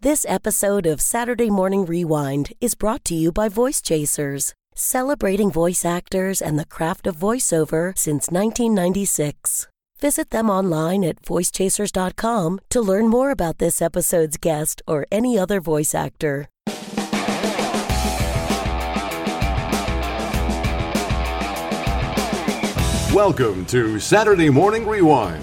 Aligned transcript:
This 0.00 0.24
episode 0.28 0.86
of 0.86 1.00
Saturday 1.00 1.50
Morning 1.50 1.84
Rewind 1.84 2.52
is 2.60 2.76
brought 2.76 3.04
to 3.06 3.16
you 3.16 3.32
by 3.32 3.48
Voice 3.48 3.82
Chasers, 3.82 4.54
celebrating 4.72 5.50
voice 5.50 5.84
actors 5.84 6.40
and 6.40 6.56
the 6.56 6.64
craft 6.64 7.08
of 7.08 7.16
voiceover 7.16 7.98
since 7.98 8.30
1996. 8.30 9.66
Visit 10.00 10.30
them 10.30 10.48
online 10.48 11.02
at 11.02 11.20
voicechasers.com 11.22 12.60
to 12.68 12.80
learn 12.80 13.08
more 13.08 13.32
about 13.32 13.58
this 13.58 13.82
episode's 13.82 14.36
guest 14.36 14.82
or 14.86 15.04
any 15.10 15.36
other 15.36 15.60
voice 15.60 15.96
actor. 15.96 16.46
Welcome 23.12 23.66
to 23.66 23.98
Saturday 23.98 24.48
Morning 24.48 24.86
Rewind, 24.86 25.42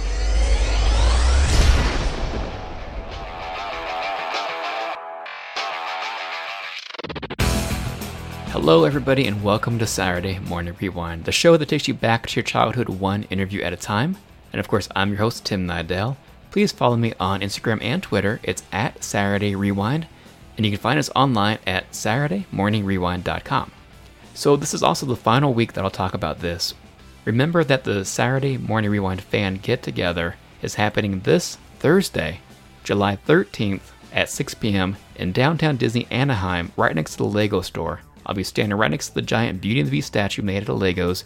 Hello, 8.61 8.83
everybody, 8.83 9.25
and 9.25 9.41
welcome 9.41 9.79
to 9.79 9.87
Saturday 9.87 10.37
Morning 10.37 10.75
Rewind, 10.79 11.25
the 11.25 11.31
show 11.31 11.57
that 11.57 11.67
takes 11.67 11.87
you 11.87 11.95
back 11.95 12.27
to 12.27 12.35
your 12.35 12.43
childhood 12.43 12.89
one 12.89 13.23
interview 13.23 13.63
at 13.63 13.73
a 13.73 13.75
time. 13.75 14.17
And 14.53 14.59
of 14.59 14.67
course, 14.67 14.87
I'm 14.95 15.09
your 15.09 15.17
host, 15.17 15.43
Tim 15.43 15.65
Nidell. 15.65 16.15
Please 16.51 16.71
follow 16.71 16.95
me 16.95 17.11
on 17.19 17.41
Instagram 17.41 17.81
and 17.81 18.03
Twitter. 18.03 18.39
It's 18.43 18.61
at 18.71 19.03
Saturday 19.03 19.55
Rewind, 19.55 20.05
and 20.55 20.63
you 20.63 20.71
can 20.71 20.79
find 20.79 20.99
us 20.99 21.09
online 21.15 21.57
at 21.65 21.91
SaturdayMorningRewind.com. 21.91 23.71
So, 24.35 24.55
this 24.55 24.75
is 24.75 24.83
also 24.83 25.07
the 25.07 25.15
final 25.15 25.55
week 25.55 25.73
that 25.73 25.83
I'll 25.83 25.89
talk 25.89 26.13
about 26.13 26.41
this. 26.41 26.75
Remember 27.25 27.63
that 27.63 27.83
the 27.83 28.05
Saturday 28.05 28.59
Morning 28.59 28.91
Rewind 28.91 29.23
fan 29.23 29.55
get 29.55 29.81
together 29.81 30.35
is 30.61 30.75
happening 30.75 31.21
this 31.21 31.57
Thursday, 31.79 32.41
July 32.83 33.17
13th 33.27 33.91
at 34.13 34.29
6 34.29 34.53
p.m. 34.53 34.97
in 35.15 35.31
downtown 35.31 35.77
Disney 35.77 36.05
Anaheim, 36.11 36.71
right 36.77 36.93
next 36.93 37.13
to 37.13 37.17
the 37.17 37.25
Lego 37.25 37.61
store. 37.61 38.01
I'll 38.25 38.35
be 38.35 38.43
standing 38.43 38.77
right 38.77 38.91
next 38.91 39.09
to 39.09 39.13
the 39.15 39.21
giant 39.21 39.61
Beauty 39.61 39.79
and 39.79 39.87
the 39.87 39.91
Beast 39.91 40.07
statue 40.07 40.41
made 40.41 40.63
out 40.63 40.69
of 40.69 40.79
Legos, 40.79 41.23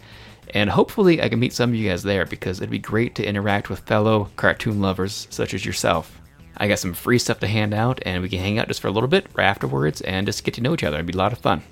and 0.53 0.69
hopefully 0.69 1.21
I 1.21 1.29
can 1.29 1.39
meet 1.39 1.53
some 1.53 1.71
of 1.71 1.75
you 1.75 1.89
guys 1.89 2.03
there 2.03 2.25
because 2.25 2.59
it'd 2.59 2.69
be 2.69 2.79
great 2.79 3.15
to 3.15 3.27
interact 3.27 3.69
with 3.69 3.79
fellow 3.79 4.29
cartoon 4.35 4.81
lovers 4.81 5.27
such 5.29 5.53
as 5.53 5.65
yourself. 5.65 6.21
I 6.57 6.67
got 6.67 6.79
some 6.79 6.93
free 6.93 7.19
stuff 7.19 7.39
to 7.39 7.47
hand 7.47 7.73
out, 7.73 7.99
and 8.05 8.21
we 8.21 8.29
can 8.29 8.39
hang 8.39 8.59
out 8.59 8.67
just 8.67 8.81
for 8.81 8.87
a 8.87 8.91
little 8.91 9.09
bit 9.09 9.27
right 9.33 9.45
afterwards 9.45 10.01
and 10.01 10.25
just 10.25 10.43
get 10.43 10.53
to 10.53 10.61
know 10.61 10.73
each 10.73 10.83
other. 10.83 10.97
It'd 10.97 11.07
be 11.07 11.13
a 11.13 11.17
lot 11.17 11.33
of 11.33 11.39
fun. 11.39 11.63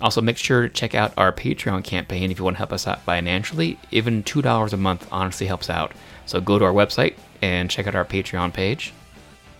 Also, 0.00 0.20
make 0.20 0.36
sure 0.36 0.62
to 0.62 0.68
check 0.68 0.94
out 0.94 1.12
our 1.16 1.32
Patreon 1.32 1.84
campaign 1.84 2.30
if 2.30 2.38
you 2.38 2.44
want 2.44 2.56
to 2.56 2.58
help 2.58 2.72
us 2.72 2.88
out 2.88 3.02
financially. 3.02 3.78
Even 3.92 4.24
$2 4.24 4.72
a 4.72 4.76
month 4.76 5.06
honestly 5.12 5.46
helps 5.46 5.70
out. 5.70 5.92
So 6.26 6.40
go 6.40 6.58
to 6.58 6.64
our 6.64 6.72
website 6.72 7.14
and 7.40 7.70
check 7.70 7.86
out 7.86 7.94
our 7.94 8.04
Patreon 8.04 8.52
page. 8.52 8.92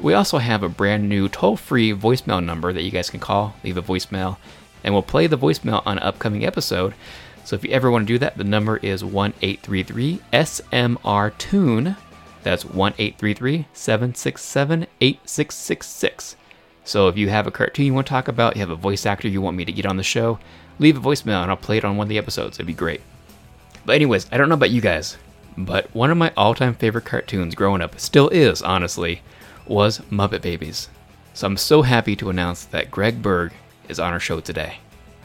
We 0.00 0.14
also 0.14 0.38
have 0.38 0.64
a 0.64 0.68
brand 0.68 1.08
new 1.08 1.28
toll 1.28 1.56
free 1.56 1.92
voicemail 1.92 2.44
number 2.44 2.72
that 2.72 2.82
you 2.82 2.90
guys 2.90 3.08
can 3.08 3.20
call, 3.20 3.54
leave 3.62 3.76
a 3.76 3.82
voicemail, 3.82 4.36
and 4.84 4.94
we'll 4.94 5.02
play 5.02 5.26
the 5.26 5.38
voicemail 5.38 5.82
on 5.86 5.98
an 5.98 6.04
upcoming 6.04 6.44
episode. 6.44 6.94
So 7.44 7.56
if 7.56 7.64
you 7.64 7.70
ever 7.70 7.90
want 7.90 8.06
to 8.06 8.12
do 8.12 8.18
that, 8.18 8.36
the 8.36 8.44
number 8.44 8.76
is 8.78 9.04
1 9.04 9.34
833 9.42 10.20
SMR 10.32 11.38
Tune. 11.38 11.96
That's 12.42 12.64
1 12.64 12.94
833 12.98 13.66
767 13.72 14.86
8666. 15.00 16.36
So 16.84 17.08
if 17.08 17.16
you 17.16 17.28
have 17.28 17.46
a 17.46 17.52
cartoon 17.52 17.86
you 17.86 17.94
want 17.94 18.06
to 18.06 18.10
talk 18.10 18.28
about, 18.28 18.56
you 18.56 18.60
have 18.60 18.70
a 18.70 18.76
voice 18.76 19.06
actor 19.06 19.28
you 19.28 19.40
want 19.40 19.56
me 19.56 19.64
to 19.64 19.72
get 19.72 19.86
on 19.86 19.96
the 19.96 20.02
show, 20.02 20.38
leave 20.78 20.96
a 20.96 21.00
voicemail 21.00 21.42
and 21.42 21.50
I'll 21.50 21.56
play 21.56 21.78
it 21.78 21.84
on 21.84 21.96
one 21.96 22.06
of 22.06 22.08
the 22.08 22.18
episodes. 22.18 22.56
It'd 22.56 22.66
be 22.66 22.72
great. 22.72 23.00
But, 23.84 23.96
anyways, 23.96 24.26
I 24.30 24.36
don't 24.36 24.48
know 24.48 24.54
about 24.54 24.70
you 24.70 24.80
guys, 24.80 25.16
but 25.56 25.92
one 25.94 26.10
of 26.10 26.16
my 26.16 26.32
all 26.36 26.54
time 26.54 26.74
favorite 26.74 27.04
cartoons 27.04 27.54
growing 27.54 27.82
up, 27.82 27.98
still 27.98 28.28
is, 28.28 28.62
honestly, 28.62 29.22
was 29.66 29.98
Muppet 30.10 30.42
Babies. 30.42 30.88
So 31.34 31.46
I'm 31.46 31.56
so 31.56 31.82
happy 31.82 32.14
to 32.16 32.30
announce 32.30 32.64
that 32.66 32.90
Greg 32.90 33.22
Berg 33.22 33.52
is 33.92 34.00
on 34.00 34.12
our 34.12 34.18
show 34.18 34.40
today. 34.40 34.78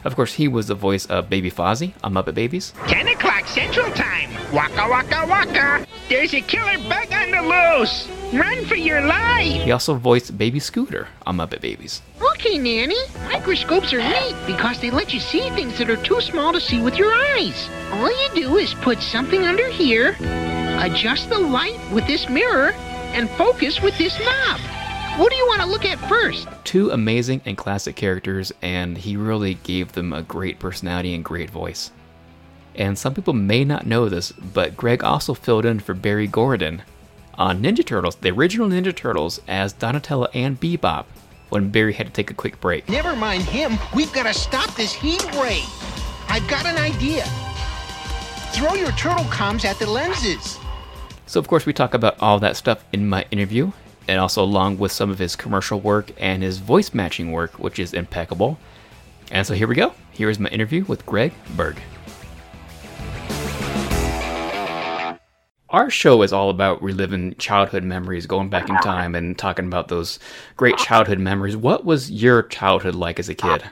Of 0.04 0.14
course, 0.14 0.34
he 0.34 0.46
was 0.46 0.68
the 0.68 0.76
voice 0.76 1.06
of 1.06 1.28
Baby 1.28 1.50
Fozzie 1.50 1.92
on 2.04 2.14
Muppet 2.14 2.34
Babies. 2.34 2.72
10 2.86 3.08
o'clock 3.08 3.46
Central 3.48 3.90
Time. 3.92 4.30
Waka 4.52 4.86
waka 4.88 5.26
waka. 5.26 5.86
There's 6.08 6.32
a 6.34 6.40
killer 6.40 6.78
bug 6.88 7.12
on 7.12 7.30
the 7.32 7.42
loose. 7.42 8.08
Run 8.32 8.64
for 8.66 8.76
your 8.76 9.00
life. 9.00 9.62
He 9.62 9.72
also 9.72 9.94
voiced 9.94 10.38
Baby 10.38 10.60
Scooter 10.60 11.08
on 11.26 11.38
Muppet 11.38 11.60
Babies. 11.60 12.02
Okay, 12.22 12.58
Nanny. 12.58 13.02
Microscopes 13.32 13.92
are 13.92 13.98
neat 13.98 14.36
because 14.46 14.80
they 14.80 14.90
let 14.90 15.12
you 15.12 15.18
see 15.18 15.50
things 15.50 15.78
that 15.78 15.90
are 15.90 16.02
too 16.04 16.20
small 16.20 16.52
to 16.52 16.60
see 16.60 16.80
with 16.80 16.96
your 16.96 17.12
eyes. 17.12 17.68
All 17.90 18.08
you 18.08 18.28
do 18.34 18.56
is 18.58 18.74
put 18.74 19.00
something 19.00 19.42
under 19.42 19.68
here, 19.68 20.16
adjust 20.78 21.28
the 21.28 21.38
light 21.38 21.80
with 21.92 22.06
this 22.06 22.28
mirror, 22.28 22.72
and 23.16 23.28
focus 23.30 23.80
with 23.82 23.96
this 23.98 24.16
knob. 24.20 24.60
What 25.18 25.32
do 25.32 25.36
you 25.36 25.48
want 25.48 25.60
to 25.62 25.66
look 25.66 25.84
at 25.84 25.98
first? 26.08 26.46
Two 26.62 26.92
amazing 26.92 27.40
and 27.44 27.56
classic 27.56 27.96
characters, 27.96 28.52
and 28.62 28.96
he 28.96 29.16
really 29.16 29.54
gave 29.54 29.90
them 29.90 30.12
a 30.12 30.22
great 30.22 30.60
personality 30.60 31.12
and 31.12 31.24
great 31.24 31.50
voice. 31.50 31.90
And 32.76 32.96
some 32.96 33.14
people 33.14 33.34
may 33.34 33.64
not 33.64 33.84
know 33.84 34.08
this, 34.08 34.30
but 34.30 34.76
Greg 34.76 35.02
also 35.02 35.34
filled 35.34 35.64
in 35.64 35.80
for 35.80 35.92
Barry 35.92 36.28
Gordon 36.28 36.82
on 37.34 37.60
Ninja 37.60 37.84
Turtles, 37.84 38.14
the 38.14 38.30
original 38.30 38.68
Ninja 38.68 38.94
Turtles, 38.94 39.40
as 39.48 39.72
Donatello 39.72 40.28
and 40.34 40.60
Bebop 40.60 41.06
when 41.48 41.70
Barry 41.70 41.94
had 41.94 42.06
to 42.06 42.12
take 42.12 42.30
a 42.30 42.34
quick 42.34 42.60
break. 42.60 42.88
Never 42.88 43.16
mind 43.16 43.42
him. 43.42 43.76
We've 43.96 44.12
got 44.12 44.26
to 44.26 44.32
stop 44.32 44.72
this 44.76 44.92
heat 44.92 45.24
ray. 45.34 45.64
I've 46.28 46.46
got 46.46 46.64
an 46.64 46.76
idea. 46.76 47.24
Throw 48.52 48.74
your 48.74 48.92
turtle 48.92 49.24
comms 49.24 49.64
at 49.64 49.80
the 49.80 49.90
lenses. 49.90 50.60
So, 51.26 51.40
of 51.40 51.48
course, 51.48 51.66
we 51.66 51.72
talk 51.72 51.94
about 51.94 52.16
all 52.20 52.38
that 52.38 52.56
stuff 52.56 52.84
in 52.92 53.08
my 53.08 53.26
interview, 53.32 53.72
and 54.08 54.18
also 54.18 54.42
along 54.42 54.78
with 54.78 54.90
some 54.90 55.10
of 55.10 55.18
his 55.18 55.36
commercial 55.36 55.80
work 55.80 56.10
and 56.18 56.42
his 56.42 56.58
voice 56.58 56.94
matching 56.94 57.30
work, 57.30 57.58
which 57.58 57.78
is 57.78 57.92
impeccable. 57.92 58.58
And 59.30 59.46
so 59.46 59.54
here 59.54 59.68
we 59.68 59.74
go. 59.74 59.92
Here 60.10 60.30
is 60.30 60.38
my 60.38 60.48
interview 60.48 60.84
with 60.86 61.04
Greg 61.06 61.32
Berg. 61.50 61.78
Our 65.70 65.90
show 65.90 66.22
is 66.22 66.32
all 66.32 66.48
about 66.48 66.82
reliving 66.82 67.34
childhood 67.34 67.84
memories, 67.84 68.24
going 68.24 68.48
back 68.48 68.70
in 68.70 68.76
time 68.76 69.14
and 69.14 69.36
talking 69.36 69.66
about 69.66 69.88
those 69.88 70.18
great 70.56 70.78
childhood 70.78 71.18
memories. 71.18 71.58
What 71.58 71.84
was 71.84 72.10
your 72.10 72.42
childhood 72.44 72.94
like 72.94 73.18
as 73.18 73.28
a 73.28 73.34
kid? 73.34 73.64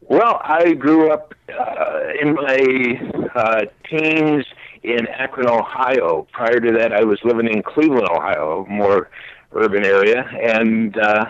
Well, 0.00 0.40
I 0.42 0.72
grew 0.72 1.12
up 1.12 1.34
uh, 1.50 2.00
in 2.18 2.32
my 2.32 3.28
uh, 3.34 3.66
teens 3.84 4.46
in 4.86 5.08
Akron, 5.08 5.48
Ohio. 5.48 6.26
Prior 6.32 6.60
to 6.60 6.72
that, 6.78 6.92
I 6.92 7.02
was 7.02 7.18
living 7.24 7.48
in 7.48 7.62
Cleveland, 7.62 8.08
Ohio, 8.08 8.64
more 8.68 9.10
urban 9.52 9.84
area, 9.84 10.22
and 10.40 10.96
uh, 10.96 11.24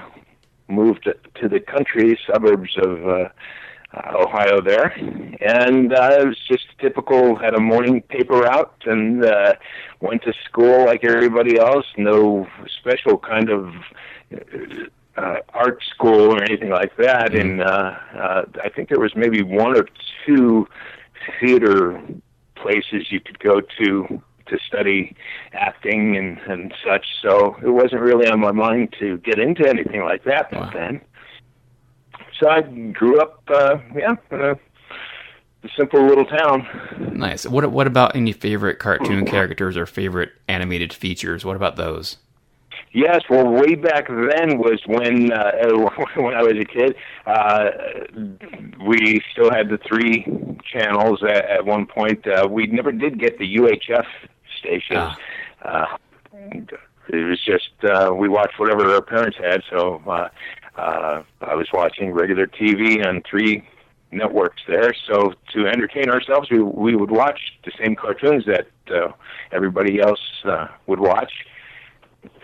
moved 0.69 1.05
to 1.41 1.49
the 1.49 1.61
country 1.61 2.19
suburbs 2.31 2.77
of 2.77 3.09
uh, 3.09 3.29
uh, 3.95 4.25
Ohio 4.25 4.61
there. 4.61 4.89
And 5.41 5.93
uh, 5.95 6.19
it 6.21 6.27
was 6.27 6.39
just 6.47 6.67
typical. 6.79 7.37
Had 7.37 7.55
a 7.55 7.61
morning 7.61 8.03
paper 8.03 8.41
route 8.41 8.83
and 8.85 9.25
uh, 9.25 9.55
went 10.01 10.23
to 10.25 10.35
school 10.45 10.85
like 10.85 11.03
everybody 11.05 11.59
else. 11.59 11.87
No 11.97 12.47
special 12.79 13.17
kind 13.19 13.51
of. 13.51 13.73
Uh, 15.17 15.37
art 15.55 15.83
school 15.95 16.35
or 16.35 16.43
anything 16.43 16.69
like 16.69 16.95
that, 16.99 17.31
mm-hmm. 17.31 17.41
and 17.41 17.63
uh, 17.63 17.97
uh, 18.19 18.43
I 18.63 18.69
think 18.69 18.91
there 18.91 19.01
was 19.01 19.17
maybe 19.17 19.43
one 19.43 19.75
or 19.75 19.89
two 20.27 20.69
theater 21.41 21.99
places 22.57 23.11
you 23.11 23.21
could 23.21 23.39
go 23.39 23.61
to 23.79 24.23
to 24.47 24.59
study 24.67 25.15
acting 25.53 26.17
and 26.17 26.39
and 26.49 26.75
such. 26.85 27.07
So 27.23 27.57
it 27.63 27.71
wasn't 27.71 28.03
really 28.03 28.29
on 28.29 28.41
my 28.41 28.53
mind 28.53 28.95
to 29.01 29.19
get 29.19 29.39
into 29.39 29.69
anything 29.69 30.03
like 30.03 30.25
that 30.25 30.51
back 30.51 30.53
wow. 30.53 30.71
then. 30.73 31.01
So 32.41 32.49
I 32.49 32.61
grew 32.61 33.19
up, 33.21 33.43
uh, 33.49 33.79
yeah, 33.95 34.15
in 34.31 34.41
a, 34.41 34.53
a 34.53 35.69
simple 35.77 36.07
little 36.07 36.27
town. 36.27 36.67
Nice. 37.13 37.47
What 37.47 37.71
what 37.71 37.87
about 37.87 38.15
any 38.15 38.33
favorite 38.33 38.79
cartoon 38.79 39.25
characters 39.27 39.77
or 39.77 39.87
favorite 39.87 40.33
animated 40.49 40.93
features? 40.93 41.45
What 41.45 41.57
about 41.57 41.77
those? 41.77 42.19
Yes, 42.97 43.21
well, 43.29 43.47
way 43.47 43.75
back 43.75 44.09
then 44.09 44.57
was 44.57 44.81
when 44.87 45.31
uh, 45.31 45.53
when 46.17 46.33
I 46.35 46.43
was 46.43 46.55
a 46.59 46.65
kid. 46.65 46.97
Uh, 47.27 47.69
we 48.87 49.21
still 49.33 49.51
had 49.51 49.69
the 49.69 49.77
three 49.87 50.25
channels 50.65 51.23
at, 51.23 51.45
at 51.45 51.67
one 51.67 51.85
point. 51.85 52.27
Uh, 52.27 52.49
we 52.51 52.69
never 52.69 52.93
did 52.93 53.21
get 53.21 53.39
the 53.39 53.57
UHF 53.57 54.07
stations. 54.59 54.99
Ah. 54.99 55.19
Uh, 55.61 55.97
it 57.11 57.25
was 57.29 57.39
just 57.45 57.69
uh, 57.85 58.15
we 58.15 58.31
watched 58.31 58.59
whatever 58.59 58.91
our 58.95 59.03
parents 59.03 59.37
had. 59.37 59.63
So 59.69 60.03
uh, 60.07 60.29
uh, 60.79 61.23
I 61.43 61.55
was 61.55 61.69
watching 61.75 62.13
regular 62.13 62.47
TV 62.47 63.07
on 63.07 63.23
three 63.29 63.63
networks 64.11 64.63
there. 64.67 64.95
So 65.07 65.35
to 65.53 65.67
entertain 65.67 66.09
ourselves, 66.09 66.49
we 66.51 66.63
we 66.63 66.97
would 66.97 67.11
watch 67.11 67.41
the 67.67 67.73
same 67.79 67.95
cartoons 67.95 68.47
that 68.47 68.69
uh, 68.91 69.13
everybody 69.53 70.01
else 70.01 70.23
uh, 70.47 70.69
would 70.87 71.01
watch. 71.01 71.33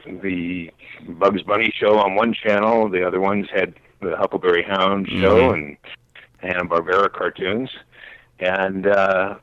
The 0.06 0.70
Bugs 1.08 1.42
Bunny 1.42 1.72
show 1.74 1.98
on 1.98 2.14
one 2.14 2.34
channel, 2.34 2.88
the 2.88 3.06
other 3.06 3.20
ones 3.20 3.48
had 3.52 3.74
the 4.00 4.16
Huckleberry 4.16 4.62
Hound 4.62 5.08
show 5.08 5.52
mm-hmm. 5.52 5.54
and 5.54 5.76
Hanna 6.38 6.64
Barbera 6.64 7.10
cartoons, 7.12 7.70
and 8.40 8.86
uh, 8.86 9.36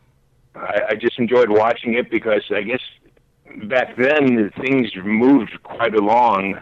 I, 0.56 0.82
I 0.90 0.96
just 0.96 1.18
enjoyed 1.18 1.50
watching 1.50 1.94
it 1.94 2.12
because 2.12 2.44
I 2.52 2.62
guess 2.62 2.82
back 3.64 3.96
then 3.96 4.52
things 4.60 4.92
moved 4.96 5.64
quite 5.64 5.96
along 5.96 6.60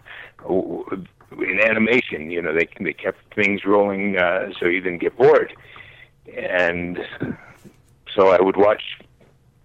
in 0.47 1.59
animation. 1.59 2.29
You 2.31 2.41
know, 2.41 2.53
they 2.53 2.67
they 2.79 2.93
kept 2.93 3.33
things 3.33 3.65
rolling 3.65 4.17
uh, 4.17 4.51
so 4.59 4.65
you 4.65 4.81
didn't 4.81 4.99
get 4.99 5.17
bored, 5.17 5.53
and 6.35 6.99
so 8.13 8.29
I 8.29 8.41
would 8.41 8.57
watch 8.57 8.83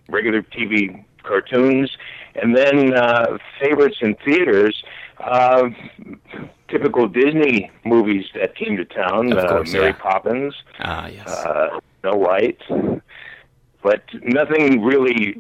regular 0.09 0.43
TV 0.43 1.05
cartoons, 1.23 1.97
and 2.35 2.57
then 2.57 2.95
uh, 2.95 3.39
favorites 3.61 3.99
in 4.01 4.15
theaters. 4.25 4.83
Uh, 5.19 5.71
typical 6.69 7.07
Disney 7.07 7.71
movies 7.85 8.25
that 8.35 8.57
came 8.57 8.77
to 8.77 8.85
town. 8.85 9.33
Of 9.33 9.49
course, 9.49 9.71
uh, 9.71 9.73
Mary 9.73 9.87
yeah. 9.89 9.93
Poppins. 9.93 10.55
Ah, 10.81 11.07
yes. 11.07 11.29
Uh, 11.29 11.81
Snow 12.01 12.17
White. 12.17 12.61
But 13.83 14.05
nothing 14.23 14.83
really 14.83 15.37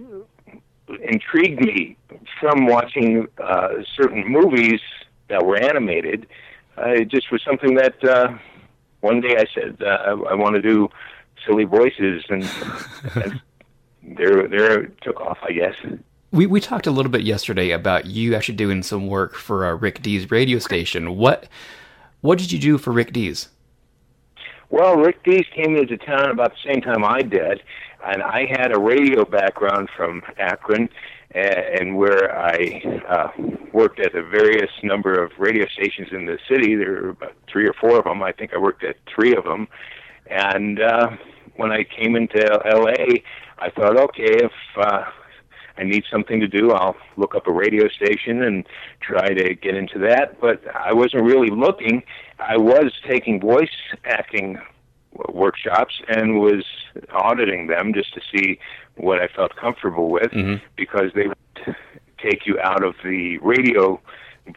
intrigued 1.03 1.61
me 1.61 1.97
from 2.41 2.67
watching 2.67 3.29
uh, 3.43 3.69
certain 3.97 4.29
movies 4.29 4.81
that 5.29 5.45
were 5.45 5.56
animated. 5.56 6.27
Uh, 6.77 6.91
it 6.91 7.09
just 7.09 7.31
was 7.31 7.43
something 7.43 7.75
that 7.77 8.03
uh, 8.05 8.37
one 9.00 9.21
day 9.21 9.37
I 9.37 9.47
said 9.55 9.83
uh, 9.83 9.87
I, 9.87 10.11
I 10.11 10.35
want 10.35 10.55
to 10.56 10.62
do 10.62 10.88
silly 11.47 11.65
voices, 11.65 12.25
and, 12.29 12.45
and 13.15 13.41
there 14.03 14.49
there 14.49 14.87
took 15.03 15.21
off, 15.21 15.38
I 15.43 15.53
guess. 15.53 15.75
We 16.32 16.46
we 16.46 16.61
talked 16.61 16.87
a 16.87 16.90
little 16.90 17.12
bit 17.12 17.23
yesterday 17.23 17.73
about 17.73 18.06
you 18.06 18.34
actually 18.34 18.56
doing 18.56 18.82
some 18.82 19.06
work 19.06 19.34
for 19.34 19.67
uh, 19.67 19.75
Rick 19.75 20.00
Dees 20.00 20.31
radio 20.31 20.58
station. 20.58 21.17
What 21.17 21.46
what 22.23 22.38
did 22.38 22.50
you 22.50 22.58
do 22.58 22.79
for 22.79 22.90
Rick 22.90 23.12
Dees? 23.12 23.50
Well, 24.70 24.96
Rick 24.96 25.23
Dees 25.25 25.44
came 25.55 25.76
into 25.76 25.99
town 25.99 26.31
about 26.31 26.52
the 26.52 26.73
same 26.73 26.81
time 26.81 27.05
I 27.05 27.20
did, 27.20 27.62
and 28.06 28.23
I 28.23 28.46
had 28.46 28.75
a 28.75 28.81
radio 28.81 29.26
background 29.26 29.90
from 29.94 30.23
Akron, 30.38 30.88
and 31.34 31.99
where 31.99 32.35
I 32.35 32.82
uh, 33.06 33.28
worked 33.75 34.00
at 34.00 34.14
a 34.14 34.23
various 34.23 34.70
number 34.82 35.23
of 35.23 35.32
radio 35.38 35.67
stations 35.69 36.08
in 36.12 36.25
the 36.25 36.38
city. 36.49 36.75
There 36.76 36.93
were 36.93 37.08
about 37.11 37.35
three 37.46 37.69
or 37.69 37.75
four 37.75 37.99
of 37.99 38.05
them. 38.05 38.23
I 38.23 38.32
think 38.32 38.55
I 38.55 38.58
worked 38.58 38.85
at 38.85 38.96
three 39.14 39.37
of 39.37 39.44
them. 39.44 39.69
And 40.31 40.81
uh, 40.81 41.11
when 41.56 41.70
I 41.70 41.85
came 41.85 42.17
into 42.17 42.43
L.A., 42.64 43.23
I 43.58 43.69
thought, 43.69 43.99
okay, 43.99 44.44
if 44.44 44.52
uh, 44.78 45.05
I 45.79 45.85
need 45.85 46.05
something 46.11 46.41
to 46.41 46.49
do, 46.49 46.73
I'll 46.73 46.97
look 47.17 47.35
up 47.35 47.47
a 47.47 47.53
radio 47.53 47.89
station 47.89 48.43
and 48.43 48.67
try 49.01 49.29
to 49.29 49.55
get 49.55 49.75
into 49.75 49.99
that. 50.01 50.41
But 50.41 50.63
I 50.75 50.93
wasn't 50.93 51.25
really 51.25 51.51
looking. 51.51 52.03
I 52.39 52.57
was 52.57 52.93
taking 53.07 53.41
voice 53.41 53.71
acting 54.05 54.59
workshops 55.29 56.01
and 56.09 56.41
was 56.41 56.65
auditing 57.13 57.67
them 57.67 57.93
just 57.95 58.15
to 58.15 58.21
see 58.35 58.59
what 58.97 59.21
I 59.21 59.29
felt 59.29 59.55
comfortable 59.57 60.11
with 60.11 60.31
mm-hmm. 60.31 60.65
because 60.77 61.11
they 61.15 61.29
would 61.29 61.77
take 62.19 62.47
you 62.47 62.59
out 62.61 62.85
of 62.85 62.95
the 63.05 63.39
radio 63.39 64.01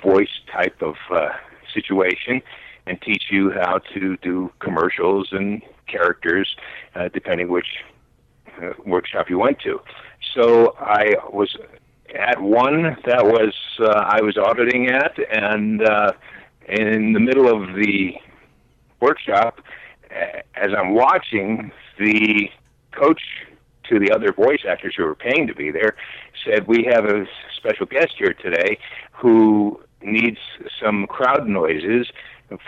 voice 0.04 0.30
type 0.52 0.82
of 0.82 0.96
uh, 1.12 1.30
situation 1.74 2.42
and 2.86 3.02
teach 3.02 3.26
you 3.32 3.52
how 3.52 3.80
to 3.94 4.18
do 4.18 4.52
commercials 4.60 5.30
and 5.32 5.62
characters 5.88 6.56
uh, 6.96 7.10
depending 7.14 7.50
which 7.50 7.68
uh, 8.62 8.72
workshop 8.86 9.30
you 9.30 9.40
went 9.40 9.60
to. 9.60 9.80
So 10.36 10.76
I 10.80 11.16
was 11.32 11.56
at 12.14 12.40
one 12.42 12.98
that 13.06 13.26
was 13.26 13.54
uh, 13.80 13.88
I 13.88 14.22
was 14.22 14.38
auditing 14.38 14.90
at 14.90 15.18
and 15.32 15.82
uh, 15.82 16.12
in 16.68 17.14
the 17.14 17.20
middle 17.20 17.48
of 17.48 17.76
the 17.76 18.16
workshop 19.00 19.62
as 20.56 20.72
I'm 20.78 20.94
watching, 20.94 21.72
the 21.98 22.50
coach 22.92 23.22
to 23.90 24.00
the 24.00 24.12
other 24.12 24.32
voice 24.34 24.62
actors 24.68 24.96
who 24.98 25.04
were 25.04 25.16
paying 25.16 25.48
to 25.48 25.56
be 25.56 25.72
there 25.72 25.96
said, 26.46 26.68
"We 26.68 26.88
have 26.92 27.06
a 27.06 27.26
special 27.56 27.86
guest 27.86 28.14
here 28.18 28.34
today 28.34 28.78
who 29.12 29.80
needs 30.02 30.40
some 30.84 31.08
crowd 31.08 31.48
noises 31.48 32.08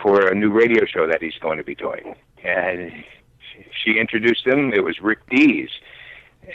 for 0.02 0.26
a 0.26 0.34
new 0.34 0.50
radio 0.50 0.84
show 0.86 1.06
that 1.06 1.22
he's 1.22 1.38
going 1.40 1.58
to 1.58 1.64
be 1.64 1.74
doing." 1.74 2.14
And 2.42 3.04
she 3.84 3.98
introduced 3.98 4.46
him. 4.46 4.72
It 4.72 4.84
was 4.84 5.00
Rick 5.00 5.28
Dees. 5.28 5.70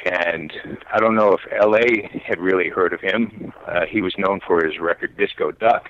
And 0.05 0.51
I 0.91 0.99
don't 0.99 1.15
know 1.15 1.33
if 1.33 1.41
L.A. 1.51 2.09
had 2.25 2.39
really 2.39 2.69
heard 2.69 2.93
of 2.93 3.01
him. 3.01 3.53
Uh, 3.67 3.85
he 3.85 4.01
was 4.01 4.13
known 4.17 4.39
for 4.45 4.63
his 4.65 4.79
record 4.79 5.15
Disco 5.17 5.51
Duck, 5.51 5.89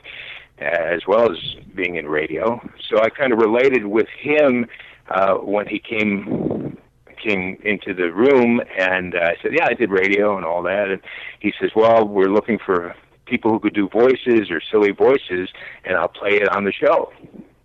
as 0.59 1.07
well 1.07 1.31
as 1.31 1.37
being 1.75 1.95
in 1.95 2.07
radio. 2.07 2.59
So 2.89 3.01
I 3.01 3.09
kind 3.09 3.31
of 3.33 3.39
related 3.39 3.85
with 3.87 4.07
him 4.19 4.67
uh, 5.09 5.35
when 5.35 5.67
he 5.67 5.79
came 5.79 6.77
came 7.21 7.57
into 7.63 7.93
the 7.93 8.11
room, 8.11 8.61
and 8.77 9.15
uh, 9.15 9.19
I 9.19 9.35
said, 9.41 9.53
"Yeah, 9.53 9.65
I 9.69 9.73
did 9.73 9.89
radio 9.89 10.35
and 10.35 10.45
all 10.45 10.61
that." 10.63 10.89
And 10.89 10.99
he 11.39 11.53
says, 11.59 11.71
"Well, 11.75 12.05
we're 12.05 12.29
looking 12.29 12.59
for 12.59 12.93
people 13.25 13.51
who 13.51 13.59
could 13.61 13.73
do 13.73 13.87
voices 13.87 14.51
or 14.51 14.59
silly 14.69 14.91
voices, 14.91 15.47
and 15.85 15.95
I'll 15.95 16.09
play 16.09 16.31
it 16.31 16.49
on 16.49 16.65
the 16.65 16.73
show." 16.73 17.13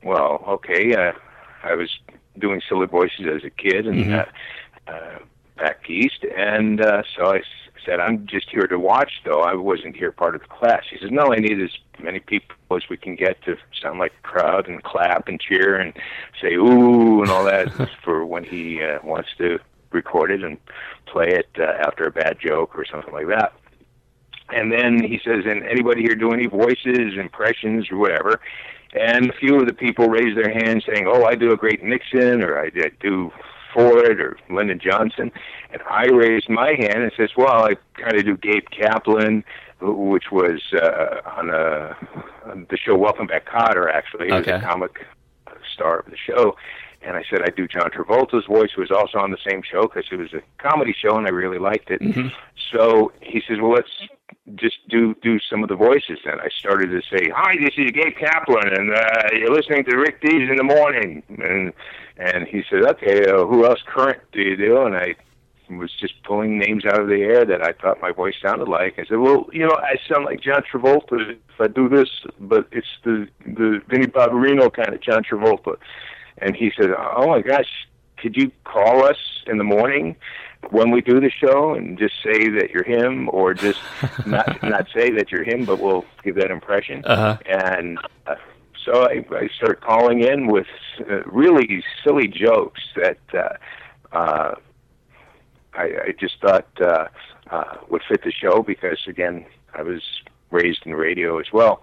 Well, 0.05 0.45
okay. 0.47 0.95
Uh, 0.95 1.13
I 1.65 1.75
was 1.75 1.91
doing 2.39 2.63
silly 2.69 2.87
voices 2.87 3.27
as 3.27 3.43
a 3.43 3.51
kid, 3.51 3.87
and 3.89 4.05
Mhm. 4.05 4.27
uh, 4.87 4.91
uh, 4.93 5.19
back 5.59 5.89
east, 5.91 6.25
and 6.37 6.81
uh, 6.81 7.03
so 7.17 7.27
I 7.27 7.39
s- 7.39 7.45
said, 7.85 8.01
"I'm 8.01 8.27
just 8.27 8.49
here 8.51 8.67
to 8.67 8.79
watch, 8.79 9.13
though. 9.25 9.41
I 9.41 9.55
wasn't 9.55 9.97
here 9.97 10.13
part 10.13 10.35
of 10.35 10.41
the 10.43 10.49
class." 10.49 10.85
He 10.91 10.99
says, 10.99 11.11
"No, 11.11 11.33
I 11.33 11.37
need 11.37 11.61
as 11.61 11.71
many 11.99 12.21
people 12.21 12.55
as 12.77 12.89
we 12.89 12.97
can 12.97 13.17
get 13.17 13.43
to 13.43 13.57
sound 13.83 13.99
like 13.99 14.13
a 14.19 14.27
crowd 14.27 14.69
and 14.69 14.83
clap 14.83 15.29
and 15.29 15.41
cheer 15.41 15.77
and 15.77 15.93
say 16.41 16.55
ooh 16.55 17.23
and 17.23 17.31
all 17.31 17.45
that 17.45 17.69
for 18.05 18.25
when 18.25 18.45
he 18.45 18.83
uh, 18.83 18.99
wants 19.05 19.31
to 19.39 19.59
record 19.91 20.31
it 20.31 20.43
and 20.45 20.59
play 21.07 21.29
it 21.29 21.49
uh, 21.59 21.65
after 21.87 22.05
a 22.05 22.11
bad 22.11 22.39
joke 22.41 22.77
or 22.79 22.85
something 22.85 23.13
like 23.13 23.29
that." 23.29 23.53
And 24.51 24.73
then 24.73 25.03
he 25.03 25.21
says, 25.25 25.45
"And 25.47 25.63
anybody 25.65 26.03
here 26.03 26.15
do 26.15 26.33
any 26.33 26.47
voices, 26.47 27.19
impressions, 27.19 27.91
or 27.91 27.99
whatever?" 27.99 28.41
And 28.95 29.29
a 29.29 29.33
few 29.35 29.57
of 29.61 29.67
the 29.67 29.75
people 29.75 30.09
raised 30.09 30.39
their 30.39 30.51
hands, 30.51 30.85
saying, 30.87 31.07
"Oh, 31.07 31.25
I 31.25 31.35
do 31.35 31.53
a 31.53 31.57
great 31.57 31.83
Nixon, 31.83 32.43
or 32.43 32.59
I 32.59 32.71
do 33.01 33.31
Ford, 33.73 34.21
or 34.21 34.37
Lyndon 34.51 34.79
Johnson." 34.79 35.31
And 35.73 35.83
I 35.91 36.07
raised 36.07 36.49
my 36.49 36.71
hand 36.71 37.03
and 37.03 37.13
says, 37.17 37.31
"Well, 37.37 37.65
I 37.65 37.75
kind 38.01 38.17
of 38.17 38.25
do 38.25 38.37
Gabe 38.37 38.67
Kaplan, 38.71 39.45
which 39.81 40.31
was 40.33 40.61
uh, 40.75 41.21
on, 41.37 41.51
a, 41.51 41.97
on 42.47 42.67
the 42.71 42.77
show 42.77 42.97
Welcome 42.97 43.27
Back, 43.27 43.47
Kotter. 43.47 43.93
Actually, 43.93 44.29
he 44.29 44.33
was 44.33 44.47
a 44.47 44.61
comic 44.61 45.07
star 45.73 46.01
of 46.01 46.07
the 46.07 46.17
show." 46.17 46.57
And 47.03 47.17
I 47.17 47.23
said, 47.31 47.43
I 47.43 47.51
do 47.51 47.69
John 47.69 47.91
Travolta's 47.91 48.47
voice, 48.47 48.71
who 48.75 48.83
was 48.83 48.91
also 48.91 49.19
on 49.19 49.31
the 49.31 49.39
same 49.49 49.63
show 49.63 49.83
because 49.83 50.05
it 50.11 50.17
was 50.17 50.33
a 50.35 50.43
comedy 50.59 50.95
show 50.99 51.17
and 51.17 51.27
I 51.27 51.31
really 51.31 51.59
liked 51.59 51.91
it. 51.91 52.01
Mhm. 52.01 52.33
So 52.73 53.13
he 53.21 53.41
says, 53.47 53.59
well, 53.61 53.73
let's 53.73 53.89
just 54.57 54.77
do 54.89 55.15
do 55.23 55.39
some 55.51 55.63
of 55.63 55.69
the 55.69 55.77
voices. 55.77 56.19
And 56.25 56.41
I 56.41 56.49
started 56.59 56.91
to 56.91 57.01
say, 57.03 57.31
hi, 57.35 57.57
this 57.61 57.75
is 57.79 57.91
Gabe 57.93 58.17
Kaplan, 58.17 58.69
and 58.75 58.95
uh, 58.95 59.29
you're 59.33 59.55
listening 59.55 59.85
to 59.85 59.97
Rick 59.97 60.21
Dees 60.23 60.51
in 60.51 60.57
the 60.57 60.65
morning. 60.65 61.23
And 61.39 61.73
and 62.17 62.47
he 62.49 62.65
said, 62.69 62.83
okay, 62.85 63.27
uh, 63.31 63.47
who 63.47 63.65
else 63.65 63.81
current 63.87 64.21
do 64.33 64.41
you 64.43 64.57
do? 64.57 64.83
And 64.83 64.97
I 64.97 65.15
was 65.71 65.93
just 66.01 66.15
pulling 66.25 66.59
names 66.59 66.85
out 66.87 67.01
of 67.01 67.09
the 67.09 67.23
air 67.23 67.45
that 67.45 67.63
I 67.63 67.73
thought 67.73 68.01
my 68.01 68.11
voice 68.11 68.35
sounded 68.43 68.69
like. 68.69 68.99
I 68.99 69.05
said, 69.05 69.19
well, 69.19 69.47
you 69.53 69.67
know, 69.67 69.77
I 69.77 69.97
sound 70.09 70.25
like 70.25 70.41
John 70.41 70.63
Travolta 70.63 71.33
if 71.33 71.61
I 71.61 71.69
do 71.69 71.89
this, 71.89 72.09
but 72.41 72.67
it's 72.73 72.87
the 73.05 73.29
the 73.47 73.81
Vinnie 73.89 74.07
Barbarino 74.07 74.73
kind 74.73 74.95
of 74.95 75.01
John 75.01 75.23
Travolta. 75.23 75.77
And 76.41 76.57
he 76.57 76.73
said, 76.77 76.91
oh 76.91 77.29
my 77.29 77.43
gosh, 77.43 77.89
could 78.17 78.37
you 78.37 78.51
call 78.65 79.05
us 79.05 79.19
in 79.47 79.59
the 79.59 79.65
morning 79.65 80.17
when 80.71 80.91
we 80.91 81.01
do 81.01 81.21
the 81.21 81.31
show 81.31 81.75
and 81.75 81.99
just 81.99 82.15
say 82.23 82.49
that 82.49 82.71
you're 82.71 82.85
him, 82.85 83.29
or 83.33 83.55
just 83.55 83.81
not 84.27 84.63
not 84.63 84.89
say 84.95 85.11
that 85.11 85.31
you're 85.31 85.45
him, 85.45 85.65
but 85.65 85.79
we'll 85.81 86.05
give 86.25 86.35
that 86.37 86.51
impression. 86.51 87.05
Uh-huh. 87.05 87.39
And 87.47 87.99
uh, 88.27 88.35
so 88.85 89.05
I, 89.05 89.25
I 89.35 89.49
started 89.57 89.81
calling 89.81 90.23
in 90.23 90.47
with 90.47 90.67
uh, 91.09 91.23
really 91.25 91.85
silly 92.05 92.29
jokes 92.29 92.81
that 92.97 93.19
uh, 93.33 94.17
uh, 94.17 94.55
I, 95.75 95.83
I 95.83 96.15
just 96.19 96.41
thought 96.41 96.69
uh, 96.81 97.07
uh, 97.51 97.77
would 97.89 98.03
fit 98.09 98.25
the 98.25 98.33
show 98.33 98.63
because 98.63 98.99
again 99.07 99.47
I 99.75 99.83
was 99.83 100.03
raised 100.51 100.87
in 100.87 100.95
radio 100.95 101.39
as 101.39 101.53
well. 101.53 101.83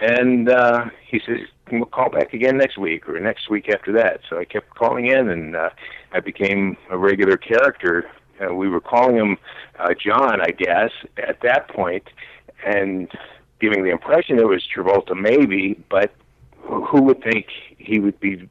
And 0.00 0.48
uh, 0.48 0.86
he 1.08 1.20
says, 1.24 1.40
"We'll 1.70 1.86
call 1.86 2.10
back 2.10 2.32
again 2.34 2.56
next 2.56 2.78
week 2.78 3.08
or 3.08 3.18
next 3.20 3.48
week 3.48 3.68
after 3.68 3.92
that." 3.92 4.20
So 4.28 4.38
I 4.38 4.44
kept 4.44 4.70
calling 4.74 5.06
in, 5.06 5.28
and 5.28 5.56
uh, 5.56 5.70
I 6.12 6.20
became 6.20 6.76
a 6.90 6.98
regular 6.98 7.36
character. 7.36 8.10
Uh, 8.40 8.52
we 8.54 8.68
were 8.68 8.80
calling 8.80 9.16
him 9.16 9.38
uh, 9.78 9.94
John, 9.94 10.40
I 10.40 10.50
guess, 10.50 10.90
at 11.16 11.40
that 11.42 11.68
point, 11.68 12.08
and 12.66 13.08
giving 13.60 13.84
the 13.84 13.90
impression 13.90 14.38
it 14.38 14.48
was 14.48 14.62
Travolta, 14.74 15.14
maybe, 15.14 15.82
but 15.88 16.12
who 16.62 17.02
would 17.02 17.22
think 17.22 17.46
he 17.78 18.00
would 18.00 18.18
be 18.20 18.48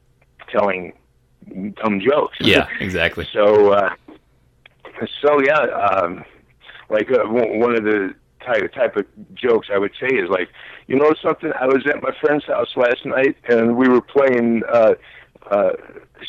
telling 0.49 0.93
dumb 1.75 1.99
jokes? 1.99 2.37
Yeah, 2.39 2.67
exactly. 2.79 3.27
so, 3.33 3.73
uh, 3.73 3.95
so 5.21 5.41
yeah, 5.41 5.59
um, 5.59 6.23
like 6.89 7.11
uh, 7.11 7.25
one 7.25 7.75
of 7.75 7.83
the 7.83 8.13
type 8.45 8.73
type 8.73 8.95
of 8.95 9.05
jokes 9.35 9.67
I 9.73 9.77
would 9.77 9.91
say 9.99 10.07
is 10.07 10.29
like, 10.29 10.49
you 10.87 10.95
know 10.97 11.13
something? 11.21 11.51
I 11.59 11.65
was 11.65 11.85
at 11.87 12.01
my 12.01 12.11
friend's 12.21 12.45
house 12.45 12.69
last 12.75 13.05
night 13.05 13.37
and 13.49 13.75
we 13.77 13.87
were 13.87 14.01
playing 14.01 14.63
uh, 14.71 14.93
uh, 15.49 15.71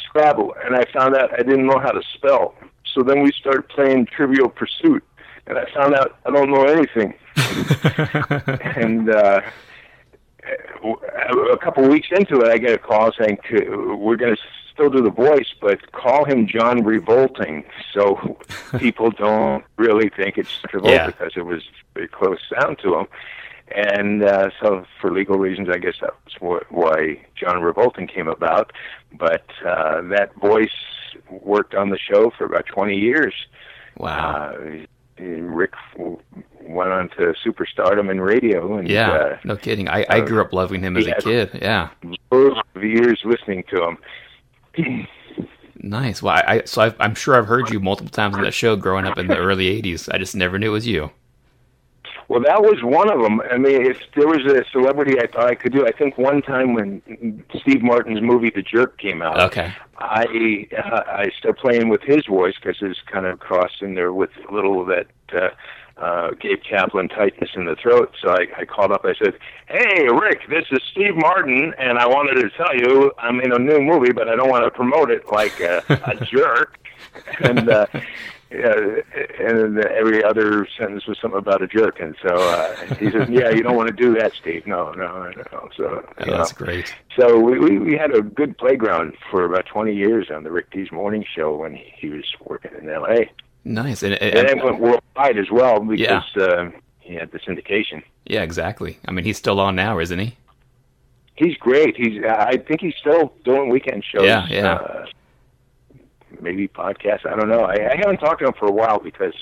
Scrabble, 0.07 0.55
and 0.65 0.75
I 0.75 0.85
found 0.93 1.17
out 1.17 1.33
I 1.33 1.43
didn't 1.43 1.67
know 1.67 1.79
how 1.79 1.91
to 1.91 2.03
spell. 2.15 2.55
So 2.95 3.03
then 3.03 3.23
we 3.23 3.33
started 3.33 3.69
playing 3.69 4.07
Trivial 4.07 4.49
Pursuit, 4.49 5.03
and 5.47 5.59
I 5.59 5.65
found 5.75 5.95
out 5.95 6.19
I 6.25 6.31
don't 6.31 6.51
know 6.51 6.65
anything. 6.65 7.15
and 8.77 9.11
uh, 9.11 9.41
a 11.53 11.57
couple 11.59 11.85
of 11.85 11.91
weeks 11.91 12.09
into 12.11 12.41
it, 12.41 12.49
I 12.49 12.59
get 12.59 12.73
a 12.73 12.79
call 12.79 13.11
saying 13.19 13.39
we're 13.51 14.17
going 14.17 14.35
to 14.35 14.43
still 14.75 14.91
do 14.91 15.01
the 15.03 15.11
voice, 15.11 15.53
but 15.61 15.93
call 15.93 16.25
him 16.25 16.47
John 16.47 16.85
Revolting, 16.85 17.65
so 17.93 18.39
people 18.79 19.11
don't 19.11 19.65
really 19.77 20.11
think 20.11 20.37
it's 20.37 20.59
Travolta 20.69 20.91
Yeah. 20.91 21.07
because 21.07 21.33
it 21.37 21.47
was 21.47 21.63
very 21.95 22.09
close 22.09 22.39
sound 22.53 22.79
to 22.81 22.95
him. 22.99 23.07
And 23.75 24.23
uh, 24.23 24.51
so, 24.61 24.85
for 25.01 25.11
legal 25.11 25.39
reasons, 25.39 25.69
I 25.71 25.79
guess 25.79 25.95
that 26.03 26.13
was 26.41 26.61
wh- 26.69 26.73
why 26.73 27.25
John 27.35 27.63
Revolting 27.63 28.07
came 28.07 28.29
about. 28.29 28.73
But 29.19 29.47
uh, 29.67 30.03
that 30.03 30.35
voice 30.37 30.69
worked 31.31 31.75
on 31.75 31.89
the 31.89 31.99
show 31.99 32.31
for 32.37 32.45
about 32.45 32.67
20 32.67 32.95
years. 32.95 33.33
Wow. 33.97 34.55
Uh, 34.55 35.23
Rick 35.23 35.73
went 35.97 36.91
on 36.91 37.09
to 37.11 37.35
superstardom 37.45 38.11
in 38.11 38.21
radio, 38.21 38.77
and 38.77 38.89
yeah, 38.89 39.13
uh, 39.13 39.39
no 39.45 39.57
kidding. 39.57 39.89
I, 39.89 40.05
I 40.11 40.21
grew 40.21 40.41
up 40.41 40.53
loving 40.53 40.83
him 40.83 40.97
as 40.97 41.07
a 41.07 41.15
kid. 41.15 41.51
Yeah. 41.63 41.91
years 42.83 43.21
listening 43.25 43.65
to 43.71 43.83
him. 43.83 43.99
Nice. 45.77 46.23
Well, 46.23 46.35
I, 46.35 46.45
I 46.47 46.63
so 46.65 46.81
I've, 46.81 46.97
I'm 46.99 47.15
sure 47.15 47.37
I've 47.37 47.47
heard 47.47 47.69
you 47.69 47.79
multiple 47.79 48.11
times 48.11 48.35
on 48.37 48.43
that 48.43 48.55
show 48.55 48.75
growing 48.75 49.05
up 49.05 49.19
in 49.19 49.27
the 49.27 49.37
early 49.37 49.83
'80s. 49.83 50.09
I 50.13 50.17
just 50.17 50.35
never 50.35 50.59
knew 50.59 50.69
it 50.69 50.71
was 50.71 50.87
you. 50.87 51.11
Well, 52.29 52.41
that 52.41 52.63
was 52.63 52.83
one 52.83 53.11
of 53.11 53.21
them. 53.21 53.43
I 53.43 53.59
mean, 53.59 53.85
if 53.85 53.99
there 54.17 54.27
was 54.27 54.47
a 54.47 54.65
celebrity 54.73 55.21
I 55.21 55.27
thought 55.27 55.51
I 55.51 55.55
could 55.55 55.73
do, 55.73 55.87
I 55.87 55.93
think 55.93 56.17
one 56.17 56.41
time 56.41 56.73
when 56.73 57.45
Steve 57.61 57.83
Martin's 57.83 58.23
movie 58.23 58.49
The 58.49 58.63
Jerk 58.63 58.97
came 58.99 59.21
out, 59.21 59.39
Okay. 59.39 59.75
I 59.99 60.67
uh, 60.77 61.03
I 61.07 61.31
started 61.39 61.61
playing 61.61 61.91
with 61.91 62.01
his 62.03 62.25
voice 62.27 62.55
because 62.55 62.79
it's 62.81 63.01
kind 63.13 63.27
of 63.27 63.41
crossed 63.41 63.83
in 63.83 63.95
there 63.95 64.13
with 64.15 64.31
a 64.49 64.55
little 64.55 64.81
of 64.81 64.87
that 64.87 65.07
uh, 65.37 65.51
uh, 65.97 66.31
Gabe 66.41 66.61
Kaplan 66.69 67.09
tightness 67.09 67.51
in 67.55 67.67
the 67.67 67.77
throat. 67.77 68.13
So 68.21 68.31
I, 68.31 68.47
I 68.59 68.65
called 68.65 68.91
up. 68.93 69.05
I 69.05 69.15
said, 69.15 69.35
"Hey, 69.69 70.09
Rick, 70.09 70.41
this 70.49 70.65
is 70.71 70.81
Steve 70.91 71.17
Martin, 71.17 71.73
and 71.79 71.99
I 71.99 72.07
wanted 72.07 72.41
to 72.43 72.51
tell 72.51 72.75
you 72.75 73.13
I'm 73.19 73.41
in 73.41 73.53
a 73.53 73.59
new 73.59 73.81
movie, 73.81 74.13
but 74.13 74.29
I 74.29 74.35
don't 74.37 74.51
want 74.51 74.65
to 74.65 74.71
promote 74.71 75.11
it 75.11 75.31
like 75.31 75.61
a, 75.61 75.83
a 75.89 76.25
jerk." 76.25 76.79
and 77.41 77.69
uh, 77.69 77.87
yeah, 78.51 78.75
and 79.41 79.77
then 79.77 79.85
every 79.91 80.23
other 80.25 80.67
sentence 80.79 81.07
was 81.07 81.19
something 81.21 81.39
about 81.39 81.63
a 81.63 81.67
jerk. 81.67 82.01
And 82.01 82.15
so 82.27 82.35
uh, 82.35 82.77
he 82.97 83.11
said, 83.11 83.29
"Yeah, 83.33 83.51
you 83.51 83.63
don't 83.63 83.77
want 83.77 83.89
to 83.89 83.95
do 83.95 84.15
that, 84.19 84.33
Steve. 84.33 84.67
No, 84.67 84.93
no, 84.93 85.31
no." 85.31 85.69
So 85.77 86.05
Oh, 86.19 86.25
you 86.25 86.33
that's 86.33 86.53
know. 86.59 86.67
great. 86.67 86.93
So 87.17 87.39
we, 87.39 87.59
we 87.59 87.79
we 87.79 87.97
had 87.97 88.13
a 88.15 88.21
good 88.23 88.59
playground 88.59 89.15
for 89.31 89.45
about 89.45 89.67
20 89.67 89.95
years 89.95 90.29
on 90.33 90.43
the 90.45 90.51
Rick 90.51 90.71
Dees 90.73 90.91
Morning 90.91 91.25
Show 91.37 91.57
when 91.57 91.75
he, 91.75 91.93
he 91.97 92.09
was 92.09 92.25
working 92.45 92.73
in 92.81 92.89
L.A. 92.89 93.31
Nice. 93.65 94.03
And, 94.03 94.15
And 94.15 94.35
and, 94.37 94.49
then 94.49 94.65
went 94.65 94.81
worldwide 94.81 95.39
as 95.39 95.51
well 95.51 95.81
because 95.81 96.25
Yeah. 96.37 96.43
uh, 96.45 96.71
he 97.01 97.15
had 97.15 97.31
the 97.33 97.39
syndication. 97.41 98.03
yeah, 98.27 98.43
exactly. 98.43 98.99
I 99.07 99.11
mean, 99.13 99.25
he's 99.25 99.37
still 99.39 99.61
on 99.61 99.75
now, 99.77 99.99
isn't 99.99 100.19
he? 100.19 100.37
He's 101.37 101.57
great. 101.57 101.97
He's 101.97 102.23
I 102.25 102.57
think 102.59 102.81
he's 102.81 102.95
still 102.97 103.33
doing 103.45 103.69
weekend 103.69 104.05
shows. 104.05 104.25
Yeah, 104.25 104.47
yeah. 104.49 104.75
Uh, 104.75 105.07
maybe 106.41 106.69
podcasts. 106.69 107.27
I 107.27 107.35
don't 107.37 107.49
know. 107.49 107.63
I, 107.63 107.93
I 107.93 107.97
haven't 107.97 108.19
talked 108.19 108.41
to 108.41 108.47
him 108.47 108.53
for 108.59 108.67
a 108.67 108.73
while 108.73 109.01
because 109.01 109.35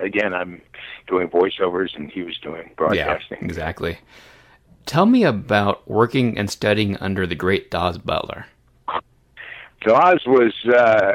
again 0.00 0.32
I'm 0.32 0.60
doing 1.06 1.28
voiceovers 1.28 1.94
and 1.96 2.10
he 2.10 2.22
was 2.22 2.38
doing 2.38 2.70
broadcasting. 2.76 3.38
Yeah, 3.40 3.44
exactly. 3.44 3.98
Tell 4.86 5.06
me 5.06 5.24
about 5.24 5.88
working 5.88 6.38
and 6.38 6.50
studying 6.50 6.96
under 6.98 7.26
the 7.26 7.34
great 7.34 7.70
Daws 7.70 7.98
Butler. 7.98 8.46
Daws 9.84 10.22
was 10.26 10.52
uh, 10.66 11.14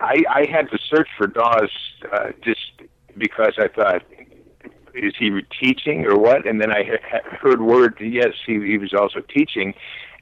I 0.00 0.22
I 0.30 0.46
had 0.50 0.70
to 0.70 0.78
search 0.88 1.08
for 1.16 1.26
Daws 1.26 1.70
uh, 2.12 2.30
just 2.42 2.60
because 3.16 3.54
I 3.58 3.68
thought 3.68 4.02
is 4.94 5.14
he 5.18 5.40
teaching 5.60 6.06
or 6.06 6.16
what? 6.16 6.46
And 6.46 6.60
then 6.60 6.72
I 6.72 6.84
heard 7.40 7.60
word 7.60 7.96
yes 8.00 8.34
he 8.46 8.54
he 8.64 8.78
was 8.78 8.94
also 8.94 9.20
teaching, 9.20 9.74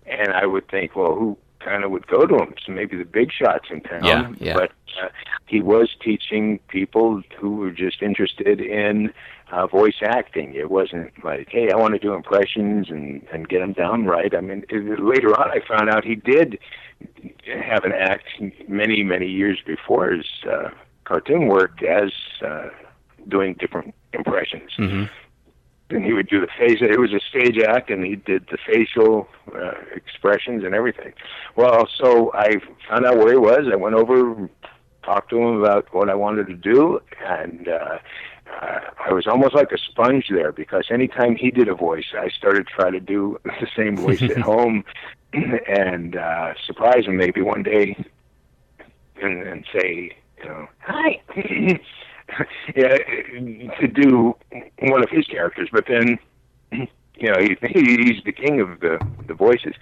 and 0.06 0.32
I 0.32 0.46
would 0.46 0.68
think 0.68 0.96
well 0.96 1.14
who 1.14 1.36
kind 1.66 1.84
of 1.84 1.90
would 1.90 2.06
go 2.06 2.26
to 2.26 2.36
him? 2.36 2.54
So 2.64 2.72
maybe 2.72 2.96
the 2.96 3.04
big 3.04 3.32
shots 3.32 3.66
in 3.70 3.80
town. 3.80 4.04
Yeah, 4.04 4.32
yeah. 4.38 4.54
But 4.54 4.72
uh, 5.02 5.08
he 5.46 5.60
was 5.60 5.88
teaching 6.00 6.58
people 6.68 7.22
who 7.38 7.56
were 7.56 7.70
just 7.70 8.02
interested 8.02 8.60
in 8.60 9.12
uh, 9.50 9.66
voice 9.66 10.00
acting. 10.02 10.54
It 10.54 10.70
wasn't 10.70 11.12
like, 11.24 11.48
hey, 11.50 11.70
I 11.72 11.76
want 11.76 11.94
to 11.94 11.98
do 11.98 12.14
impressions 12.14 12.88
and 12.90 13.26
and 13.32 13.48
get 13.48 13.60
them 13.60 13.72
down 13.72 14.06
right. 14.06 14.34
I 14.34 14.40
mean, 14.40 14.64
it, 14.68 15.00
later 15.00 15.38
on, 15.38 15.50
I 15.50 15.60
found 15.66 15.90
out 15.90 16.04
he 16.04 16.14
did 16.14 16.58
have 17.46 17.84
an 17.84 17.92
act 17.92 18.26
many 18.68 19.02
many 19.02 19.28
years 19.28 19.58
before 19.66 20.12
his 20.12 20.26
uh, 20.50 20.70
cartoon 21.04 21.46
work 21.46 21.82
as 21.82 22.12
uh, 22.44 22.68
doing 23.28 23.54
different 23.58 23.94
impressions. 24.12 24.70
hmm 24.76 25.04
And 25.88 26.04
he 26.04 26.12
would 26.12 26.28
do 26.28 26.40
the 26.40 26.48
face. 26.58 26.78
It 26.80 26.98
was 26.98 27.12
a 27.12 27.20
stage 27.20 27.58
act, 27.58 27.90
and 27.90 28.04
he 28.04 28.16
did 28.16 28.48
the 28.50 28.58
facial 28.66 29.28
uh, 29.54 29.72
expressions 29.94 30.64
and 30.64 30.74
everything. 30.74 31.12
Well, 31.54 31.88
so 31.96 32.32
I 32.34 32.56
found 32.88 33.06
out 33.06 33.18
where 33.18 33.30
he 33.30 33.38
was. 33.38 33.68
I 33.70 33.76
went 33.76 33.94
over, 33.94 34.48
talked 35.04 35.30
to 35.30 35.38
him 35.38 35.60
about 35.60 35.94
what 35.94 36.10
I 36.10 36.14
wanted 36.14 36.48
to 36.48 36.54
do, 36.54 37.00
and 37.24 37.68
uh, 37.68 37.98
uh, 38.50 38.80
I 39.04 39.12
was 39.12 39.26
almost 39.26 39.54
like 39.54 39.70
a 39.72 39.78
sponge 39.78 40.26
there 40.30 40.52
because 40.52 40.86
anytime 40.90 41.36
he 41.36 41.50
did 41.50 41.68
a 41.68 41.74
voice, 41.74 42.06
I 42.16 42.28
started 42.30 42.66
trying 42.66 42.92
to 42.92 43.00
do 43.00 43.38
the 43.44 43.68
same 43.76 43.96
voice 43.96 44.22
at 44.22 44.38
home, 44.52 44.84
and 45.32 46.16
uh, 46.16 46.54
surprise 46.64 47.06
him 47.06 47.16
maybe 47.16 47.42
one 47.42 47.62
day, 47.62 47.96
and, 49.22 49.42
and 49.42 49.64
say, 49.72 50.16
you 50.38 50.44
know, 50.44 50.68
hi. 50.80 51.20
yeah, 52.76 52.96
to 53.80 53.88
do 53.88 54.36
one 54.80 55.02
of 55.02 55.10
his 55.10 55.26
characters, 55.26 55.68
but 55.72 55.84
then, 55.86 56.18
you 56.72 57.32
know, 57.32 57.38
he, 57.38 57.56
he's 57.62 58.22
the 58.24 58.32
king 58.32 58.60
of 58.60 58.80
the 58.80 58.98
the 59.26 59.34
voices. 59.34 59.74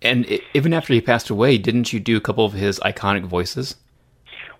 And 0.00 0.26
even 0.54 0.72
after 0.72 0.92
he 0.92 1.00
passed 1.00 1.28
away, 1.28 1.58
didn't 1.58 1.92
you 1.92 1.98
do 1.98 2.16
a 2.16 2.20
couple 2.20 2.44
of 2.44 2.52
his 2.52 2.78
iconic 2.80 3.24
voices? 3.24 3.74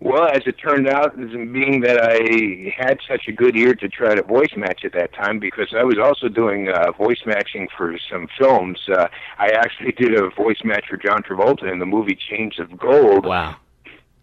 Well, 0.01 0.29
as 0.29 0.43
it 0.47 0.53
turned 0.53 0.89
out, 0.89 1.17
being 1.17 1.81
that 1.81 2.01
I 2.01 2.73
had 2.77 2.99
such 3.09 3.27
a 3.27 3.33
good 3.33 3.57
ear 3.57 3.75
to 3.75 3.89
try 3.89 4.15
to 4.15 4.23
voice 4.23 4.55
match 4.57 4.85
at 4.85 4.93
that 4.93 5.13
time, 5.13 5.41
because 5.41 5.75
I 5.77 5.83
was 5.83 5.99
also 5.99 6.29
doing 6.29 6.69
uh, 6.69 6.93
voice 6.93 7.21
matching 7.27 7.69
for 7.77 7.99
some 8.11 8.29
films. 8.39 8.79
Uh, 8.89 9.09
I 9.39 9.49
actually 9.49 9.93
did 9.93 10.15
a 10.15 10.31
voice 10.31 10.61
match 10.63 10.85
for 10.89 10.97
John 10.97 11.23
Travolta 11.25 11.71
in 11.71 11.81
the 11.81 11.87
movie 11.87 12.17
Chains 12.17 12.61
of 12.61 12.79
Gold, 12.79 13.27
Wow. 13.27 13.57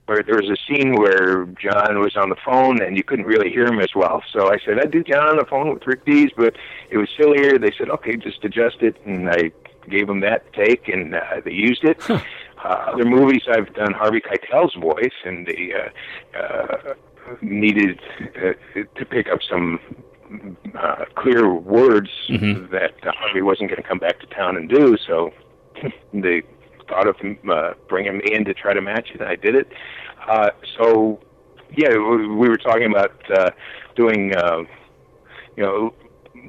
Where 0.05 0.21
there 0.21 0.35
was 0.35 0.49
a 0.49 0.57
scene 0.67 0.93
where 0.95 1.45
John 1.45 1.99
was 1.99 2.15
on 2.15 2.29
the 2.29 2.35
phone 2.45 2.81
and 2.81 2.95
you 2.95 3.03
couldn't 3.03 3.25
really 3.25 3.49
hear 3.49 3.65
him 3.65 3.79
as 3.79 3.95
well. 3.95 4.21
So 4.31 4.51
I 4.51 4.59
said, 4.63 4.79
I'd 4.79 4.91
do 4.91 5.03
John 5.03 5.29
on 5.29 5.37
the 5.37 5.45
phone 5.45 5.73
with 5.73 5.85
Rick 5.87 6.05
Dees, 6.05 6.29
but 6.37 6.55
it 6.91 6.97
was 6.97 7.09
sillier. 7.17 7.57
They 7.57 7.71
said, 7.77 7.89
okay, 7.89 8.15
just 8.15 8.43
adjust 8.43 8.77
it. 8.81 8.97
And 9.05 9.29
I 9.29 9.51
gave 9.89 10.07
them 10.07 10.19
that 10.19 10.51
take 10.53 10.87
and 10.87 11.15
uh, 11.15 11.21
they 11.43 11.51
used 11.53 11.83
it. 11.83 12.07
Uh, 12.09 12.19
other 12.63 13.05
movies, 13.05 13.43
I've 13.51 13.73
done 13.73 13.93
Harvey 13.93 14.21
Keitel's 14.21 14.75
voice 14.75 15.13
and 15.23 15.47
they 15.47 15.73
uh, 15.73 16.39
uh, 16.39 16.93
needed 17.41 17.99
uh, 18.37 18.53
to 18.95 19.05
pick 19.05 19.27
up 19.31 19.39
some 19.47 19.79
uh, 20.77 21.05
clear 21.15 21.51
words 21.53 22.09
Mhm. 22.29 22.69
that 22.71 22.93
uh, 23.05 23.11
Harvey 23.15 23.41
wasn't 23.41 23.69
going 23.69 23.81
to 23.81 23.87
come 23.87 23.99
back 23.99 24.19
to 24.19 24.27
town 24.27 24.55
and 24.55 24.69
do. 24.69 24.97
So 24.97 25.33
they 26.13 26.43
thought 26.87 27.07
of 27.07 27.15
uh, 27.49 27.73
bringing 27.87 28.17
me 28.19 28.25
in 28.31 28.45
to 28.45 28.53
try 28.53 28.73
to 28.73 28.81
match 28.81 29.09
it, 29.13 29.21
I 29.21 29.35
did 29.35 29.55
it. 29.55 29.71
Uh, 30.27 30.49
so, 30.77 31.19
yeah, 31.75 31.89
we 31.89 32.27
we 32.27 32.49
were 32.49 32.57
talking 32.57 32.89
about 32.91 33.13
uh, 33.31 33.51
doing, 33.95 34.35
uh, 34.35 34.63
you 35.55 35.63
know, 35.63 35.93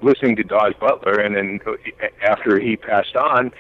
listening 0.03 0.37
to 0.37 0.45
Daws 0.45 0.75
Butler, 0.81 1.21
and 1.21 1.37
then 1.37 1.61
after 2.23 2.61
he 2.61 2.77
passed 2.77 3.17
on, 3.17 3.53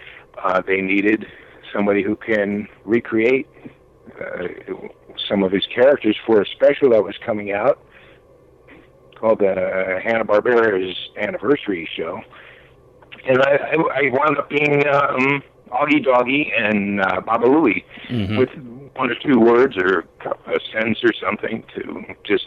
uh, 0.43 0.61
they 0.67 0.81
needed 0.81 1.27
somebody 1.73 2.03
who 2.03 2.17
can 2.17 2.69
recreate 2.85 3.49
uh, 4.21 4.49
some 5.29 5.43
of 5.43 5.53
his 5.53 5.67
characters 5.67 6.17
for 6.27 6.41
a 6.41 6.47
special 6.47 6.91
that 6.91 7.03
was 7.03 7.15
coming 7.25 7.53
out 7.53 7.81
called 9.17 9.43
uh, 9.43 9.99
Hanna 10.03 10.25
Barbera's 10.25 10.95
anniversary 11.17 11.89
show, 11.97 12.21
and 13.27 13.41
I, 13.43 13.57
I, 13.57 13.75
I 13.75 14.11
wound 14.13 14.39
up 14.39 14.51
being 14.51 14.87
um, 14.89 15.43
Augie 15.71 16.03
Doggie 16.05 16.53
and 16.57 17.01
uh, 17.01 17.21
Baba 17.21 17.47
Looey 17.47 17.85
Mhm. 18.09 18.39
with 18.39 18.51
one 18.95 19.11
or 19.11 19.15
two 19.17 19.39
words 19.39 19.77
or 19.77 20.05
a 20.47 20.59
sentence 20.73 20.99
or 21.05 21.13
something 21.21 21.63
to 21.75 22.05
just 22.25 22.47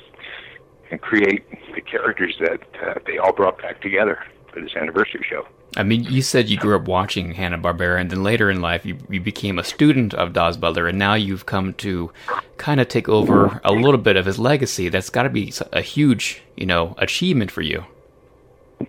create 1.02 1.44
the 1.76 1.82
characters 1.82 2.36
that 2.40 2.62
uh, 2.86 2.96
they 3.06 3.18
all 3.18 3.32
brought 3.34 3.62
back 3.62 3.80
together 3.82 4.20
for 4.52 4.60
this 4.62 4.76
anniversary 4.76 5.24
show. 5.30 5.46
I 5.78 5.84
mean, 5.84 6.04
you 6.06 6.24
said 6.24 6.50
you 6.50 6.58
grew 6.58 6.76
up 6.76 6.88
watching 6.88 7.34
Hanna 7.34 7.60
Barbera, 7.60 8.02
and 8.02 8.10
then 8.10 8.24
later 8.24 8.50
in 8.50 8.60
life 8.60 8.84
you, 8.88 8.98
you 9.08 9.20
became 9.22 9.60
a 9.60 9.64
student 9.64 10.16
of 10.16 10.34
Daws 10.34 10.58
Butler, 10.58 10.88
and 10.88 10.98
now 10.98 11.14
you've 11.14 11.46
come 11.46 11.74
to 11.76 12.12
kind 12.58 12.82
of 12.82 12.88
take 12.88 13.08
over 13.08 13.62
a 13.64 13.72
little 13.72 14.00
bit 14.00 14.16
of 14.18 14.26
his 14.26 14.40
legacy. 14.40 14.90
That's 14.90 15.12
got 15.12 15.24
to 15.24 15.30
be 15.30 15.54
a 15.72 15.82
huge, 15.82 16.42
you 16.58 16.66
know, 16.66 16.96
achievement 16.98 17.52
for 17.52 17.62
you. 17.62 17.86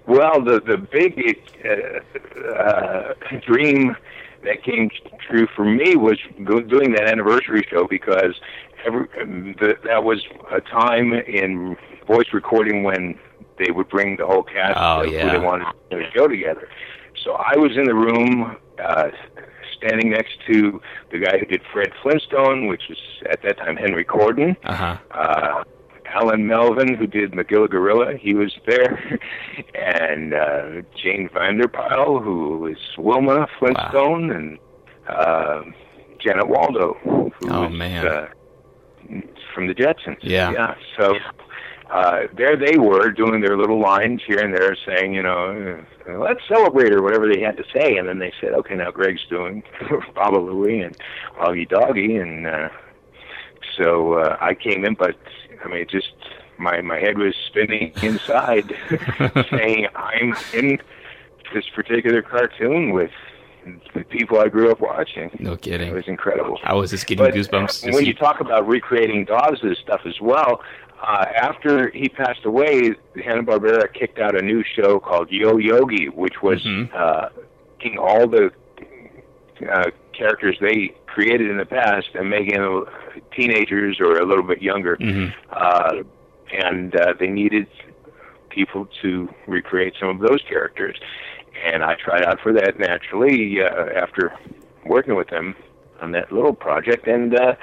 Well, 0.07 0.43
the 0.43 0.61
the 0.61 0.77
big 0.77 1.21
uh, 1.65 2.49
uh, 2.49 3.15
dream 3.41 3.97
that 4.45 4.63
came 4.63 4.91
true 5.29 5.47
for 5.55 5.65
me 5.65 5.97
was 5.97 6.19
doing 6.45 6.93
that 6.93 7.07
anniversary 7.07 7.67
show 7.69 7.87
because 7.87 8.35
every, 8.85 9.07
the, 9.61 9.77
that 9.85 10.05
was 10.05 10.25
a 10.51 10.61
time 10.61 11.13
in 11.13 11.77
voice 12.07 12.33
recording 12.33 12.83
when 12.83 13.19
they 13.59 13.71
would 13.71 13.89
bring 13.89 14.17
the 14.17 14.27
whole 14.27 14.43
cast 14.43 14.75
oh, 14.77 15.03
yeah. 15.03 15.23
who 15.23 15.31
they 15.39 15.45
wanted 15.45 15.67
to 15.91 16.11
show 16.15 16.27
together. 16.27 16.69
So 17.23 17.33
I 17.33 17.57
was 17.57 17.77
in 17.77 17.85
the 17.85 17.95
room, 17.95 18.57
uh, 18.83 19.11
standing 19.77 20.11
next 20.11 20.39
to 20.47 20.81
the 21.11 21.19
guy 21.19 21.39
who 21.39 21.47
did 21.47 21.63
Fred 21.73 21.93
Flintstone, 22.03 22.67
which 22.67 22.83
was 22.89 22.99
at 23.31 23.43
that 23.43 23.59
time 23.59 23.77
Henry 23.77 24.05
Corden. 24.05 24.57
Uh-huh. 24.65 24.97
Uh, 25.11 25.65
Alan 26.13 26.47
Melvin, 26.47 26.95
who 26.95 27.07
did 27.07 27.33
Magilla 27.33 27.71
Gorilla, 27.71 28.17
he 28.17 28.35
was 28.35 28.53
there, 28.67 29.19
and 29.75 30.35
uh, 30.35 30.83
Jane 30.97 31.29
Vander 31.33 31.69
Pyl, 31.69 32.19
who 32.19 32.59
was 32.59 32.77
Wilma 32.99 33.47
Flintstone, 33.59 34.29
wow. 34.29 34.35
and 34.35 34.59
uh, 35.09 35.63
Janet 36.21 36.49
Waldo, 36.49 36.97
who 37.03 37.33
oh, 37.49 37.63
was 37.63 37.73
man. 37.73 38.07
Uh, 38.07 38.29
from 39.55 39.67
the 39.67 39.75
Jetsons. 39.75 40.19
Yeah. 40.23 40.53
Yeah. 40.53 40.75
So 40.97 41.15
uh, 41.91 42.23
there 42.37 42.57
they 42.57 42.79
were 42.79 43.11
doing 43.11 43.41
their 43.41 43.57
little 43.57 43.81
lines 43.81 44.23
here 44.27 44.39
and 44.39 44.55
there, 44.55 44.77
saying, 44.87 45.13
you 45.13 45.23
know, 45.23 45.85
let's 46.07 46.41
celebrate 46.49 46.93
or 46.93 47.03
whatever 47.03 47.29
they 47.29 47.41
had 47.41 47.57
to 47.57 47.65
say, 47.75 47.97
and 47.97 48.09
then 48.09 48.19
they 48.19 48.33
said, 48.41 48.53
okay, 48.53 48.77
now 48.77 48.91
Greg's 48.91 49.27
doing 49.29 49.63
Baba 50.15 50.39
Looey 50.39 50.85
and 50.85 50.97
Augie 51.39 51.69
Doggie, 51.69 52.17
and 52.17 52.47
uh, 52.47 52.69
so 53.77 54.15
uh, 54.15 54.37
I 54.41 54.55
came 54.55 54.85
in, 54.85 54.95
but 54.95 55.17
I 55.65 55.69
mean, 55.69 55.87
just 55.89 56.13
my 56.59 56.81
my 56.81 56.99
head 56.99 57.19
was 57.19 57.35
spinning 57.47 57.93
inside, 58.03 58.75
saying 59.51 59.89
I'm 59.95 60.35
in 60.55 60.79
this 61.53 61.69
particular 61.75 62.23
cartoon 62.23 62.93
with 62.93 63.11
the 63.95 64.05
people 64.05 64.39
I 64.39 64.49
grew 64.49 64.71
up 64.71 64.81
watching. 64.81 65.31
No 65.39 65.57
kidding. 65.57 65.91
It 65.91 65.95
was 65.95 66.09
incredible. 66.09 66.59
I 66.65 66.75
was 66.75 66.91
just 66.91 67.07
getting 67.07 67.25
but, 67.25 67.35
goosebumps. 67.35 67.89
Uh, 67.89 67.93
when 67.93 68.07
you 68.07 68.15
talk 68.15 68.41
about 68.41 68.67
recreating 68.67 69.25
Daws' 69.25 69.79
stuff 69.83 70.03
as 70.07 70.21
well, 70.21 70.63
uh, 71.03 71.27
after 71.35 71.91
he 71.91 72.09
passed 72.09 72.45
away, 72.45 72.95
Hanna 73.23 73.43
Barbera 73.43 73.93
kicked 73.93 74.19
out 74.19 74.35
a 74.35 74.43
new 74.43 74.63
show 74.63 75.01
called 75.01 75.31
Yo 75.31 75.59
Yogi, 75.59 76.09
which 76.09 76.43
was 76.43 76.63
mm-hmm. 76.65 76.95
uh, 76.97 77.29
taking 77.79 77.99
all 77.99 78.27
the 78.27 78.51
uh, 79.71 79.91
characters 80.13 80.57
they 80.61 80.95
created 81.13 81.51
in 81.51 81.59
the 81.59 81.67
past 81.67 82.09
and 82.15 82.31
making 82.31 82.61
them 82.61 82.85
teenagers 83.37 83.99
or 84.01 84.19
a 84.19 84.27
little 84.27 84.45
bit 84.45 84.63
younger. 84.63 84.97
Mm-hmm. 84.97 85.31
Uh, 85.51 86.03
and 86.53 86.95
uh, 86.97 87.15
they 87.19 87.29
needed 87.29 87.67
people 88.49 88.89
to 89.03 89.29
recreate 89.47 89.95
some 89.99 90.09
of 90.09 90.19
those 90.21 90.41
characters. 90.49 90.97
And 91.65 91.83
I 91.83 91.97
tried 91.97 92.25
out 92.25 92.41
for 92.41 92.53
that 92.53 92.79
naturally 92.79 93.61
uh, 93.63 93.87
after 93.95 94.33
working 94.87 95.15
with 95.15 95.29
them 95.29 95.55
on 96.01 96.13
that 96.13 96.33
little 96.33 96.55
project. 96.55 97.07
And 97.07 97.39
uh, 97.39 97.55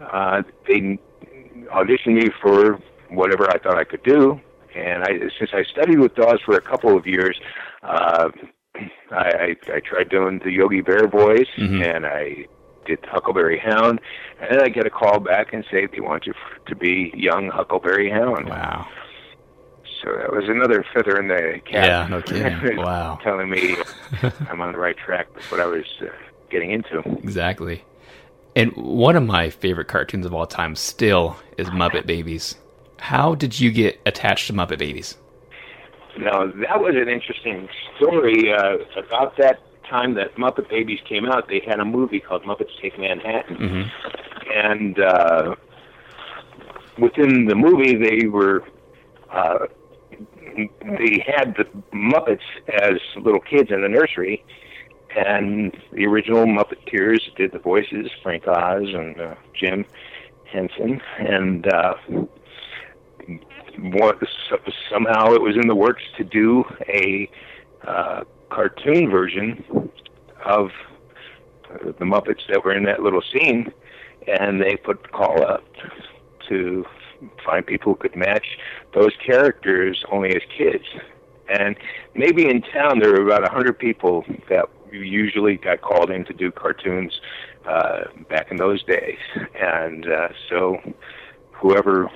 uh, 0.00 0.42
they 0.66 0.98
auditioned 1.72 2.14
me 2.14 2.30
for 2.42 2.80
whatever 3.10 3.48
I 3.50 3.58
thought 3.58 3.78
I 3.78 3.84
could 3.84 4.02
do. 4.02 4.40
And 4.74 5.04
I, 5.04 5.30
since 5.38 5.50
I 5.52 5.62
studied 5.64 6.00
with 6.00 6.14
Daws 6.16 6.40
for 6.44 6.56
a 6.56 6.60
couple 6.60 6.96
of 6.96 7.06
years, 7.06 7.38
uh, 7.82 8.30
I, 9.10 9.16
I, 9.16 9.56
I 9.72 9.80
tried 9.80 10.08
doing 10.08 10.40
the 10.44 10.50
Yogi 10.50 10.80
Bear 10.80 11.06
voice, 11.06 11.46
mm-hmm. 11.56 11.82
and 11.82 12.06
I 12.06 12.46
did 12.84 12.98
Huckleberry 13.04 13.58
Hound, 13.58 14.00
and 14.40 14.50
then 14.50 14.62
I 14.62 14.68
get 14.68 14.86
a 14.86 14.90
call 14.90 15.20
back 15.20 15.52
and 15.52 15.64
say 15.70 15.86
they 15.86 16.00
want 16.00 16.26
you 16.26 16.32
f- 16.32 16.64
to 16.66 16.76
be 16.76 17.12
young 17.14 17.48
Huckleberry 17.48 18.10
Hound. 18.10 18.48
Wow. 18.48 18.86
So 20.02 20.10
that 20.18 20.32
was 20.32 20.44
another 20.48 20.84
feather 20.92 21.18
in 21.18 21.28
the 21.28 21.60
cap. 21.64 21.86
Yeah, 21.86 22.06
no 22.08 22.20
kidding. 22.20 22.76
wow. 22.76 23.18
telling 23.22 23.48
me 23.48 23.76
I'm 24.50 24.60
on 24.60 24.72
the 24.72 24.78
right 24.78 24.96
track 24.96 25.34
with 25.34 25.50
what 25.50 25.60
I 25.60 25.66
was 25.66 25.84
uh, 26.02 26.06
getting 26.50 26.72
into. 26.72 27.00
Exactly. 27.22 27.84
And 28.56 28.72
one 28.76 29.16
of 29.16 29.24
my 29.24 29.50
favorite 29.50 29.88
cartoons 29.88 30.26
of 30.26 30.34
all 30.34 30.46
time 30.46 30.76
still 30.76 31.36
is 31.56 31.68
Muppet 31.70 32.06
Babies. 32.06 32.56
How 32.98 33.34
did 33.34 33.58
you 33.58 33.72
get 33.72 34.00
attached 34.06 34.46
to 34.46 34.52
Muppet 34.52 34.78
Babies? 34.78 35.16
Now, 36.18 36.46
that 36.46 36.80
was 36.80 36.94
an 36.94 37.08
interesting 37.08 37.68
story. 37.96 38.52
Uh, 38.52 38.76
about 38.96 39.36
that 39.38 39.60
time 39.88 40.14
that 40.14 40.36
Muppet 40.36 40.68
Babies 40.68 41.00
came 41.08 41.26
out, 41.26 41.48
they 41.48 41.62
had 41.66 41.80
a 41.80 41.84
movie 41.84 42.20
called 42.20 42.42
Muppets 42.44 42.70
Take 42.80 42.98
Manhattan. 42.98 43.56
Mm-hmm. 43.56 43.82
And 44.52 44.98
uh, 44.98 45.54
within 46.98 47.46
the 47.46 47.54
movie, 47.54 47.96
they 47.96 48.26
were. 48.26 48.64
Uh, 49.30 49.66
they 50.56 51.24
had 51.26 51.56
the 51.56 51.64
Muppets 51.92 52.38
as 52.80 53.00
little 53.16 53.40
kids 53.40 53.70
in 53.72 53.82
the 53.82 53.88
nursery, 53.88 54.44
and 55.16 55.76
the 55.92 56.06
original 56.06 56.46
Muppeteers 56.46 57.18
did 57.36 57.52
the 57.52 57.58
voices, 57.58 58.08
Frank 58.22 58.46
Oz 58.46 58.84
and 58.84 59.20
uh, 59.20 59.34
Jim 59.52 59.84
Henson, 60.44 61.00
and 61.18 61.66
uh, 61.72 61.94
what, 63.78 64.18
somehow 64.90 65.32
it 65.32 65.42
was 65.42 65.56
in 65.56 65.66
the 65.66 65.74
works 65.74 66.02
to 66.16 66.24
do 66.24 66.64
a 66.88 67.28
uh, 67.86 68.22
cartoon 68.50 69.10
version 69.10 69.90
of 70.44 70.70
the 71.98 72.04
Muppets 72.04 72.46
that 72.48 72.64
were 72.64 72.72
in 72.74 72.84
that 72.84 73.02
little 73.02 73.22
scene, 73.32 73.72
and 74.26 74.60
they 74.60 74.76
put 74.76 75.02
the 75.02 75.08
call 75.08 75.44
out 75.44 75.64
to 76.48 76.84
find 77.44 77.66
people 77.66 77.92
who 77.92 77.98
could 77.98 78.16
match 78.16 78.58
those 78.94 79.12
characters 79.24 80.04
only 80.10 80.30
as 80.30 80.42
kids. 80.56 80.84
And 81.48 81.76
maybe 82.14 82.48
in 82.48 82.62
town 82.62 83.00
there 83.00 83.10
were 83.12 83.26
about 83.26 83.46
a 83.46 83.50
hundred 83.50 83.78
people 83.78 84.24
that 84.48 84.66
usually 84.92 85.56
got 85.56 85.80
called 85.80 86.10
in 86.10 86.24
to 86.26 86.32
do 86.32 86.50
cartoons 86.50 87.20
uh, 87.66 88.04
back 88.28 88.50
in 88.50 88.56
those 88.56 88.82
days, 88.84 89.18
and 89.58 90.06
uh, 90.06 90.28
so 90.48 90.78
whoever 91.52 92.10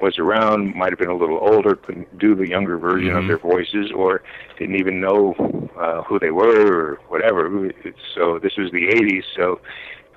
was 0.00 0.18
around 0.18 0.74
might 0.74 0.90
have 0.90 0.98
been 0.98 1.08
a 1.10 1.16
little 1.16 1.38
older, 1.40 1.74
couldn't 1.76 2.18
do 2.18 2.34
the 2.34 2.48
younger 2.48 2.78
version 2.78 3.10
Mhm. 3.10 3.18
of 3.18 3.26
their 3.26 3.38
voices, 3.38 3.90
or 3.92 4.22
didn't 4.58 4.76
even 4.76 5.00
know 5.00 5.34
uh, 5.78 6.02
who 6.02 6.18
they 6.18 6.30
were 6.30 6.66
or 6.92 7.00
whatever. 7.08 7.70
So 8.14 8.38
this 8.38 8.56
was 8.56 8.70
the 8.72 8.88
'80s, 8.88 9.24
so. 9.34 9.60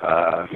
Uh, 0.01 0.47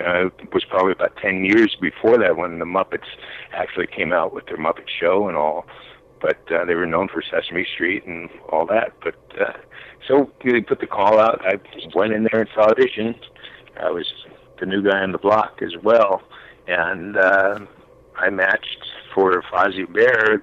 uh, 0.00 0.26
it 0.26 0.52
was 0.52 0.64
probably 0.64 0.92
about 0.92 1.16
10 1.16 1.44
years 1.44 1.76
before 1.80 2.18
that 2.18 2.36
when 2.36 2.58
the 2.58 2.64
Muppets 2.64 3.06
actually 3.52 3.86
came 3.86 4.12
out 4.12 4.34
with 4.34 4.46
their 4.46 4.56
Muppet 4.58 4.88
Show 4.88 5.28
and 5.28 5.36
all. 5.36 5.66
But 6.20 6.38
uh, 6.50 6.64
they 6.64 6.74
were 6.74 6.86
known 6.86 7.08
for 7.08 7.22
Sesame 7.22 7.64
Street 7.64 8.04
and 8.04 8.28
all 8.50 8.66
that. 8.66 8.92
But 9.02 9.14
uh, 9.40 9.52
so 10.06 10.30
they 10.44 10.60
put 10.60 10.80
the 10.80 10.86
call 10.86 11.18
out. 11.20 11.40
I 11.46 11.58
went 11.94 12.12
in 12.12 12.24
there 12.30 12.40
and 12.42 12.50
saw 12.54 12.62
audition. 12.70 13.14
I 13.80 13.90
was 13.90 14.12
the 14.58 14.66
new 14.66 14.82
guy 14.82 15.00
on 15.00 15.12
the 15.12 15.18
block 15.18 15.60
as 15.62 15.76
well, 15.82 16.22
and 16.66 17.16
uh, 17.16 17.60
I 18.18 18.30
matched 18.30 18.84
for 19.14 19.42
Fozzie 19.50 19.92
Bear, 19.92 20.42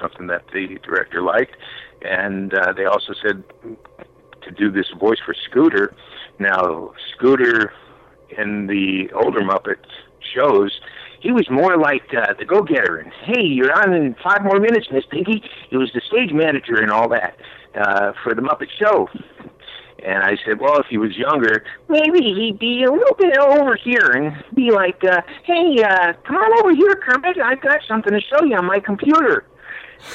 something 0.00 0.26
that 0.28 0.44
the 0.52 0.78
director 0.82 1.22
liked, 1.22 1.56
and 2.02 2.54
uh, 2.54 2.72
they 2.72 2.84
also 2.84 3.14
said 3.24 3.42
to 4.42 4.50
do 4.50 4.70
this 4.70 4.86
voice 4.98 5.18
for 5.24 5.34
Scooter. 5.48 5.94
Now 6.38 6.92
Scooter 7.14 7.72
in 8.36 8.66
the 8.66 9.10
older 9.14 9.40
Muppet 9.40 9.76
shows, 10.34 10.80
he 11.20 11.32
was 11.32 11.48
more 11.50 11.78
like 11.78 12.12
uh, 12.14 12.34
the 12.38 12.44
go-getter. 12.44 12.98
And 12.98 13.12
hey, 13.12 13.42
you're 13.42 13.72
on 13.72 13.94
in 13.94 14.14
five 14.22 14.42
more 14.44 14.60
minutes, 14.60 14.88
Miss 14.92 15.04
Piggy. 15.10 15.42
He 15.70 15.76
was 15.76 15.90
the 15.94 16.02
stage 16.06 16.32
manager 16.32 16.76
and 16.76 16.90
all 16.90 17.08
that 17.08 17.38
uh, 17.74 18.12
for 18.22 18.34
the 18.34 18.42
Muppet 18.42 18.68
Show. 18.78 19.08
And 20.04 20.22
I 20.22 20.36
said, 20.44 20.60
well, 20.60 20.78
if 20.78 20.86
he 20.86 20.98
was 20.98 21.16
younger, 21.16 21.64
maybe 21.88 22.20
he'd 22.20 22.58
be 22.58 22.84
a 22.84 22.92
little 22.92 23.16
bit 23.16 23.38
over 23.38 23.74
here 23.74 24.10
and 24.14 24.44
be 24.54 24.70
like, 24.70 25.02
uh, 25.02 25.22
hey, 25.44 25.82
uh, 25.82 26.12
come 26.26 26.36
on 26.36 26.60
over 26.60 26.74
here, 26.74 26.94
Kermit. 26.96 27.38
I've 27.38 27.62
got 27.62 27.80
something 27.88 28.12
to 28.12 28.20
show 28.20 28.44
you 28.44 28.54
on 28.56 28.66
my 28.66 28.80
computer. 28.80 29.46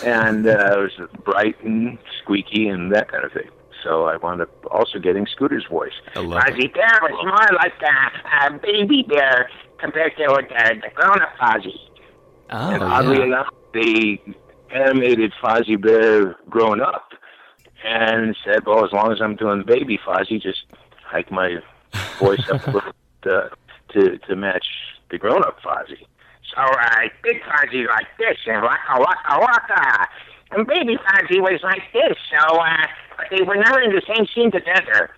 And 0.06 0.46
uh, 0.46 0.52
it 0.52 1.00
was 1.00 1.10
bright 1.24 1.60
and 1.64 1.98
squeaky 2.22 2.68
and 2.68 2.94
that 2.94 3.12
kind 3.12 3.26
of 3.26 3.32
thing. 3.32 3.50
So 3.84 4.06
I 4.06 4.18
wound 4.18 4.42
up 4.42 4.50
also 4.70 5.00
getting 5.00 5.26
Scooter's 5.26 5.66
voice. 5.66 5.94
I 6.16 6.20
love. 6.20 6.44
Fozzie 6.44 6.72
Bear 6.72 7.00
was 7.02 7.26
more 7.26 7.58
like 7.58 7.74
a, 7.82 8.46
a 8.46 8.60
baby 8.60 9.04
bear 9.08 9.50
compared 9.80 10.16
to 10.18 10.26
uh, 10.26 10.42
the 10.42 10.90
grown-up 10.94 11.34
Fozzie. 11.42 11.80
Oh, 12.52 12.72
and 12.72 12.84
oddly 12.84 13.20
yeah. 13.20 13.26
enough, 13.26 13.48
they 13.74 14.22
animated 14.70 15.34
Fozzie 15.42 15.82
Bear 15.82 16.36
grown 16.50 16.80
up 16.80 17.09
and 17.84 18.36
said, 18.44 18.66
well, 18.66 18.86
as 18.86 18.92
long 18.92 19.12
as 19.12 19.22
I'm 19.22 19.36
doing 19.36 19.64
baby 19.64 19.98
Fozzie, 19.98 20.42
just 20.42 20.66
hike 21.04 21.32
my 21.32 21.58
voice 22.20 22.48
up 22.50 22.66
a 22.68 22.72
little 22.72 22.94
uh, 23.26 23.50
to, 23.94 24.18
to 24.18 24.36
match 24.36 24.66
the 25.10 25.18
grown 25.18 25.44
up 25.44 25.60
Fozzie. 25.62 26.06
So, 26.54 26.62
uh, 26.62 27.00
big 27.24 27.42
Fozzie 27.42 27.88
like 27.88 28.08
this, 28.18 28.38
and 28.48 28.62
waka 28.64 29.00
waka 29.00 29.40
waka. 29.40 30.08
And 30.52 30.66
baby 30.68 30.98
Fozzie 30.98 31.42
was 31.42 31.60
like 31.64 31.82
this, 31.94 32.18
so, 32.32 32.58
uh, 32.58 32.88
but 33.18 33.28
they 33.32 33.44
were 33.44 33.56
never 33.56 33.82
in 33.82 33.92
the 33.92 34.02
same 34.08 34.26
scene 34.34 34.52
together. 34.52 35.12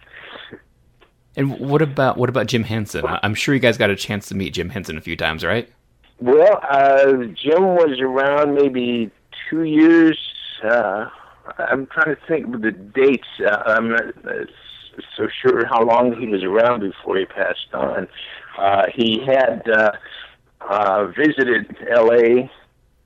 And 1.37 1.59
what 1.59 1.81
about 1.81 2.17
what 2.17 2.29
about 2.29 2.47
Jim 2.47 2.63
Henson? 2.63 3.05
I'm 3.05 3.33
sure 3.33 3.53
you 3.53 3.61
guys 3.61 3.77
got 3.77 3.89
a 3.89 3.95
chance 3.95 4.27
to 4.27 4.35
meet 4.35 4.53
Jim 4.53 4.69
Henson 4.69 4.97
a 4.97 5.01
few 5.01 5.15
times, 5.15 5.45
right? 5.45 5.71
Well, 6.19 6.59
uh, 6.69 7.13
Jim 7.33 7.63
was 7.75 7.99
around 8.01 8.53
maybe 8.53 9.09
two 9.49 9.63
years. 9.63 10.17
Uh, 10.61 11.09
I'm 11.57 11.87
trying 11.87 12.15
to 12.15 12.21
think 12.27 12.53
of 12.53 12.61
the 12.61 12.71
dates. 12.71 13.27
Uh, 13.39 13.63
I'm 13.65 13.89
not 13.89 14.25
uh, 14.25 14.45
so 15.17 15.27
sure 15.41 15.65
how 15.65 15.83
long 15.83 16.15
he 16.19 16.27
was 16.27 16.43
around 16.43 16.81
before 16.81 17.17
he 17.17 17.25
passed 17.25 17.73
on. 17.73 18.07
Uh, 18.57 18.83
he 18.93 19.21
had 19.25 19.63
uh, 19.69 19.91
uh, 20.69 21.07
visited 21.07 21.75
L.A. 21.89 22.51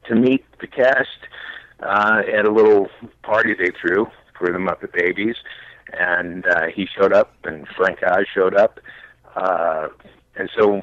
to 0.07 0.15
meet 0.15 0.45
the 0.59 0.67
cast 0.67 1.07
uh, 1.81 2.21
at 2.31 2.45
a 2.45 2.51
little 2.51 2.89
party 3.23 3.53
they 3.53 3.71
threw 3.79 4.07
for 4.37 4.51
the 4.51 4.57
Muppet 4.57 4.93
Babies, 4.93 5.35
and 5.93 6.45
uh, 6.47 6.67
he 6.73 6.87
showed 6.97 7.13
up, 7.13 7.33
and 7.43 7.67
Frank 7.75 7.99
Oz 8.03 8.25
showed 8.33 8.55
up, 8.55 8.79
uh, 9.35 9.87
and 10.35 10.49
so 10.57 10.81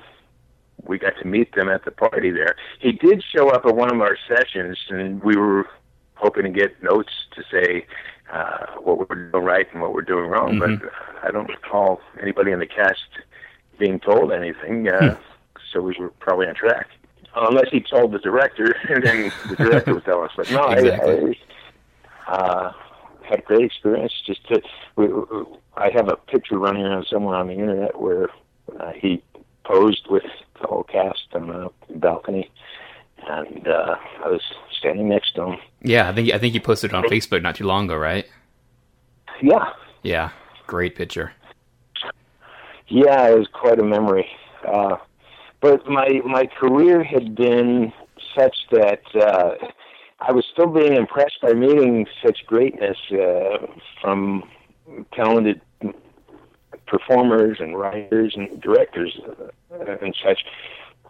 we 0.84 0.98
got 0.98 1.14
to 1.20 1.26
meet 1.26 1.54
them 1.54 1.68
at 1.68 1.84
the 1.84 1.90
party 1.90 2.30
there. 2.30 2.56
He 2.80 2.92
did 2.92 3.22
show 3.34 3.50
up 3.50 3.66
at 3.66 3.74
one 3.74 3.94
of 3.94 4.00
our 4.00 4.16
sessions, 4.28 4.78
and 4.88 5.22
we 5.22 5.36
were 5.36 5.66
hoping 6.22 6.44
to 6.44 6.50
get 6.50 6.82
notes 6.82 7.12
to 7.34 7.42
say 7.50 7.84
uh, 8.32 8.66
what 8.80 9.10
we're 9.10 9.30
doing 9.30 9.44
right 9.44 9.66
and 9.72 9.82
what 9.82 9.92
we're 9.92 10.02
doing 10.02 10.26
wrong. 10.30 10.52
Mhm. 10.54 10.80
But 10.80 10.92
I 11.22 11.30
don't 11.30 11.48
recall 11.48 12.00
anybody 12.20 12.52
in 12.52 12.60
the 12.60 12.66
cast 12.66 13.08
being 13.78 13.98
told 14.00 14.32
anything, 14.32 14.88
uh, 14.88 15.16
so 15.70 15.80
we 15.82 15.94
were 15.98 16.10
probably 16.20 16.46
on 16.46 16.54
track. 16.54 16.86
Unless 17.34 17.70
he 17.70 17.80
told 17.80 18.12
the 18.12 18.18
director, 18.18 18.76
and 18.88 19.02
then 19.04 19.32
the 19.48 19.56
director 19.56 19.94
would 19.94 20.04
tell 20.04 20.22
us. 20.22 20.30
But 20.36 20.50
no, 20.50 20.68
Exactly. 20.68 21.38
I, 22.26 22.32
I 22.32 22.36
uh, 22.36 22.72
had 23.22 23.40
a 23.40 23.42
great 23.42 23.64
experience. 23.64 24.12
Just 24.24 24.46
to, 24.48 24.62
we, 24.96 25.08
I 25.76 25.90
have 25.90 26.08
a 26.08 26.16
picture 26.16 26.58
running 26.58 26.84
around 26.84 27.06
somewhere 27.10 27.36
on 27.36 27.48
the 27.48 27.54
internet 27.54 28.00
where 28.00 28.28
uh, 28.78 28.92
he 28.92 29.22
posed 29.64 30.06
with 30.08 30.24
the 30.60 30.66
whole 30.68 30.84
cast 30.84 31.26
on 31.34 31.48
the 31.48 31.70
balcony, 31.96 32.50
and 33.28 33.68
uh, 33.68 33.96
I 34.24 34.28
was 34.28 34.40
standing 34.78 35.08
next 35.08 35.34
to 35.36 35.44
him. 35.44 35.58
Yeah, 35.82 36.08
I 36.08 36.14
think 36.14 36.32
I 36.32 36.38
think 36.38 36.54
you 36.54 36.60
posted 36.60 36.90
it 36.90 36.94
on 36.94 37.04
Facebook 37.04 37.42
not 37.42 37.56
too 37.56 37.64
long 37.66 37.84
ago, 37.86 37.96
right? 37.96 38.26
Yeah, 39.42 39.72
Yeah, 40.02 40.30
great 40.66 40.94
picture. 40.94 41.32
yeah, 42.88 43.28
it 43.28 43.38
was 43.38 43.48
quite 43.52 43.78
a 43.78 43.84
memory. 43.84 44.26
Uh, 44.66 44.96
but 45.60 45.86
my 45.88 46.20
my 46.24 46.46
career 46.46 47.02
had 47.02 47.34
been 47.34 47.92
such 48.36 48.56
that 48.70 49.02
uh, 49.14 49.54
I 50.20 50.32
was 50.32 50.44
still 50.52 50.68
being 50.68 50.94
impressed 50.94 51.40
by 51.42 51.52
meeting 51.52 52.06
such 52.24 52.46
greatness 52.46 52.96
uh, 53.12 53.66
from 54.00 54.44
talented 55.12 55.60
performers 56.86 57.58
and 57.60 57.76
writers 57.78 58.34
and 58.36 58.60
directors 58.60 59.18
uh, 59.72 59.96
and 60.02 60.14
such. 60.24 60.40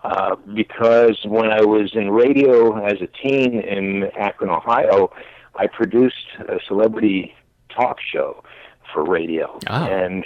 Uh, 0.05 0.35
because 0.55 1.19
when 1.25 1.51
I 1.51 1.61
was 1.61 1.93
in 1.95 2.11
radio 2.11 2.85
as 2.85 3.01
a 3.01 3.07
teen 3.07 3.61
in 3.61 4.05
Akron, 4.17 4.51
Ohio, 4.51 5.13
I 5.55 5.69
produced 5.69 6.27
a 6.41 6.59
celebrity 6.67 7.35
talk 7.69 7.99
show 8.01 8.43
for 8.93 9.05
radio, 9.05 9.59
Ah. 9.69 9.87
and 9.87 10.25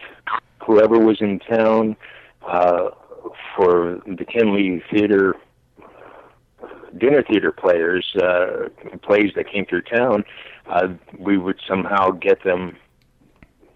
whoever 0.64 0.98
was 0.98 1.20
in 1.20 1.40
town 1.40 1.96
uh, 2.46 2.90
for 3.54 4.00
the 4.06 4.24
Kenley 4.24 4.82
Theater 4.90 5.36
dinner 6.96 7.22
theater 7.22 7.52
players, 7.52 8.06
uh, 8.22 8.68
plays 9.02 9.32
that 9.36 9.50
came 9.50 9.66
through 9.66 9.82
town, 9.82 10.24
uh, 10.66 10.88
we 11.18 11.36
would 11.36 11.60
somehow 11.68 12.10
get 12.10 12.42
them 12.42 12.76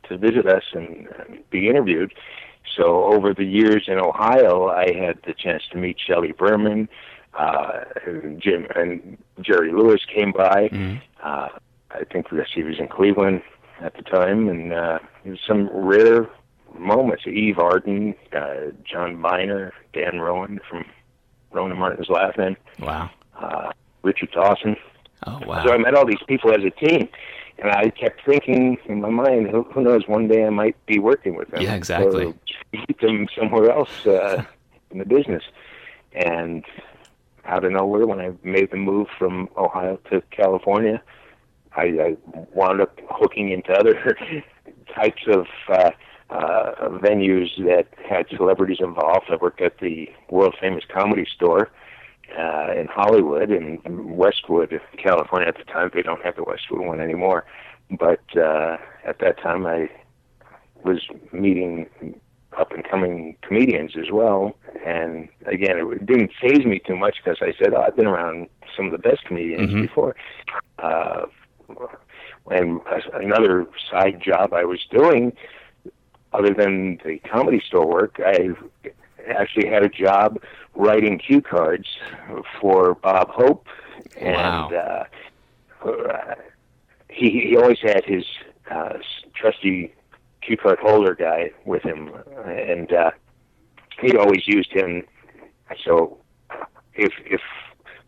to 0.09 0.17
visit 0.17 0.47
us 0.47 0.63
and, 0.73 1.09
and 1.19 1.51
be 1.51 1.69
interviewed. 1.69 2.13
So 2.77 3.05
over 3.05 3.35
the 3.35 3.45
years 3.45 3.85
in 3.89 3.99
Ohio, 3.99 4.69
I 4.69 4.93
had 4.93 5.19
the 5.27 5.35
chance 5.35 5.63
to 5.73 5.79
meet 5.79 5.99
Shelley 5.99 6.33
Berman, 6.33 6.89
uh, 7.35 7.81
and 8.07 8.41
Jim 8.41 8.67
and 8.75 9.19
Jerry 9.41 9.73
Lewis 9.73 10.05
came 10.05 10.33
by. 10.33 10.69
Mhm. 10.73 11.01
Uh, 11.23 11.49
I 11.91 12.05
think 12.13 12.31
that 12.31 12.47
she 12.49 12.63
was 12.63 12.79
in 12.79 12.87
Cleveland 12.89 13.43
at 13.81 13.95
the 13.95 14.03
time, 14.03 14.49
and 14.49 14.73
uh, 14.73 14.99
there 15.25 15.33
was 15.33 15.41
some 15.47 15.69
rare 15.73 16.29
moments. 16.79 17.27
Eve 17.27 17.59
Arden, 17.59 18.15
uh, 18.33 18.71
John 18.85 19.17
Miner, 19.19 19.73
Dan 19.93 20.21
Rowan 20.21 20.61
from 20.69 20.85
Rowan 21.53 21.73
and 21.73 21.81
Martin's 21.81 22.09
Laugh-In, 22.09 22.57
Wow. 22.79 23.11
uh, 23.41 23.73
Richard 24.03 24.31
Dawson. 24.31 24.77
Oh 25.27 25.41
wow. 25.45 25.65
So 25.65 25.73
I 25.73 25.79
met 25.79 25.95
all 25.95 26.07
these 26.07 26.23
people 26.29 26.53
as 26.53 26.63
a 26.65 26.71
teen, 26.71 27.09
and 27.61 27.71
I 27.71 27.91
kept 27.91 28.25
thinking 28.25 28.79
in 28.87 29.01
my 29.01 29.11
mind, 29.11 29.51
who, 29.51 29.65
who 29.65 29.83
knows, 29.83 30.07
one 30.07 30.29
day 30.29 30.45
I 30.45 30.51
might 30.51 30.77
be 30.87 30.99
working 30.99 31.37
with 31.37 31.49
them. 31.51 31.63
Yeah, 31.63 31.75
exactly. 31.75 32.25
So 32.25 32.35
meet 32.73 33.01
them 33.01 33.29
somewhere 33.39 33.71
else 33.71 34.07
uh, 34.07 34.45
in 34.91 34.99
the 34.99 35.05
business. 35.05 35.43
And 36.13 36.65
out 37.45 37.65
of 37.65 37.73
nowhere, 37.73 38.07
when 38.07 38.21
I 38.21 38.33
made 38.43 38.71
the 38.71 38.77
move 38.77 39.09
from 39.19 39.49
Ohio 39.57 39.99
to 40.11 40.23
California, 40.31 41.03
I, 41.77 41.83
I 41.83 42.17
wound 42.55 42.81
up 42.81 42.99
hooking 43.11 43.51
into 43.51 43.73
other 43.73 44.17
types 44.95 45.23
of 45.29 45.47
uh, 45.69 45.91
uh, 46.31 46.89
venues 46.99 47.49
that 47.59 47.89
had 48.09 48.27
celebrities 48.35 48.79
involved. 48.81 49.27
I 49.31 49.37
worked 49.37 49.61
at 49.61 49.79
the 49.79 50.09
world 50.31 50.55
famous 50.61 50.85
comedy 50.93 51.27
store 51.35 51.71
uh, 52.39 52.73
in 52.77 52.87
Hollywood 52.87 53.51
and 53.51 53.79
Westwood, 54.17 54.81
California. 54.97 55.49
At 55.49 55.59
the 55.59 55.65
time, 55.65 55.91
they 55.93 56.03
don't 56.03 56.23
have 56.25 56.37
the 56.37 56.45
Westwood 56.45 56.81
one 56.81 57.01
anymore. 57.01 57.45
But 57.91 58.21
uh, 58.37 58.77
at 59.05 59.19
that 59.19 59.39
time, 59.41 59.67
I 59.67 59.91
was 60.85 61.01
meeting 61.33 61.87
up 62.59 62.73
and 62.73 62.85
coming 62.85 63.37
comedians 63.43 63.93
as 63.97 64.11
well. 64.11 64.57
And 64.85 65.29
again, 65.47 65.77
it 65.79 66.07
didn't 66.07 66.33
phase 66.41 66.65
me 66.65 66.81
too 66.85 66.97
much 66.97 67.17
because 67.23 67.39
I 67.41 67.53
said, 67.59 67.75
oh, 67.75 67.83
I've 67.83 67.97
been 67.97 68.07
around 68.07 68.49
some 68.77 68.87
of 68.87 68.93
the 68.93 68.99
best 68.99 69.25
comedians 69.25 69.71
Mhm. 69.71 69.83
before. 69.83 70.17
Uh, 70.79 71.27
and 72.51 72.81
another 73.13 73.67
side 73.91 74.21
job 74.21 74.53
I 74.53 74.65
was 74.65 74.85
doing, 74.91 75.33
other 76.33 76.53
than 76.55 76.99
the 77.05 77.19
comedy 77.19 77.61
store 77.61 77.87
work, 77.87 78.21
I 78.25 78.51
actually 79.29 79.69
had 79.69 79.83
a 79.85 79.89
job 79.89 80.39
writing 80.75 81.19
cue 81.19 81.41
cards 81.41 81.87
for 82.61 82.95
Bob 82.95 83.29
Hope, 83.31 83.67
and 84.17 84.71
Wow. 84.71 84.71
uh, 84.71 85.89
uh, 85.89 86.35
he 87.09 87.47
he 87.49 87.57
always 87.57 87.79
had 87.83 88.05
his 88.05 88.25
uh, 88.71 88.95
trusty 89.35 89.95
cue 90.43 90.57
card 90.57 90.79
holder 90.81 91.15
guy 91.15 91.51
with 91.65 91.83
him, 91.83 92.11
and 92.47 92.93
uh, 92.93 93.11
he 94.01 94.17
always 94.17 94.43
used 94.47 94.73
him. 94.73 95.05
So 95.85 96.19
if 96.95 97.13
if 97.27 97.41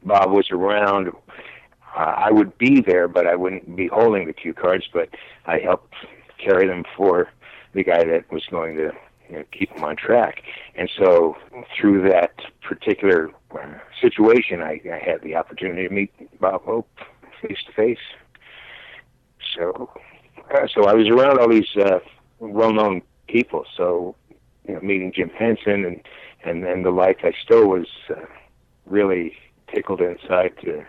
Bob 0.03 0.31
was 0.31 0.51
around, 0.51 1.09
uh, 1.09 1.99
I 1.99 2.31
would 2.31 2.57
be 2.59 2.81
there, 2.81 3.09
but 3.09 3.27
I 3.27 3.35
wouldn't 3.37 3.77
be 3.77 3.89
holding 3.89 4.27
the 4.27 4.33
cue 4.33 4.55
cards. 4.55 4.85
But 4.93 5.09
I 5.47 5.59
helped 5.59 5.95
carry 6.39 6.67
them 6.67 6.85
for 6.97 7.29
the 7.75 7.83
guy 7.85 8.05
that 8.05 8.31
was 8.31 8.45
going 8.51 8.77
to 8.77 8.93
you 9.33 9.39
know, 9.39 9.45
keep 9.51 9.75
them 9.75 9.83
on 9.83 9.97
track. 9.97 10.43
And 10.75 10.91
so 10.99 11.37
through 11.75 12.07
that 12.11 12.35
particular 12.61 13.31
uh, 13.59 13.79
situation, 13.99 14.61
I, 14.61 14.79
I 14.93 14.99
had 14.99 15.23
the 15.23 15.37
opportunity 15.37 15.89
to 15.89 15.95
meet 15.95 16.13
Bob 16.39 16.63
Hope 16.65 16.91
face 17.41 17.57
to 17.67 17.73
face. 17.73 17.99
So, 19.57 19.91
uh, 20.55 20.67
so 20.73 20.85
I 20.85 20.93
was 20.93 21.09
around 21.09 21.39
all 21.39 21.49
these 21.49 21.75
uh, 21.77 22.01
well-known 22.41 23.01
people. 23.27 23.65
So, 23.75 24.15
you 24.69 24.75
know, 24.75 24.81
meeting 24.81 25.13
Jim 25.15 25.31
Henson 25.31 25.85
and 25.85 26.03
and 26.45 26.65
and 26.65 26.85
the 26.85 26.91
like, 26.91 27.25
I 27.25 27.33
still 27.43 27.69
was 27.69 27.87
uh, 28.11 28.17
really 28.85 29.35
tickled 29.73 30.01
inside 30.01 30.53
to 30.63 30.85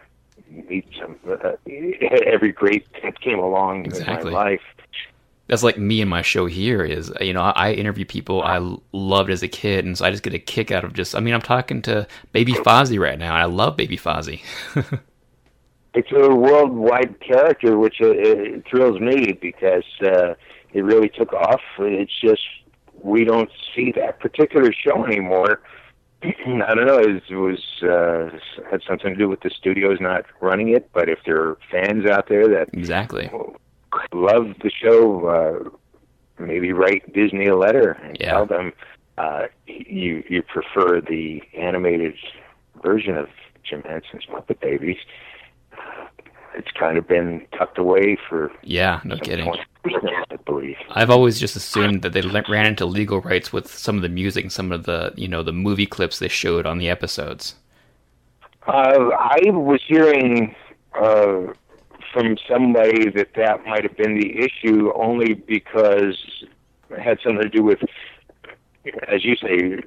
meet 0.50 0.86
some 1.00 1.18
uh, 1.30 1.52
every 2.26 2.52
great 2.52 2.86
that 3.04 3.22
came 3.22 3.40
along 3.40 3.86
Exactly. 3.86 4.28
in 4.28 4.34
my 4.34 4.44
life. 4.44 4.62
That's 5.48 5.64
like 5.64 5.78
me 5.78 6.00
and 6.00 6.10
my 6.10 6.22
show 6.22 6.46
here 6.46 6.84
is, 6.84 7.12
you 7.20 7.34
know, 7.34 7.42
I 7.42 7.74
interview 7.74 8.06
people 8.06 8.42
i 8.44 8.60
loved 8.94 9.30
as 9.30 9.44
a 9.44 9.48
kid, 9.48 9.84
and 9.86 9.98
so 9.98 10.06
I 10.06 10.12
just 10.12 10.24
get 10.24 10.34
a 10.34 10.40
kick 10.40 10.72
out 10.72 10.86
of 10.86 10.94
just, 10.94 11.16
I 11.16 11.20
mean, 11.20 11.34
I'm 11.34 11.42
talking 11.42 11.82
to 11.84 12.08
Baby 12.32 12.54
Fozzie 12.54 13.00
right 13.00 13.20
now, 13.20 13.34
and 13.34 13.44
I 13.44 13.46
love 13.46 13.76
Baby 13.76 13.98
Fozzie. 13.98 14.42
it's 15.94 16.12
a 16.12 16.34
worldwide 16.34 17.20
character, 17.20 17.78
which 17.78 17.98
uh, 18.02 18.12
it 18.12 18.66
thrills 18.70 19.00
me 19.00 19.34
because 19.34 19.84
uh, 20.02 20.34
it 20.74 20.82
really 20.82 21.10
took 21.10 21.34
off. 21.34 21.62
It's 21.80 22.20
just 22.20 22.42
we 23.02 23.26
don't 23.26 23.50
see 23.76 23.92
that 23.98 24.20
particular 24.20 24.72
show 24.72 25.06
anymore. 25.06 25.62
I 26.24 26.74
don't 26.74 26.88
know. 26.88 27.00
It 27.00 27.30
was 27.32 27.60
uh, 27.84 28.38
had 28.72 28.82
something 28.88 29.14
to 29.14 29.16
do 29.16 29.28
with 29.28 29.42
the 29.42 29.50
studios 29.50 29.98
not 30.00 30.26
running 30.40 30.70
it, 30.70 30.90
but 30.94 31.10
if 31.10 31.20
there 31.26 31.42
are 31.42 31.58
fans 31.70 32.06
out 32.10 32.28
there 32.30 32.48
that 32.48 32.70
exactly. 32.74 33.30
Love 34.14 34.54
the 34.62 34.70
show, 34.72 35.26
uh, 35.28 35.70
maybe 36.44 36.72
write 36.74 37.12
Disney 37.14 37.48
a 37.48 37.56
letter 37.56 37.92
and 38.04 38.18
Yeah. 38.20 38.32
tell 38.32 38.46
them 38.46 38.74
uh, 39.18 39.44
you 39.68 40.24
you 40.30 40.42
prefer 40.42 41.00
the 41.02 41.42
animated 41.58 42.16
version 42.82 43.16
of 43.18 43.30
Jim 43.64 43.84
Henson's 43.84 44.26
Muppet 44.26 44.60
Babies. 44.60 44.98
It's 46.56 46.72
kind 46.72 46.98
of 46.98 47.08
been 47.08 47.48
tucked 47.58 47.78
away 47.80 48.18
for 48.30 48.52
yeah, 48.62 49.02
no 49.04 49.18
kidding. 49.18 49.52
I 49.86 50.36
believe. 50.46 50.76
I've 50.92 51.10
always 51.10 51.40
just 51.40 51.56
assumed 51.56 52.04
that 52.04 52.14
they 52.14 52.22
ran 52.22 52.66
into 52.68 52.86
legal 52.86 53.22
rights 53.22 53.52
with 53.52 53.68
some 53.68 53.96
of 53.96 54.02
the 54.02 54.10
music, 54.10 54.50
some 54.52 54.72
of 54.72 54.84
the 54.84 55.14
you 55.16 55.28
know 55.28 55.42
the 55.44 55.52
movie 55.52 55.86
clips 55.88 56.20
they 56.20 56.28
showed 56.28 56.66
on 56.66 56.78
the 56.78 56.90
episodes. 56.90 57.56
Uh, 58.68 59.10
I 59.20 59.40
was 59.50 59.82
hearing 59.88 60.56
uh, 60.96 61.54
from 62.14 62.38
somebody 62.48 63.10
that 63.10 63.30
that 63.36 63.66
might 63.66 63.84
have 63.84 63.98
been 63.98 64.18
the 64.20 64.40
issue 64.40 64.92
only 64.96 65.34
because 65.34 66.18
it 66.90 67.00
had 67.00 67.18
something 67.24 67.42
to 67.42 67.50
do 67.50 67.64
with, 67.64 67.80
as 69.08 69.26
you 69.26 69.36
say, 69.36 69.82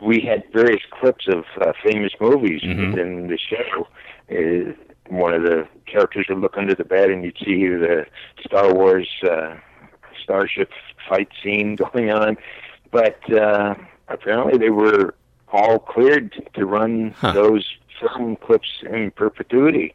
we 0.00 0.20
had 0.20 0.44
various 0.52 0.82
clips 0.90 1.26
of 1.28 1.44
uh, 1.60 1.72
famous 1.84 2.12
movies 2.20 2.62
Mhm. 2.62 2.96
in 2.98 3.26
the 3.28 3.38
show. 3.38 3.88
Uh, 4.30 4.72
one 5.08 5.34
of 5.34 5.42
the 5.42 5.66
characters 5.86 6.26
would 6.28 6.38
look 6.38 6.56
under 6.56 6.74
the 6.74 6.84
bed 6.84 7.10
and 7.10 7.24
you'd 7.24 7.36
see 7.44 7.66
the 7.66 8.06
Star 8.46 8.72
Wars 8.72 9.08
uh, 9.28 9.56
starship 10.22 10.70
fight 11.08 11.28
scene 11.42 11.74
going 11.92 12.10
on, 12.12 12.36
but 12.92 13.18
uh, 13.32 13.74
apparently 14.08 14.56
they 14.56 14.70
were 14.70 15.14
all 15.52 15.78
cleared 15.80 16.48
to 16.54 16.64
run 16.64 17.12
Huh. 17.16 17.32
those 17.32 17.66
film 18.00 18.36
clips 18.36 18.68
in 18.88 19.10
perpetuity. 19.10 19.92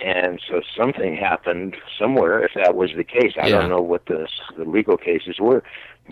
And 0.00 0.40
so 0.48 0.60
something 0.76 1.16
happened 1.16 1.76
somewhere. 1.98 2.42
If 2.44 2.52
that 2.54 2.74
was 2.74 2.90
the 2.96 3.04
case, 3.04 3.32
I 3.40 3.48
Yeah. 3.48 3.60
don't 3.60 3.70
know 3.70 3.82
what 3.82 4.06
the 4.06 4.26
the 4.56 4.64
legal 4.64 4.96
cases 4.96 5.38
were, 5.38 5.62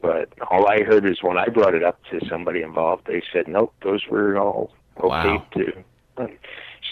but 0.00 0.28
all 0.50 0.68
I 0.68 0.82
heard 0.82 1.04
is 1.06 1.22
when 1.22 1.36
I 1.38 1.46
brought 1.48 1.74
it 1.74 1.82
up 1.82 1.98
to 2.10 2.20
somebody 2.28 2.62
involved, 2.62 3.06
they 3.06 3.22
said 3.32 3.48
nope, 3.48 3.72
those 3.82 4.06
were 4.08 4.38
all 4.38 4.70
okay 5.02 5.36
Wow. 5.36 5.46
to. 5.54 5.72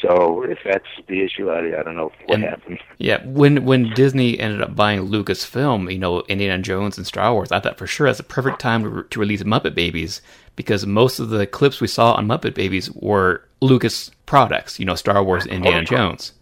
So 0.03 0.43
if 0.45 0.59
that's 0.65 0.87
the 1.09 1.23
issue, 1.25 1.51
I, 1.51 1.81
I 1.81 1.83
don't 1.83 1.97
know 1.97 2.13
what 2.27 2.37
And- 2.37 2.45
happened. 2.45 2.79
Yeah, 2.99 3.21
when 3.25 3.65
when 3.65 3.91
Disney 3.95 4.39
ended 4.39 4.63
up 4.63 4.77
buying 4.77 5.09
Lucasfilm, 5.09 5.93
you 5.93 5.99
know, 5.99 6.23
Indiana 6.29 6.63
Jones 6.63 6.97
and 6.99 7.07
Star 7.07 7.33
Wars, 7.33 7.51
I 7.51 7.59
thought 7.61 7.79
for 7.79 7.87
sure 7.87 8.07
that's 8.07 8.19
the 8.19 8.25
perfect 8.25 8.61
time 8.61 8.83
to, 8.85 8.89
re- 8.89 9.03
to 9.11 9.21
release 9.21 9.43
Muppet 9.43 9.75
Babies 9.75 10.21
because 10.57 10.87
most 10.87 11.19
of 11.19 11.31
the 11.31 11.47
clips 11.47 11.81
we 11.81 11.87
saw 11.89 12.13
on 12.13 12.27
Muppet 12.29 12.55
Babies 12.55 12.91
were 12.93 13.43
Lucas 13.61 14.11
products, 14.27 14.79
you 14.79 14.85
know, 14.87 14.95
Star 14.95 15.23
Wars, 15.23 15.47
oh, 15.49 15.53
Indiana 15.53 15.85
Jones. 15.85 16.33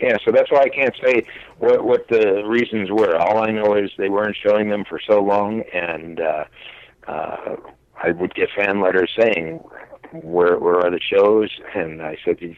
Yeah, 0.00 0.16
so 0.24 0.32
that's 0.32 0.50
why 0.50 0.62
I 0.62 0.68
can't 0.68 0.94
say 1.04 1.24
what 1.58 1.84
what 1.84 2.08
the 2.08 2.42
reasons 2.46 2.90
were. 2.90 3.16
All 3.16 3.38
I 3.38 3.50
know 3.50 3.74
is 3.74 3.90
they 3.98 4.08
weren't 4.08 4.36
showing 4.36 4.70
them 4.70 4.84
for 4.88 4.98
so 4.98 5.20
long, 5.20 5.62
and 5.74 6.20
uh, 6.20 6.44
uh, 7.06 7.56
I 8.02 8.12
would 8.12 8.34
get 8.34 8.48
fan 8.56 8.80
letters 8.80 9.12
saying, 9.18 9.58
"Where 10.12 10.58
where 10.58 10.78
are 10.78 10.90
the 10.90 11.00
shows?" 11.00 11.50
And 11.74 12.02
I 12.02 12.16
said, 12.24 12.38
"You've 12.40 12.56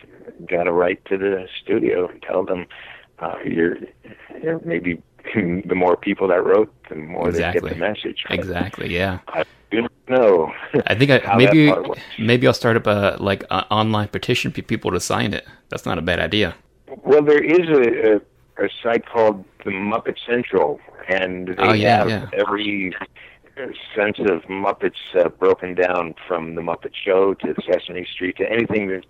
got 0.48 0.64
to 0.64 0.72
write 0.72 1.04
to 1.06 1.18
the 1.18 1.48
studio 1.62 2.08
and 2.08 2.22
tell 2.22 2.44
them 2.44 2.66
uh, 3.18 3.36
you're, 3.44 3.76
you're 4.40 4.60
maybe 4.64 5.02
the 5.34 5.74
more 5.74 5.96
people 5.96 6.28
that 6.28 6.44
wrote, 6.44 6.72
the 6.88 6.94
more 6.94 7.32
they 7.32 7.40
get 7.52 7.62
the 7.64 7.74
message." 7.74 8.24
But 8.28 8.38
Exactly, 8.38 8.94
yeah. 8.94 9.18
I 9.28 9.44
do 9.72 9.82
not 9.82 9.92
know. 10.08 10.52
I 10.86 10.94
think 10.94 11.10
I, 11.10 11.36
maybe 11.36 11.66
that 11.66 11.74
part 11.74 11.88
works. 11.88 12.02
maybe 12.20 12.46
I'll 12.46 12.54
start 12.54 12.76
up 12.76 12.86
a 12.86 13.16
like 13.18 13.42
an 13.50 13.64
online 13.70 14.08
petition 14.08 14.52
for 14.52 14.62
people 14.62 14.92
to 14.92 15.00
sign 15.00 15.34
it. 15.34 15.44
That's 15.70 15.86
not 15.86 15.98
a 15.98 16.02
bad 16.02 16.20
idea. 16.20 16.54
Well, 17.12 17.22
there 17.22 17.44
is 17.44 17.68
a, 17.68 18.14
a, 18.14 18.64
a 18.64 18.68
site 18.82 19.04
called 19.04 19.44
the 19.66 19.70
Muppet 19.70 20.16
Central, 20.26 20.80
and 21.08 21.48
they 21.48 21.54
Oh, 21.58 21.72
yeah, 21.74 21.98
have 21.98 22.08
yeah. 22.08 22.26
every 22.32 22.94
sense 23.94 24.18
of 24.18 24.40
Muppets 24.44 25.02
uh, 25.14 25.28
broken 25.28 25.74
down 25.74 26.14
from 26.26 26.54
the 26.54 26.62
Muppet 26.62 26.92
Show 26.94 27.34
to 27.34 27.54
Sesame 27.70 28.06
Street 28.10 28.38
to 28.38 28.50
anything 28.50 28.88
that 28.88 29.04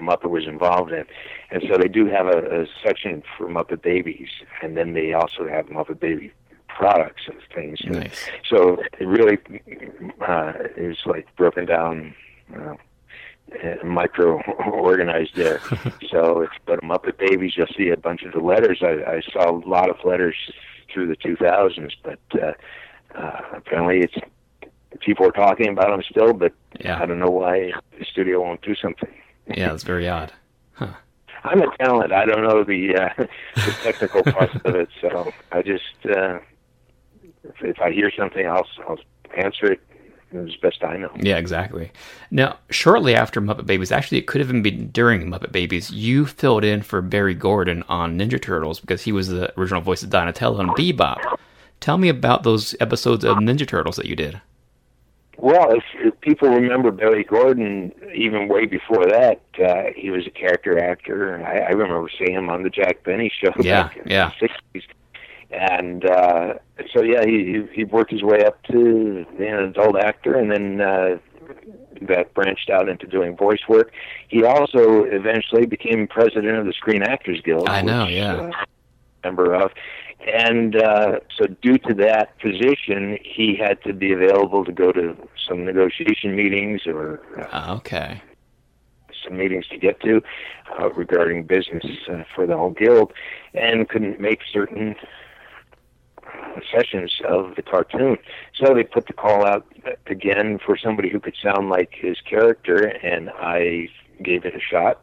Muppet 0.00 0.30
was 0.30 0.46
involved 0.46 0.92
in. 0.92 1.04
And 1.50 1.64
so 1.68 1.76
they 1.76 1.88
do 1.88 2.06
have 2.06 2.28
a, 2.28 2.62
a 2.62 2.66
section 2.84 3.24
for 3.36 3.48
Muppet 3.48 3.82
Babies, 3.82 4.28
and 4.62 4.76
then 4.76 4.94
they 4.94 5.12
also 5.12 5.48
have 5.48 5.66
Muppet 5.66 5.98
Baby 5.98 6.32
products 6.68 7.22
and 7.26 7.38
things. 7.52 7.80
Nice. 7.84 8.30
So 8.48 8.80
it 9.00 9.04
really 9.04 9.38
uh, 10.20 10.52
is 10.76 10.98
like 11.06 11.26
broken 11.34 11.66
down. 11.66 12.14
Uh, 12.54 12.74
micro 13.84 14.40
organized 14.72 15.34
there. 15.36 15.60
so 16.10 16.42
if 16.42 16.50
you 16.52 16.58
go 16.66 16.76
to 16.76 16.82
Muppet 16.82 17.18
Babies, 17.18 17.54
you'll 17.56 17.66
see 17.76 17.88
a 17.90 17.96
bunch 17.96 18.22
of 18.22 18.32
the 18.32 18.40
letters. 18.40 18.78
I, 18.82 19.16
I 19.16 19.20
saw 19.32 19.50
a 19.50 19.56
lot 19.66 19.90
of 19.90 19.96
letters 20.04 20.36
through 20.92 21.08
the 21.08 21.16
2000s, 21.16 21.92
but 22.02 22.18
uh, 22.40 22.52
uh, 23.18 23.40
apparently 23.54 24.00
it's 24.00 24.14
people 25.00 25.26
are 25.26 25.32
talking 25.32 25.68
about 25.68 25.88
them 25.90 26.02
still. 26.10 26.32
But 26.32 26.52
Yeah. 26.80 27.00
I 27.02 27.06
don't 27.06 27.18
know 27.18 27.30
why 27.30 27.72
the 27.98 28.04
studio 28.04 28.40
won't 28.42 28.62
do 28.62 28.74
something. 28.74 29.12
Yeah, 29.46 29.72
it's 29.72 29.82
very 29.84 30.08
odd. 30.08 30.32
I'm 31.44 31.62
a 31.62 31.76
talent. 31.78 32.12
I 32.12 32.24
don't 32.26 32.42
know 32.42 32.64
the 32.64 32.96
uh, 32.96 33.08
the 33.54 33.74
technical 33.82 34.22
parts 34.22 34.54
of 34.64 34.74
it, 34.74 34.88
so 35.00 35.32
I 35.52 35.62
just 35.62 35.84
uh, 36.04 36.38
if, 37.44 37.62
if 37.62 37.80
I 37.80 37.92
hear 37.92 38.10
something, 38.16 38.46
I'll 38.46 38.66
I'll 38.88 38.98
answer 39.36 39.72
it 39.72 39.80
as 40.32 40.56
best 40.56 40.82
I 40.84 40.96
know. 40.96 41.10
Yeah, 41.20 41.36
exactly. 41.38 41.90
Now, 42.30 42.58
shortly 42.70 43.14
after 43.14 43.40
Muppet 43.40 43.66
Babies, 43.66 43.92
actually, 43.92 44.18
it 44.18 44.26
could 44.26 44.40
have 44.40 44.48
even 44.50 44.62
been 44.62 44.88
during 44.88 45.28
Muppet 45.30 45.52
Babies, 45.52 45.90
you 45.90 46.26
filled 46.26 46.64
in 46.64 46.82
for 46.82 47.00
Barry 47.00 47.34
Gordon 47.34 47.82
on 47.88 48.18
Ninja 48.18 48.40
Turtles 48.40 48.80
because 48.80 49.02
he 49.02 49.12
was 49.12 49.28
the 49.28 49.58
original 49.58 49.80
voice 49.80 50.02
of 50.02 50.10
Donatello 50.10 50.60
and 50.60 50.70
Bebop. 50.70 51.38
Tell 51.80 51.98
me 51.98 52.08
about 52.08 52.42
those 52.42 52.74
episodes 52.80 53.24
of 53.24 53.38
Ninja 53.38 53.66
Turtles 53.66 53.96
that 53.96 54.06
you 54.06 54.16
did. 54.16 54.40
Well, 55.40 55.70
if, 55.72 55.84
if 55.94 56.20
people 56.20 56.48
remember 56.48 56.90
Barry 56.90 57.22
Gordon, 57.22 57.92
even 58.12 58.48
way 58.48 58.66
before 58.66 59.06
that, 59.06 59.40
uh, 59.64 59.84
he 59.94 60.10
was 60.10 60.26
a 60.26 60.30
character 60.30 60.78
actor. 60.82 61.44
I, 61.46 61.58
I 61.60 61.70
remember 61.70 62.10
seeing 62.18 62.34
him 62.34 62.50
on 62.50 62.64
the 62.64 62.70
Jack 62.70 63.04
Benny 63.04 63.30
show 63.40 63.52
Yeah, 63.60 63.84
back 63.84 63.96
in 63.98 64.08
yeah. 64.10 64.32
the 64.40 64.48
'60s. 64.48 64.82
And 65.50 66.04
uh, 66.04 66.54
so, 66.92 67.02
yeah, 67.02 67.24
he 67.24 67.44
he- 67.52 67.68
he 67.74 67.84
worked 67.84 68.10
his 68.10 68.22
way 68.22 68.44
up 68.44 68.62
to 68.64 69.24
being 69.38 69.52
an 69.54 69.64
adult 69.64 69.96
actor, 69.96 70.34
and 70.34 70.50
then 70.50 70.80
uh, 70.80 71.18
that 72.02 72.34
branched 72.34 72.68
out 72.70 72.88
into 72.88 73.06
doing 73.06 73.36
voice 73.36 73.66
work. 73.68 73.90
He 74.28 74.44
also 74.44 75.04
eventually 75.04 75.64
became 75.66 76.06
president 76.06 76.58
of 76.58 76.66
the 76.66 76.72
Screen 76.74 77.02
Actors 77.02 77.40
Guild. 77.42 77.68
I 77.68 77.80
know, 77.82 78.04
which, 78.04 78.14
yeah. 78.14 78.34
uh, 78.34 78.50
member 79.24 79.54
of. 79.54 79.72
And 80.26 80.76
uh, 80.76 81.20
so, 81.34 81.46
due 81.46 81.78
to 81.78 81.94
that 81.94 82.38
position, 82.40 83.18
he 83.24 83.54
had 83.56 83.82
to 83.84 83.94
be 83.94 84.12
available 84.12 84.64
to 84.66 84.72
go 84.72 84.92
to 84.92 85.16
some 85.48 85.64
negotiation 85.64 86.36
meetings 86.36 86.86
or 86.86 87.20
uh, 87.52 87.76
Okay. 87.76 88.20
some 89.24 89.36
meetings 89.38 89.66
to 89.68 89.78
get 89.78 90.00
to 90.02 90.20
uh, 90.78 90.90
regarding 90.90 91.44
business 91.44 91.86
uh, 92.10 92.24
for 92.34 92.46
the 92.46 92.56
whole 92.56 92.70
guild, 92.70 93.12
and 93.54 93.88
couldn't 93.88 94.20
make 94.20 94.40
certain 94.52 94.94
sessions 96.72 97.12
of 97.28 97.54
the 97.56 97.62
cartoon. 97.62 98.18
So 98.54 98.74
they 98.74 98.84
put 98.84 99.06
the 99.06 99.12
call 99.12 99.46
out 99.46 99.66
again 100.06 100.58
for 100.64 100.76
somebody 100.76 101.08
who 101.08 101.20
could 101.20 101.36
sound 101.42 101.70
like 101.70 101.92
his 101.94 102.18
character, 102.20 102.78
and 102.78 103.30
I 103.30 103.88
gave 104.22 104.44
it 104.44 104.54
a 104.54 104.60
shot. 104.60 105.02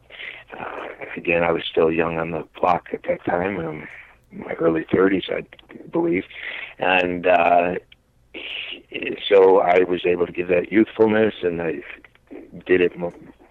Uh, 0.58 0.88
again, 1.16 1.42
I 1.42 1.52
was 1.52 1.62
still 1.70 1.90
young 1.90 2.18
on 2.18 2.30
the 2.30 2.44
block 2.60 2.88
at 2.92 3.02
that 3.08 3.24
time, 3.24 3.58
um, 3.58 3.88
my 4.32 4.52
early 4.54 4.84
30s, 4.84 5.30
I 5.30 5.44
believe, 5.90 6.24
and 6.78 7.26
uh, 7.26 7.74
so 9.28 9.60
I 9.60 9.80
was 9.84 10.04
able 10.04 10.26
to 10.26 10.32
give 10.32 10.48
that 10.48 10.70
youthfulness, 10.70 11.34
and 11.42 11.62
I 11.62 11.82
did 12.66 12.80
it 12.80 12.92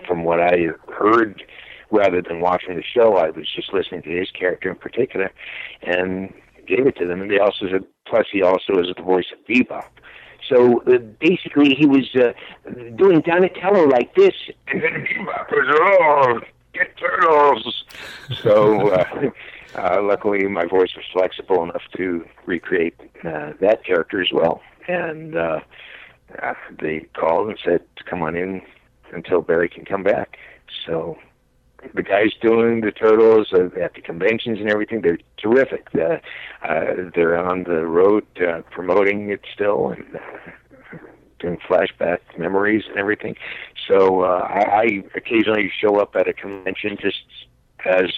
from 0.08 0.24
what 0.24 0.40
I 0.40 0.68
heard 0.94 1.44
rather 1.92 2.22
than 2.22 2.40
watching 2.40 2.76
the 2.76 2.84
show. 2.84 3.18
I 3.18 3.30
was 3.30 3.48
just 3.54 3.74
listening 3.74 4.02
to 4.04 4.10
his 4.10 4.30
character 4.32 4.70
in 4.70 4.76
particular, 4.76 5.32
and 5.82 6.34
gave 6.68 6.88
it 6.88 6.98
to 6.98 7.06
them. 7.06 7.22
And 7.22 7.32
they 7.32 7.40
also 7.40 7.68
said, 7.70 7.84
plus 8.06 8.26
he 8.32 8.42
also 8.42 8.74
is 8.80 8.88
the 8.96 9.02
voice 9.02 9.26
of 9.32 9.46
Bebop. 9.46 9.88
So 10.50 10.82
uh, 10.82 11.00
basically, 11.20 11.74
he 11.74 11.86
was 11.86 12.08
uh, 12.16 12.34
doing 12.96 13.22
Donatello 13.22 13.88
like 13.88 14.14
this, 14.16 14.34
and 14.68 14.82
then 14.82 15.08
Bebop 15.08 15.52
was, 15.52 15.68
oh, 15.80 16.40
get 16.74 16.96
turtles. 16.98 17.86
So 18.44 18.90
uh, 18.90 19.30
uh, 19.76 20.02
luckily, 20.04 20.48
my 20.48 20.66
voice 20.66 20.96
was 20.96 21.06
flexible 21.12 21.64
enough 21.64 21.84
to 21.98 22.26
recreate 22.46 22.96
uh, 23.24 23.54
that 23.60 23.84
character 23.84 24.22
as 24.22 24.32
well. 24.32 24.62
And 24.88 25.36
uh, 25.36 25.62
uh, 26.42 26.54
they 26.80 27.08
called 27.16 27.50
and 27.50 27.60
said, 27.64 27.82
come 28.06 28.22
on 28.22 28.36
in 28.36 28.62
until 29.14 29.42
Barry 29.42 29.70
can 29.70 29.86
come 29.86 30.04
back. 30.04 30.38
So 30.86 31.18
the 31.94 32.04
guys 32.04 32.32
doing 32.42 32.82
the 32.82 32.92
turtles 32.92 33.54
at 33.54 33.94
the 33.94 34.02
conventions 34.02 34.60
and 34.60 34.70
everything, 34.70 35.02
they're 35.02 35.20
terrific. 35.38 35.88
Uh, 35.96 36.18
uh, 36.66 37.10
they're 37.14 37.38
on 37.38 37.64
the 37.64 37.86
road 37.86 38.26
uh, 38.42 38.62
promoting 38.72 39.30
it 39.30 39.42
still 39.54 39.90
and 39.90 40.16
uh, 40.16 40.98
doing 41.40 41.58
flashback 41.58 42.20
memories 42.38 42.84
and 42.88 42.98
everything. 42.98 43.36
So 43.88 44.22
uh, 44.22 44.48
I, 44.50 44.60
I 44.60 45.04
occasionally 45.16 45.72
show 45.80 46.00
up 46.00 46.16
at 46.16 46.28
a 46.28 46.34
convention 46.34 46.98
just 47.00 47.24
as 47.86 48.12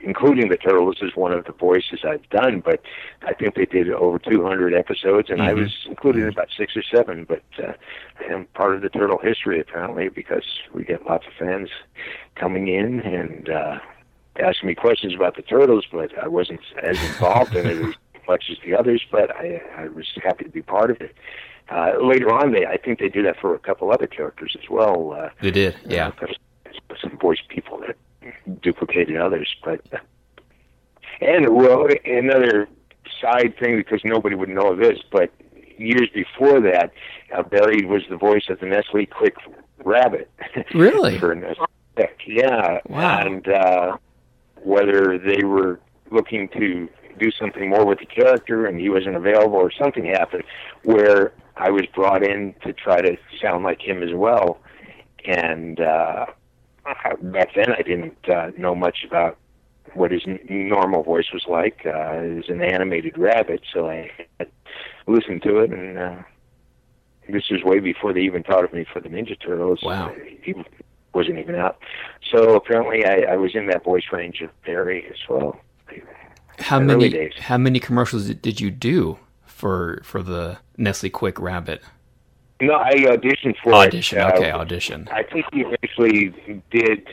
including 0.00 0.48
the 0.48 0.56
turtles 0.56 0.98
is 1.02 1.16
one 1.16 1.32
of 1.32 1.44
the 1.44 1.52
voices 1.52 2.00
I've 2.04 2.28
done. 2.30 2.60
But 2.60 2.80
I 3.22 3.34
think 3.34 3.54
they 3.54 3.66
did 3.66 3.90
over 3.90 4.18
200 4.18 4.74
episodes, 4.74 5.30
and 5.30 5.40
mm-hmm. 5.40 5.48
I 5.48 5.54
was 5.54 5.86
included 5.86 6.22
in 6.22 6.28
about 6.28 6.48
six 6.56 6.76
or 6.76 6.82
seven. 6.82 7.24
But 7.24 7.42
uh, 7.62 7.72
I 8.20 8.32
am 8.32 8.46
part 8.54 8.74
of 8.74 8.82
the 8.82 8.88
turtle 8.88 9.18
history 9.18 9.60
apparently 9.60 10.08
because 10.08 10.44
we 10.72 10.84
get 10.84 11.06
lots 11.06 11.26
of 11.26 11.32
fans 11.38 11.70
coming 12.36 12.68
in 12.68 13.00
and 13.00 13.48
uh, 13.48 13.78
asking 14.38 14.68
me 14.68 14.74
questions 14.74 15.14
about 15.14 15.36
the 15.36 15.42
turtles, 15.42 15.86
but 15.90 16.16
I 16.18 16.28
wasn't 16.28 16.60
as 16.82 17.02
involved 17.02 17.56
in 17.56 17.66
it 17.66 17.78
as 17.78 17.94
much 18.26 18.44
as 18.50 18.58
the 18.64 18.74
others. 18.74 19.02
But 19.10 19.34
I, 19.34 19.62
I 19.76 19.88
was 19.88 20.06
happy 20.22 20.44
to 20.44 20.50
be 20.50 20.62
part 20.62 20.90
of 20.90 21.00
it. 21.00 21.14
Uh, 21.70 21.92
later 22.00 22.32
on, 22.32 22.52
they 22.52 22.64
I 22.64 22.78
think 22.78 22.98
they 22.98 23.10
do 23.10 23.22
that 23.24 23.38
for 23.38 23.54
a 23.54 23.58
couple 23.58 23.92
other 23.92 24.06
characters 24.06 24.56
as 24.58 24.70
well. 24.70 25.12
Uh, 25.12 25.28
they 25.42 25.50
did, 25.50 25.76
yeah. 25.84 26.12
Uh, 26.22 26.26
some 27.02 27.18
voice 27.18 27.38
people 27.48 27.78
that 27.86 27.96
duplicated 28.62 29.16
others, 29.16 29.54
but 29.64 29.80
uh, 29.92 29.98
and 31.20 31.48
well, 31.48 31.86
another 32.04 32.68
side 33.20 33.54
thing 33.58 33.76
because 33.76 34.00
nobody 34.04 34.36
would 34.36 34.48
know 34.48 34.72
of 34.72 34.78
this, 34.78 34.98
but 35.10 35.30
years 35.76 36.08
before 36.14 36.60
that, 36.60 36.92
uh, 37.34 37.42
Barry 37.42 37.84
was 37.84 38.02
the 38.08 38.16
voice 38.16 38.44
of 38.48 38.60
the 38.60 38.66
Nestle 38.66 39.06
Quik 39.06 39.34
Rabbit. 39.84 40.30
Really? 40.74 41.18
for 41.20 41.34
Nestle 41.34 41.66
yeah. 42.26 42.78
Wow. 42.88 43.20
And 43.20 43.48
uh, 43.48 43.96
whether 44.62 45.18
they 45.18 45.44
were 45.44 45.80
looking 46.10 46.48
to 46.50 46.88
do 47.18 47.30
something 47.32 47.70
more 47.70 47.84
with 47.84 47.98
the 47.98 48.06
character 48.06 48.66
and 48.66 48.78
he 48.78 48.88
wasn't 48.88 49.16
available 49.16 49.56
or 49.56 49.72
something 49.72 50.04
happened 50.04 50.44
where 50.84 51.32
I 51.56 51.70
was 51.70 51.84
brought 51.94 52.22
in 52.22 52.54
to 52.64 52.72
try 52.72 53.00
to 53.00 53.16
sound 53.42 53.64
like 53.64 53.80
him 53.80 54.02
as 54.02 54.14
well. 54.14 54.60
And 55.24 55.80
uh, 55.80 56.26
back 57.22 57.54
then 57.54 57.72
I 57.72 57.82
didn't 57.82 58.28
uh, 58.28 58.50
know 58.56 58.74
much 58.74 59.04
about 59.04 59.38
what 59.94 60.10
his 60.10 60.22
n- 60.26 60.40
normal 60.48 61.02
voice 61.02 61.32
was 61.32 61.44
like. 61.48 61.82
Uh, 61.84 62.12
it 62.12 62.36
was 62.36 62.48
an 62.48 62.62
animated 62.62 63.16
rabbit, 63.16 63.62
so 63.72 63.88
I 63.88 64.10
listened 65.06 65.42
to 65.42 65.58
it, 65.58 65.70
and 65.70 65.98
uh, 65.98 66.16
this 67.28 67.50
was 67.50 67.62
way 67.64 67.80
before 67.80 68.12
they 68.12 68.20
even 68.20 68.42
thought 68.42 68.64
of 68.64 68.72
me 68.72 68.84
for 68.90 69.00
the 69.00 69.08
Ninja 69.08 69.38
Turtles. 69.40 69.80
Wow. 69.82 70.14
He 70.42 70.54
wasn't 71.14 71.38
even 71.38 71.54
out. 71.54 71.78
So 72.30 72.54
apparently 72.54 73.04
I, 73.04 73.32
I 73.32 73.36
was 73.36 73.54
in 73.54 73.66
that 73.66 73.84
voice 73.84 74.04
range 74.12 74.40
of 74.40 74.50
Barry 74.64 75.06
as 75.10 75.18
well. 75.28 75.58
How 76.58 76.80
many 76.80 77.30
how 77.38 77.56
many 77.56 77.78
commercials 77.78 78.28
did 78.28 78.60
you 78.60 78.70
do 78.70 79.18
for 79.46 80.00
for 80.04 80.22
the 80.22 80.58
Nestle 80.76 81.08
Quik 81.08 81.40
Rabbit? 81.40 81.82
No, 82.60 82.74
I 82.74 82.92
auditioned 82.94 83.56
for 83.62 83.74
audition. 83.74 84.18
it. 84.18 84.34
Okay, 84.34 84.50
uh, 84.50 84.58
audition. 84.58 85.08
I 85.12 85.22
think 85.22 85.46
he 85.52 85.60
eventually 85.60 86.62
did 86.70 87.06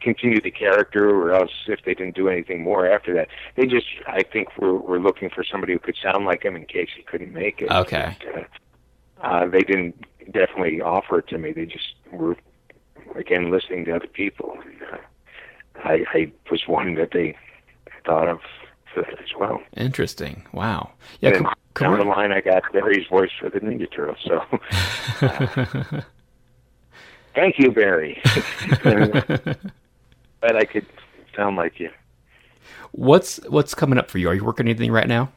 continue 0.00 0.40
the 0.40 0.50
character, 0.50 1.08
or 1.08 1.32
else 1.32 1.50
if 1.66 1.80
they 1.84 1.94
didn't 1.94 2.14
do 2.14 2.28
anything 2.28 2.62
more 2.62 2.86
after 2.86 3.14
that, 3.14 3.28
they 3.56 3.66
just 3.66 3.86
I 4.06 4.22
think 4.22 4.56
were 4.58 4.74
were 4.74 5.00
looking 5.00 5.30
for 5.30 5.42
somebody 5.44 5.72
who 5.72 5.78
could 5.78 5.96
sound 6.02 6.26
like 6.26 6.44
him 6.44 6.56
in 6.56 6.66
case 6.66 6.90
he 6.94 7.02
couldn't 7.02 7.32
make 7.32 7.62
it. 7.62 7.70
Okay. 7.70 8.16
uh, 8.36 9.26
uh, 9.26 9.46
they 9.48 9.62
didn't 9.62 10.04
definitely 10.32 10.80
offer 10.80 11.20
it 11.20 11.28
to 11.28 11.38
me. 11.38 11.52
They 11.52 11.66
just 11.66 11.94
were 12.12 12.36
again 13.14 13.50
listening 13.50 13.86
to 13.86 13.96
other 13.96 14.06
people. 14.06 14.58
I, 15.84 16.04
I 16.12 16.32
was 16.50 16.66
one 16.66 16.94
that 16.96 17.12
they 17.12 17.36
thought 18.04 18.28
of 18.28 18.40
for 18.92 19.02
that 19.02 19.20
as 19.20 19.34
well. 19.38 19.60
Interesting. 19.76 20.44
Wow. 20.52 20.90
Yeah. 21.20 21.36
And 21.36 21.46
down 21.78 21.98
the 21.98 22.04
line, 22.04 22.32
I 22.32 22.40
got 22.40 22.62
Barry's 22.72 23.06
voice 23.08 23.30
for 23.38 23.50
the 23.50 23.60
Ninja 23.60 23.90
Turtles. 23.90 24.18
So, 24.24 24.42
uh, 25.26 26.00
thank 27.34 27.58
you, 27.58 27.70
Barry. 27.70 28.22
But 30.40 30.56
I 30.56 30.64
could 30.64 30.86
sound 31.34 31.56
like 31.56 31.80
you. 31.80 31.90
What's 32.92 33.38
What's 33.48 33.74
coming 33.74 33.98
up 33.98 34.10
for 34.10 34.18
you? 34.18 34.28
Are 34.28 34.34
you 34.34 34.44
working 34.44 34.66
on 34.66 34.70
anything 34.70 34.92
right 34.92 35.08
now? 35.08 35.32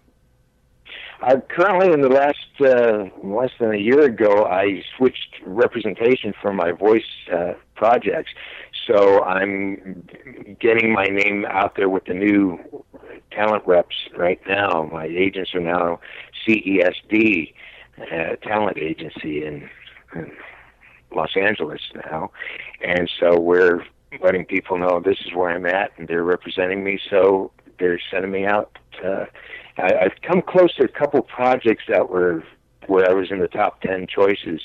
Uh, 1.22 1.38
currently, 1.50 1.94
in 1.94 2.02
the 2.02 2.10
last 2.10 2.38
uh, 2.62 3.06
less 3.24 3.52
than 3.60 3.74
a 3.74 3.78
year 3.78 4.02
ago, 4.02 4.46
I 4.46 4.84
switched 4.98 5.36
representation 5.46 6.34
for 6.42 6.52
my 6.52 6.72
voice 6.72 7.04
uh, 7.32 7.54
projects. 7.76 8.32
So 8.92 9.24
I'm 9.24 10.06
getting 10.60 10.92
my 10.92 11.06
name 11.06 11.46
out 11.46 11.76
there 11.78 11.88
with 11.88 12.06
the 12.06 12.14
new 12.14 12.60
talent 13.32 13.64
reps 13.66 13.96
right 14.18 14.40
now. 14.48 14.90
My 14.92 15.06
agents 15.06 15.56
are 15.56 15.62
now 15.62 16.02
CESD, 16.46 17.54
uh, 18.02 18.36
talent 18.42 18.78
agency 18.78 19.46
in, 19.46 19.70
in 20.14 20.32
Los 21.16 21.38
Angeles 21.38 21.80
now, 22.10 22.32
and 22.84 23.10
so 23.18 23.40
we're 23.40 23.86
letting 24.22 24.44
people 24.46 24.78
know 24.78 25.00
this 25.00 25.20
is 25.26 25.34
where 25.34 25.52
I'm 25.52 25.66
at, 25.66 25.92
and 25.98 26.08
they're 26.08 26.24
representing 26.24 26.84
me. 26.84 27.00
So 27.10 27.52
they're 27.80 28.00
sending 28.12 28.32
me 28.32 28.46
out. 28.46 28.78
Uh, 29.02 29.26
I, 29.78 29.94
I've 30.02 30.22
come 30.22 30.42
close 30.42 30.74
to 30.76 30.84
a 30.84 30.90
couple 30.90 31.22
projects 31.22 31.84
that 31.88 32.10
were 32.10 32.44
where 32.88 33.10
I 33.10 33.14
was 33.14 33.32
in 33.32 33.40
the 33.40 33.48
top 33.48 33.80
ten 33.82 34.06
choices, 34.08 34.62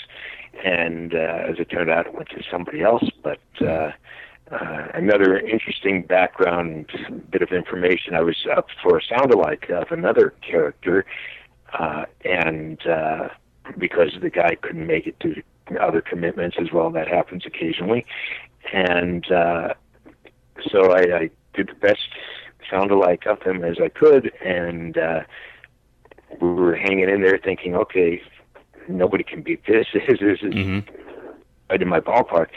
and 0.65 1.15
uh, 1.15 1.49
as 1.49 1.59
it 1.59 1.71
turned 1.71 1.91
out, 1.91 2.07
it 2.07 2.15
went 2.15 2.29
to 2.31 2.43
somebody 2.51 2.83
else. 2.83 3.05
But 3.23 3.41
uh, 3.61 3.93
uh, 4.51 4.89
another 4.95 5.39
interesting 5.39 6.03
background 6.03 6.91
bit 7.31 7.43
of 7.43 7.51
information. 7.51 8.15
I 8.15 8.21
was 8.21 8.47
up 8.57 8.69
for 8.83 8.99
a 8.99 9.03
sound 9.03 9.33
alike 9.33 9.71
of 9.71 9.91
another 9.91 10.35
character, 10.41 11.05
uh, 11.73 12.05
and 12.25 12.85
uh, 12.87 13.29
because 13.77 14.13
the 14.21 14.31
guy 14.31 14.55
couldn't 14.55 14.87
make 14.87 15.07
it 15.07 15.19
due 15.19 15.35
to 15.35 15.83
other 15.83 16.01
commitments 16.01 16.57
as 16.61 16.71
well, 16.73 16.91
that 16.91 17.09
happens 17.09 17.45
occasionally, 17.45 18.07
and 18.73 19.31
uh, 19.33 19.75
so 20.71 20.93
I, 20.93 21.01
I 21.17 21.31
did 21.55 21.69
the 21.69 21.75
best 21.75 22.09
sound 22.71 22.91
alike 22.93 23.27
of 23.27 23.43
him 23.43 23.65
as 23.65 23.79
I 23.83 23.89
could, 23.89 24.33
and 24.45 24.97
uh, 24.97 25.21
we 26.41 26.49
were 26.49 26.77
hanging 26.77 27.09
in 27.09 27.23
there 27.23 27.39
thinking, 27.39 27.75
okay, 27.75 28.23
nobody 28.89 29.25
can 29.25 29.43
beat 29.43 29.65
this. 29.67 29.87
this 29.95 30.19
is 30.21 30.41
mm-hmm. 30.41 30.81
right 31.71 31.83
in 31.83 31.89
my 31.89 32.01
ballpark. 32.01 32.49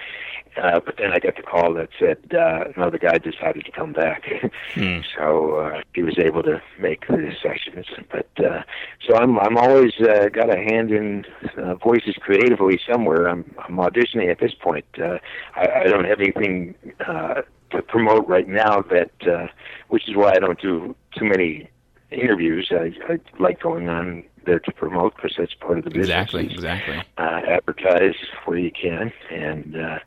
Uh, 0.57 0.79
but 0.79 0.97
then 0.97 1.11
I 1.13 1.19
got 1.19 1.35
the 1.35 1.43
call 1.43 1.73
that 1.75 1.89
said 1.99 2.17
uh, 2.33 2.65
another 2.75 2.97
guy 2.97 3.17
decided 3.17 3.65
to 3.65 3.71
come 3.71 3.93
back, 3.93 4.23
hmm. 4.73 4.99
so 5.15 5.55
uh, 5.55 5.81
he 5.93 6.01
was 6.01 6.17
able 6.17 6.43
to 6.43 6.61
make 6.79 7.07
the 7.07 7.31
sessions. 7.41 7.85
But 8.11 8.27
uh, 8.43 8.63
so 9.07 9.15
I'm 9.15 9.39
I'm 9.39 9.57
always 9.57 9.93
uh, 10.01 10.27
got 10.33 10.51
a 10.51 10.57
hand 10.57 10.91
in 10.91 11.25
uh, 11.55 11.75
voices 11.75 12.15
creatively 12.19 12.79
somewhere. 12.91 13.29
I'm 13.29 13.53
I'm 13.59 13.75
auditioning 13.77 14.31
at 14.31 14.39
this 14.39 14.53
point. 14.53 14.85
Uh, 14.97 15.19
I, 15.55 15.81
I 15.81 15.83
don't 15.83 16.05
have 16.05 16.19
anything 16.19 16.75
uh, 17.07 17.41
to 17.71 17.81
promote 17.83 18.27
right 18.27 18.47
now 18.47 18.81
that, 18.81 19.11
uh, 19.27 19.47
which 19.89 20.09
is 20.09 20.15
why 20.15 20.31
I 20.31 20.39
don't 20.39 20.59
do 20.59 20.95
too 21.17 21.25
many 21.25 21.69
interviews. 22.11 22.71
I, 22.71 22.93
I 23.11 23.19
like 23.39 23.61
going 23.61 23.87
on 23.87 24.23
there 24.45 24.59
to 24.59 24.71
promote 24.71 25.15
because 25.15 25.35
that's 25.37 25.53
part 25.55 25.77
of 25.77 25.83
the 25.83 25.89
business. 25.89 26.09
Exactly, 26.09 26.45
exactly. 26.45 27.03
Uh, 27.17 27.41
advertise 27.47 28.15
where 28.45 28.57
you 28.57 28.71
can, 28.71 29.11
and 29.31 29.75
uh, 29.75 29.99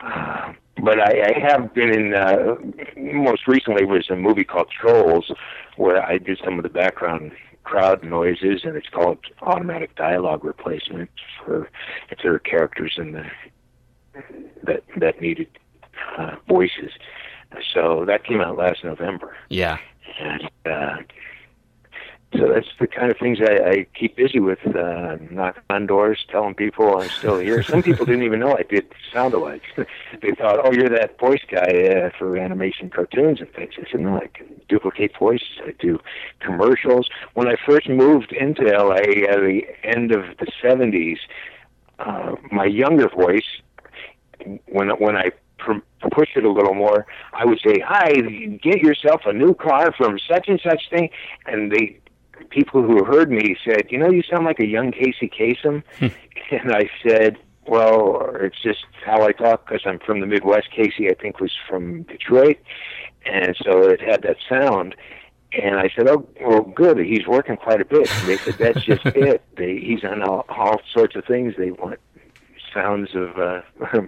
uh, 0.00 0.52
but 0.82 1.00
I, 1.00 1.34
I 1.34 1.38
have 1.40 1.74
been 1.74 1.90
in. 1.90 2.14
Uh, 2.14 2.56
most 2.96 3.46
recently 3.46 3.84
was 3.84 4.08
a 4.10 4.16
movie 4.16 4.44
called 4.44 4.68
Trolls, 4.70 5.30
where 5.76 6.02
I 6.02 6.18
do 6.18 6.36
some 6.36 6.58
of 6.58 6.62
the 6.62 6.68
background 6.68 7.32
crowd 7.62 8.04
noises, 8.04 8.60
and 8.64 8.76
it's 8.76 8.88
called 8.88 9.18
automatic 9.42 9.94
dialogue 9.96 10.44
replacement 10.44 11.10
for 11.44 11.70
if 12.10 12.18
there 12.22 12.34
are 12.34 12.38
characters 12.38 12.94
in 12.98 13.12
the 13.12 13.24
that 14.62 14.82
that 14.96 15.20
needed 15.20 15.48
uh, 16.18 16.36
voices. 16.48 16.92
So 17.72 18.04
that 18.06 18.24
came 18.24 18.40
out 18.40 18.56
last 18.56 18.84
November. 18.84 19.36
Yeah. 19.48 19.78
And 20.20 20.50
uh, 20.66 20.96
so 22.38 22.48
that's 22.52 22.68
the 22.80 22.86
kind 22.86 23.10
of 23.10 23.18
things 23.18 23.38
I, 23.40 23.70
I 23.70 23.86
keep 23.98 24.16
busy 24.16 24.40
with, 24.40 24.58
uh, 24.66 25.16
knocking 25.30 25.62
on 25.70 25.86
doors, 25.86 26.24
telling 26.30 26.54
people 26.54 26.98
I'm 26.98 27.08
still 27.08 27.38
here. 27.38 27.62
Some 27.62 27.82
people 27.82 28.04
didn't 28.06 28.24
even 28.24 28.40
know 28.40 28.56
I 28.56 28.62
did 28.62 28.86
sound 29.12 29.34
alike. 29.34 29.62
they 29.76 30.32
thought, 30.32 30.60
oh, 30.64 30.72
you're 30.72 30.88
that 30.88 31.18
voice 31.18 31.42
guy 31.48 31.60
uh, 31.60 32.10
for 32.18 32.36
animation 32.36 32.90
cartoons 32.90 33.40
and 33.40 33.52
things. 33.52 33.74
I 33.78 33.90
said, 33.90 34.00
no, 34.00 34.16
I 34.16 34.26
can 34.28 34.60
duplicate 34.68 35.12
voices. 35.18 35.48
I 35.64 35.74
do 35.78 36.00
commercials. 36.40 37.08
When 37.34 37.48
I 37.48 37.56
first 37.66 37.88
moved 37.88 38.32
into 38.32 38.64
LA 38.64 39.26
at 39.28 39.40
the 39.40 39.62
end 39.82 40.12
of 40.12 40.24
the 40.38 40.46
70s, 40.62 41.18
uh, 41.98 42.34
my 42.50 42.64
younger 42.64 43.08
voice, 43.08 43.46
when 44.66 44.88
when 44.90 45.16
I 45.16 45.30
push 46.10 46.30
it 46.36 46.44
a 46.44 46.50
little 46.50 46.74
more, 46.74 47.06
I 47.32 47.44
would 47.44 47.60
say, 47.64 47.80
"Hi, 47.80 48.12
get 48.62 48.82
yourself 48.82 49.22
a 49.26 49.32
new 49.32 49.54
car 49.54 49.92
from 49.92 50.18
such 50.18 50.48
and 50.48 50.60
such 50.60 50.90
thing," 50.90 51.08
and 51.46 51.70
they 51.70 52.00
people 52.50 52.82
who 52.82 53.04
heard 53.04 53.30
me 53.30 53.56
said, 53.64 53.86
"You 53.90 53.98
know, 53.98 54.10
you 54.10 54.22
sound 54.22 54.44
like 54.44 54.60
a 54.60 54.66
young 54.66 54.92
Casey 54.92 55.28
Kasem," 55.28 55.82
hmm. 55.98 56.06
and 56.50 56.72
I 56.72 56.88
said, 57.06 57.38
"Well, 57.66 58.30
it's 58.40 58.60
just 58.62 58.84
how 59.04 59.22
I 59.22 59.32
talk 59.32 59.66
because 59.66 59.82
I'm 59.86 59.98
from 59.98 60.20
the 60.20 60.26
Midwest. 60.26 60.70
Casey, 60.70 61.10
I 61.10 61.14
think, 61.14 61.40
was 61.40 61.52
from 61.68 62.02
Detroit, 62.02 62.58
and 63.26 63.56
so 63.62 63.82
it 63.82 64.00
had 64.00 64.22
that 64.22 64.36
sound." 64.48 64.94
And 65.52 65.76
I 65.76 65.88
said, 65.94 66.08
"Oh, 66.08 66.28
well, 66.40 66.62
good. 66.62 66.98
He's 66.98 67.26
working 67.26 67.56
quite 67.56 67.80
a 67.80 67.84
bit." 67.84 68.10
And 68.10 68.28
they 68.28 68.36
said, 68.38 68.54
"That's 68.58 68.84
just 68.84 69.06
it. 69.06 69.42
They, 69.56 69.78
he's 69.78 70.04
on 70.04 70.22
all, 70.22 70.44
all 70.48 70.80
sorts 70.92 71.16
of 71.16 71.24
things. 71.24 71.54
They 71.56 71.70
want 71.70 71.98
sounds 72.72 73.14
of 73.14 73.38
uh, 73.38 73.62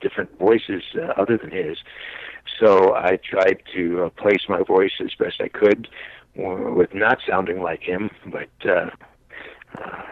different 0.00 0.38
voices 0.38 0.82
uh, 0.94 1.12
other 1.20 1.36
than 1.36 1.50
his." 1.50 1.78
So 2.60 2.94
I 2.94 3.16
tried 3.16 3.62
to 3.74 4.04
uh, 4.04 4.10
place 4.10 4.42
my 4.48 4.62
voice 4.62 4.92
as 5.00 5.14
best 5.18 5.40
I 5.40 5.48
could 5.48 5.88
with 6.34 6.94
not 6.94 7.18
sounding 7.28 7.62
like 7.62 7.82
him, 7.82 8.10
but 8.26 8.48
uh, 8.64 8.90
uh, 9.78 10.02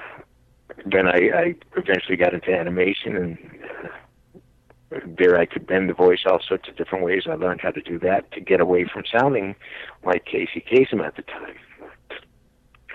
then 0.87 1.07
I, 1.07 1.31
I 1.35 1.55
eventually 1.77 2.16
got 2.16 2.35
into 2.35 2.53
animation 2.53 3.16
and 3.16 3.39
uh, 4.93 4.99
there 5.07 5.39
I 5.39 5.47
could 5.47 5.66
bend 5.66 5.89
the 5.89 5.95
voice 5.95 6.21
all 6.27 6.41
sorts 6.47 6.68
of 6.68 6.77
different 6.77 7.05
ways. 7.05 7.23
I 7.27 7.35
learned 7.35 7.61
how 7.61 7.71
to 7.71 7.81
do 7.81 7.99
that 8.01 8.31
to 8.33 8.41
get 8.41 8.61
away 8.61 8.85
from 8.93 9.05
sounding 9.11 9.55
like 10.05 10.25
Casey 10.25 10.64
Kasem 10.71 11.05
at 11.05 11.16
the 11.16 11.23
time. 11.23 11.57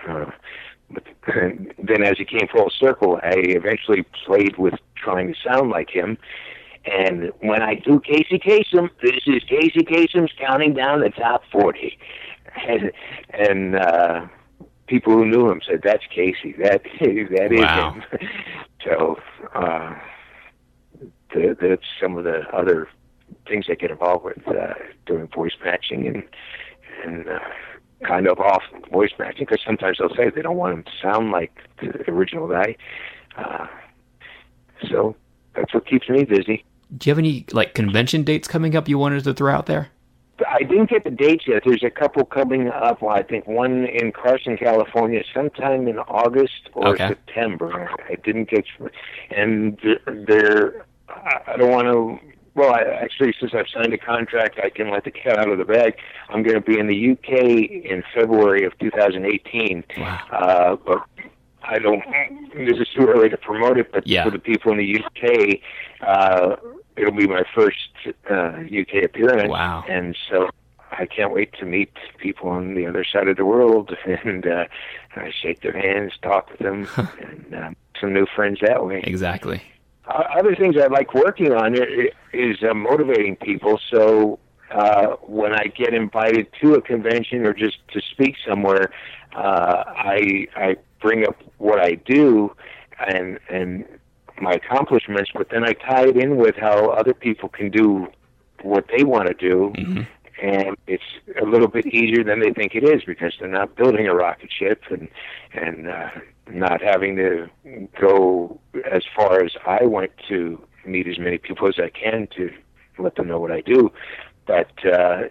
Uh, 0.07 0.31
but 0.91 1.03
then 1.25 2.03
as 2.03 2.17
he 2.17 2.25
came 2.25 2.47
full 2.51 2.69
circle, 2.69 3.19
I 3.23 3.33
eventually 3.35 4.05
played 4.25 4.57
with 4.57 4.75
trying 4.95 5.33
to 5.33 5.39
sound 5.43 5.71
like 5.71 5.89
him. 5.89 6.17
And 6.85 7.31
when 7.39 7.61
I 7.61 7.75
do 7.75 7.99
Casey 7.99 8.39
Kasem, 8.39 8.89
this 9.01 9.21
is 9.25 9.43
Casey 9.43 9.83
Kasem's 9.83 10.31
counting 10.39 10.73
down 10.73 11.01
the 11.01 11.09
top 11.09 11.41
40. 11.51 11.97
And, 12.67 12.91
and 13.33 13.75
uh, 13.75 14.27
people 14.87 15.13
who 15.13 15.25
knew 15.25 15.49
him 15.49 15.61
said, 15.67 15.81
that's 15.83 16.03
Casey. 16.13 16.53
That, 16.59 16.83
that 16.99 17.51
is 17.51 17.59
Wow. 17.59 17.91
him. 17.91 18.03
so, 18.83 19.17
uh, 19.53 19.95
the, 21.33 21.57
that's 21.59 21.83
some 22.01 22.17
of 22.17 22.23
the 22.23 22.41
other 22.53 22.87
things 23.47 23.65
that 23.67 23.79
get 23.79 23.91
involved 23.91 24.23
with 24.25 24.47
uh, 24.47 24.73
doing 25.05 25.27
voice 25.27 25.53
matching 25.63 26.07
and 26.07 26.23
and 27.03 27.27
uh, 27.27 27.39
kind 28.07 28.27
of 28.27 28.39
off 28.39 28.63
voice 28.91 29.11
matching 29.19 29.45
because 29.49 29.61
sometimes 29.65 29.97
they'll 29.97 30.15
say 30.15 30.29
they 30.29 30.41
don't 30.41 30.55
want 30.57 30.73
him 30.73 30.83
to 30.83 30.91
sound 31.01 31.31
like 31.31 31.51
the 31.81 32.09
original 32.09 32.47
guy. 32.47 32.75
Uh, 33.37 33.67
so 34.89 35.15
that's 35.55 35.73
what 35.73 35.85
keeps 35.85 36.09
me 36.09 36.23
busy. 36.23 36.63
Do 36.95 37.09
you 37.09 37.11
have 37.11 37.19
any 37.19 37.45
like 37.51 37.73
convention 37.73 38.23
dates 38.23 38.47
coming 38.47 38.75
up 38.75 38.87
you 38.87 38.97
wanted 38.97 39.23
to 39.23 39.33
throw 39.33 39.53
out 39.53 39.65
there? 39.65 39.89
I 40.49 40.63
didn't 40.63 40.89
get 40.89 41.05
the 41.05 41.11
dates 41.11 41.45
yet. 41.47 41.63
There's 41.65 41.83
a 41.83 41.89
couple 41.89 42.25
coming 42.25 42.67
up. 42.69 43.01
Well, 43.01 43.15
I 43.15 43.23
think 43.23 43.47
one 43.47 43.85
in 43.85 44.11
Carson, 44.11 44.57
California, 44.57 45.23
sometime 45.33 45.87
in 45.87 45.97
August 45.99 46.69
or 46.73 46.89
Okay. 46.89 47.07
September. 47.07 47.89
I 48.09 48.15
didn't 48.15 48.49
get, 48.49 48.65
and 49.35 49.77
they're. 50.27 50.85
I 51.09 51.53
I 51.53 51.57
don't 51.57 51.71
want 51.71 51.87
to. 51.87 52.19
Well, 52.53 52.73
I, 52.73 52.81
actually, 52.81 53.33
since 53.39 53.53
I've 53.53 53.67
signed 53.73 53.93
a 53.93 53.97
contract, 53.97 54.59
I 54.63 54.69
can 54.69 54.89
let 54.89 55.03
the 55.03 55.11
cat 55.11 55.37
out 55.39 55.49
of 55.49 55.57
the 55.57 55.65
bag. 55.65 55.95
I'm 56.29 56.41
going 56.41 56.55
to 56.55 56.61
be 56.61 56.79
in 56.79 56.87
the 56.87 57.11
UK 57.11 57.31
in 57.85 58.01
February 58.13 58.63
of 58.65 58.77
2018. 58.79 59.83
Wow. 59.97 60.19
Uh, 60.31 60.75
but 60.85 61.03
I 61.67 61.79
don't. 61.79 62.03
This 62.55 62.77
is 62.79 62.87
too 62.95 63.07
early 63.07 63.29
to 63.29 63.37
promote 63.37 63.77
it, 63.77 63.91
but 63.91 64.07
Yeah. 64.07 64.23
for 64.23 64.31
the 64.31 64.39
people 64.39 64.71
in 64.71 64.77
the 64.77 64.99
UK, 65.03 65.59
uh, 66.01 66.55
it'll 66.95 67.11
be 67.11 67.27
my 67.27 67.43
first 67.53 67.89
uh, 68.29 68.63
UK 68.81 69.03
appearance. 69.03 69.49
Wow. 69.49 69.83
And 69.87 70.15
so 70.29 70.49
I 70.91 71.05
can't 71.05 71.33
wait 71.33 71.53
to 71.59 71.65
meet 71.65 71.91
people 72.17 72.49
on 72.49 72.75
the 72.75 72.85
other 72.85 73.03
side 73.03 73.27
of 73.27 73.37
the 73.37 73.45
world 73.45 73.95
and 74.05 74.45
uh, 74.47 74.65
I 75.15 75.31
shake 75.41 75.61
their 75.61 75.77
hands, 75.77 76.13
talk 76.21 76.49
with 76.51 76.59
them, 76.59 76.87
and 77.19 77.55
um, 77.55 77.75
some 77.99 78.13
new 78.13 78.25
friends 78.35 78.59
that 78.61 78.85
way. 78.85 79.01
Exactly. 79.03 79.61
Uh, 80.07 80.23
other 80.37 80.55
things 80.55 80.75
I 80.77 80.87
like 80.87 81.13
working 81.13 81.51
on 81.51 81.75
is 82.31 82.57
uh, 82.63 82.73
motivating 82.75 83.35
people. 83.37 83.79
So 83.91 84.39
uh, 84.71 85.15
when 85.23 85.53
I 85.53 85.65
get 85.65 85.93
invited 85.93 86.47
to 86.61 86.75
a 86.75 86.81
convention 86.81 87.45
or 87.45 87.53
just 87.53 87.77
to 87.93 88.01
speak 88.11 88.35
somewhere, 88.47 88.91
uh, 89.35 89.83
I 89.87 90.47
I 90.55 90.75
bring 91.01 91.27
up 91.27 91.35
what 91.57 91.79
I 91.79 91.95
do 91.95 92.55
and 93.07 93.39
and 93.49 93.85
my 94.41 94.51
accomplishments, 94.53 95.31
but 95.33 95.49
then 95.49 95.63
I 95.63 95.73
tie 95.73 96.07
it 96.07 96.17
in 96.17 96.37
with 96.37 96.55
how 96.55 96.89
other 96.89 97.13
people 97.13 97.49
can 97.49 97.69
do 97.71 98.07
what 98.63 98.85
they 98.95 99.03
want 99.03 99.27
to 99.27 99.33
do. 99.33 99.73
And 100.41 100.75
it's 100.87 101.03
a 101.41 101.45
little 101.45 101.69
bit 101.69 101.85
easier 101.85 102.21
than 102.23 102.41
they 102.41 102.51
think 102.51 102.75
it 102.75 102.83
is 102.83 103.03
because 103.05 103.33
they're 103.39 103.47
not 103.47 103.75
building 103.77 104.07
a 104.07 104.13
rocket 104.13 104.49
ship 104.51 104.83
and 104.89 105.07
and 105.53 105.87
uh, 105.87 106.09
not 106.49 106.81
having 106.81 107.15
to 107.15 107.49
go 107.99 108.59
as 108.91 109.03
far 109.15 109.43
as 109.43 109.53
I 109.65 109.85
went 109.85 110.11
to 110.27 110.61
meet 110.85 111.07
as 111.07 111.17
many 111.17 111.37
people 111.37 111.67
as 111.67 111.75
I 111.79 111.89
can 111.89 112.27
to 112.35 112.51
let 112.97 113.15
them 113.15 113.27
know 113.27 113.39
what 113.39 113.51
I 113.51 113.61
do. 113.61 113.91
But 114.45 114.71
uh, 114.85 115.23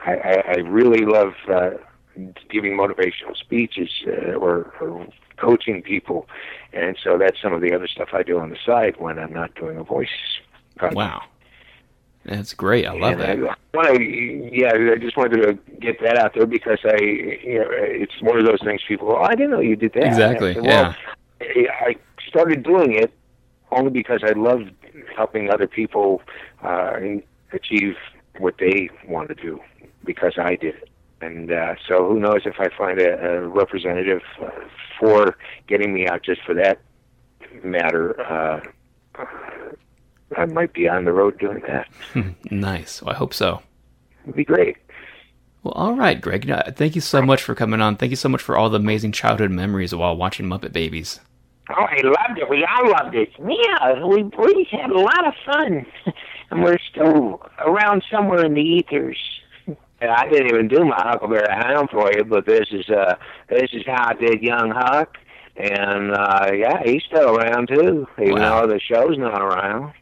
I, 0.00 0.12
I, 0.14 0.42
I 0.48 0.56
really 0.64 1.06
love 1.06 1.34
uh, 1.48 1.70
giving 2.50 2.72
motivational 2.76 3.36
speeches 3.36 3.90
uh, 4.06 4.32
or, 4.32 4.72
or 4.80 5.06
coaching 5.36 5.82
people, 5.82 6.28
and 6.72 6.96
so 7.02 7.18
that's 7.18 7.40
some 7.40 7.52
of 7.52 7.60
the 7.60 7.72
other 7.74 7.88
stuff 7.88 8.08
I 8.12 8.22
do 8.22 8.38
on 8.38 8.50
the 8.50 8.58
side 8.64 8.96
when 8.98 9.18
I'm 9.18 9.32
not 9.32 9.54
doing 9.54 9.76
a 9.76 9.84
voice. 9.84 10.08
project. 10.76 10.96
Wow. 10.96 11.22
That's 12.24 12.54
great. 12.54 12.86
I 12.86 12.92
love 12.92 13.18
And 13.20 13.42
that. 13.44 13.58
I, 13.76 13.92
yeah, 13.98 14.72
I 14.74 14.96
just 14.96 15.16
wanted 15.16 15.42
to 15.42 15.58
get 15.80 16.00
that 16.02 16.16
out 16.18 16.34
there 16.34 16.46
because 16.46 16.78
I, 16.84 16.96
you 17.02 17.58
know, 17.58 17.66
it's 17.70 18.20
one 18.22 18.38
of 18.38 18.46
those 18.46 18.60
things. 18.62 18.80
People, 18.86 19.08
go, 19.08 19.16
oh, 19.18 19.22
I 19.22 19.34
didn't 19.34 19.50
know 19.50 19.60
you 19.60 19.74
did 19.74 19.92
that. 19.94 20.04
Exactly, 20.04 20.50
I 20.50 20.54
said, 20.54 20.62
well, 20.62 20.96
yeah. 21.56 21.72
I 21.80 21.96
started 22.28 22.62
doing 22.62 22.94
it 22.94 23.12
only 23.72 23.90
because 23.90 24.20
I 24.22 24.32
loved 24.32 24.70
helping 25.16 25.50
other 25.50 25.66
people 25.66 26.22
uh, 26.62 27.00
achieve 27.52 27.96
what 28.38 28.54
they 28.58 28.88
want 29.08 29.28
to 29.28 29.34
do 29.34 29.60
because 30.04 30.34
I 30.38 30.54
did 30.56 30.76
it. 30.76 30.88
And 31.22 31.52
uh, 31.52 31.74
so, 31.86 32.06
who 32.08 32.18
knows 32.20 32.42
if 32.44 32.56
I 32.58 32.68
find 32.76 33.00
a, 33.00 33.14
a 33.24 33.48
representative 33.48 34.22
uh, 34.42 34.50
for 34.98 35.36
getting 35.68 35.94
me 35.94 36.06
out 36.06 36.22
just 36.22 36.42
for 36.44 36.54
that 36.54 36.80
matter. 37.62 38.20
Uh, 38.20 38.60
I 40.36 40.46
might 40.46 40.72
be 40.72 40.88
on 40.88 41.04
the 41.04 41.12
road 41.12 41.38
doing 41.38 41.62
that. 41.66 41.88
Nice. 42.50 43.02
Well, 43.02 43.14
I 43.14 43.18
hope 43.18 43.34
so. 43.34 43.62
It'd 44.24 44.34
be 44.36 44.44
great. 44.44 44.76
Well, 45.62 45.74
all 45.74 45.94
right, 45.94 46.20
Greg. 46.20 46.50
Uh, 46.50 46.72
Thank 46.72 46.94
you 46.94 47.00
so 47.00 47.22
much 47.22 47.42
for 47.42 47.54
coming 47.54 47.80
on. 47.80 47.96
Thank 47.96 48.10
you 48.10 48.16
so 48.16 48.28
much 48.28 48.42
for 48.42 48.56
all 48.56 48.68
the 48.70 48.78
amazing 48.78 49.12
childhood 49.12 49.50
memories 49.50 49.94
while 49.94 50.16
watching 50.16 50.46
Muppet 50.46 50.72
Babies. 50.72 51.20
Oh, 51.70 51.74
I 51.84 52.00
loved 52.02 52.38
it. 52.38 52.48
We 52.50 52.66
all 52.66 52.90
loved 52.90 53.14
it. 53.14 53.28
Yeah, 53.38 54.04
we 54.04 54.24
we 54.24 54.66
had 54.70 54.90
a 54.90 54.98
lot 54.98 55.26
of 55.26 55.34
fun, 55.46 55.86
and 56.50 56.62
we're 56.62 56.78
still 56.90 57.40
around 57.60 58.02
somewhere 58.10 58.44
in 58.44 58.54
the 58.54 58.60
ethers. 58.60 59.18
And 60.02 60.10
I 60.10 60.28
didn't 60.28 60.48
even 60.48 60.66
do 60.66 60.84
my 60.84 60.96
Huckleberry 60.98 61.46
Hound 61.48 61.88
for 61.90 62.10
you, 62.12 62.24
but 62.24 62.44
this 62.44 62.66
is 62.72 62.88
uh 62.90 63.14
this 63.48 63.70
is 63.72 63.82
how 63.86 64.08
I 64.10 64.14
did 64.14 64.42
Young 64.42 64.70
Huck, 64.74 65.16
and 65.56 66.10
uh 66.12 66.50
yeah, 66.52 66.82
he's 66.84 67.02
still 67.04 67.36
around 67.36 67.68
too, 67.68 68.08
even 68.20 68.34
Wow. 68.40 68.62
though 68.66 68.72
the 68.74 68.80
show's 68.80 69.16
not 69.16 69.40
around. 69.40 69.92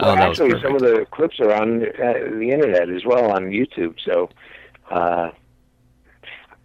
Oh, 0.00 0.06
Well, 0.08 0.16
that 0.16 0.28
was 0.28 0.40
actually, 0.40 0.60
some 0.60 0.74
of 0.74 0.82
the 0.82 1.06
clips 1.10 1.40
are 1.40 1.52
on 1.54 1.82
uh, 1.84 2.12
the 2.38 2.50
internet 2.52 2.90
as 2.90 3.04
well 3.06 3.30
on 3.30 3.44
YouTube. 3.44 3.94
So, 4.04 4.28
uh, 4.90 5.30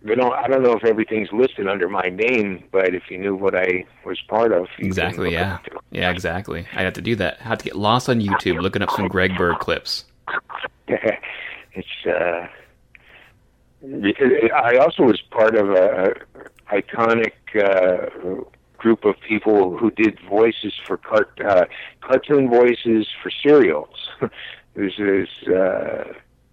they 0.02 0.16
don't. 0.16 0.34
I 0.34 0.48
don't 0.48 0.64
know 0.64 0.74
if 0.74 0.84
everything's 0.84 1.32
listed 1.32 1.68
under 1.68 1.88
my 1.88 2.10
name, 2.10 2.64
but 2.72 2.96
if 2.96 3.04
you 3.12 3.18
knew 3.20 3.36
what 3.36 3.54
I 3.56 3.86
was 4.06 4.20
part 4.28 4.52
of, 4.52 4.66
you 4.80 4.88
Exactly. 4.88 5.32
Yeah. 5.34 5.56
up 5.56 5.64
to 5.66 5.76
it. 5.76 5.82
Yeah. 5.92 6.10
Exactly. 6.10 6.66
I 6.74 6.82
have 6.82 6.94
to 6.94 7.02
do 7.02 7.16
that. 7.18 7.38
I 7.42 7.44
have 7.50 7.60
to 7.60 7.66
get 7.66 7.76
lost 7.76 8.10
on 8.10 8.20
YouTube 8.20 8.62
looking 8.62 8.82
up 8.82 8.90
some 8.92 9.08
Greg 9.08 9.38
Berg 9.38 9.60
clips. 9.60 10.06
it's 11.74 12.06
uh, 12.06 12.48
I 14.56 14.78
also 14.78 15.04
was 15.04 15.22
part 15.32 15.56
of 15.56 15.70
a, 15.72 16.14
iconic 16.72 17.34
uh, 17.56 18.44
group 18.78 19.06
of 19.06 19.16
people 19.28 19.78
who 19.78 19.92
did 19.92 20.20
voices 20.30 20.74
for 20.86 20.98
cart, 20.98 21.32
uh, 21.46 21.66
cartoon 22.02 22.50
voices 22.50 23.08
for 23.22 23.32
serials. 23.32 23.96
this 24.76 24.94
is 24.98 25.28
uh, 25.48 26.04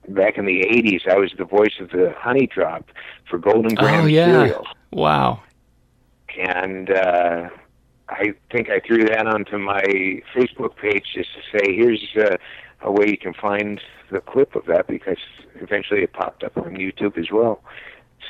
back 0.08 0.38
in 0.38 0.46
the 0.46 0.60
'80s. 0.62 1.08
I 1.08 1.16
was 1.18 1.32
the 1.36 1.44
voice 1.44 1.74
of 1.80 1.90
the 1.90 2.14
Honey 2.16 2.46
Drop 2.46 2.88
for 3.28 3.38
Golden 3.38 3.74
Graham 3.74 4.04
Oh 4.04 4.06
yeah. 4.06 4.24
cereal, 4.26 4.66
Wow. 4.92 5.42
and 6.38 6.90
uh, 6.90 7.48
I 8.08 8.34
think 8.52 8.70
I 8.70 8.80
threw 8.86 9.04
that 9.04 9.26
onto 9.26 9.58
my 9.58 9.82
Facebook 10.34 10.76
page 10.76 11.04
just 11.14 11.30
to 11.34 11.58
say, 11.58 11.74
here's 11.74 12.04
uh, 12.18 12.36
a 12.82 12.90
way 12.92 13.06
you 13.08 13.18
can 13.18 13.34
find 13.34 13.80
the 14.10 14.20
clip 14.20 14.54
of 14.54 14.66
that 14.66 14.86
because 14.86 15.18
eventually 15.56 16.02
it 16.02 16.12
popped 16.12 16.44
up 16.44 16.56
on 16.56 16.76
YouTube 16.76 17.18
as 17.18 17.30
well. 17.30 17.62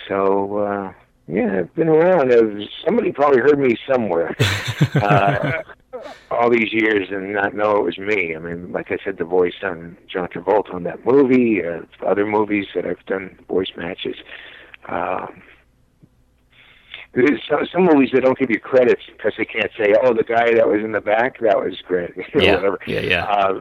So 0.09 0.59
uh, 0.59 0.93
yeah, 1.29 1.59
I've 1.61 1.75
been 1.75 1.89
around. 1.89 2.33
Uh, 2.33 2.65
Somebody 2.85 3.13
probably 3.13 3.41
heard 3.41 3.59
me 3.59 3.77
somewhere 3.91 4.35
uh, 4.95 5.63
all 6.31 6.51
these 6.51 6.73
years 6.73 7.09
and 7.11 7.33
not 7.33 7.55
know 7.55 7.77
it 7.79 7.85
was 7.85 7.99
me. 7.99 8.35
I 8.37 8.39
mean, 8.39 8.73
like 8.73 8.93
I 8.93 8.99
said, 9.05 9.19
the 9.19 9.25
voice 9.25 9.55
on 9.63 9.97
John 10.09 10.29
Travolta 10.29 10.75
on 10.75 10.85
that 10.85 11.05
movie, 11.05 11.65
uh, 11.65 11.81
other 12.07 12.27
movies 12.27 12.67
that 12.75 12.87
I've 12.87 13.05
done 13.07 13.39
voice 13.49 13.71
matches. 13.77 14.17
Um, 14.89 15.43
there's 17.15 17.41
some, 17.49 17.67
some 17.73 17.85
movies 17.87 18.11
that 18.13 18.23
don't 18.23 18.39
give 18.39 18.51
you 18.51 18.61
credits 18.61 19.03
because 19.07 19.33
they 19.39 19.47
can't 19.47 19.71
say, 19.77 19.95
"Oh, 20.03 20.13
the 20.13 20.23
guy 20.23 20.53
that 20.55 20.69
was 20.69 20.83
in 20.85 20.93
the 20.93 21.01
back, 21.01 21.39
that 21.41 21.57
was 21.59 21.81
great," 21.87 22.11
or 22.35 22.43
Yeah. 22.43 22.57
whatever. 22.57 22.79
Yeah. 22.87 23.01
Yeah. 23.01 23.25
Uh, 23.25 23.61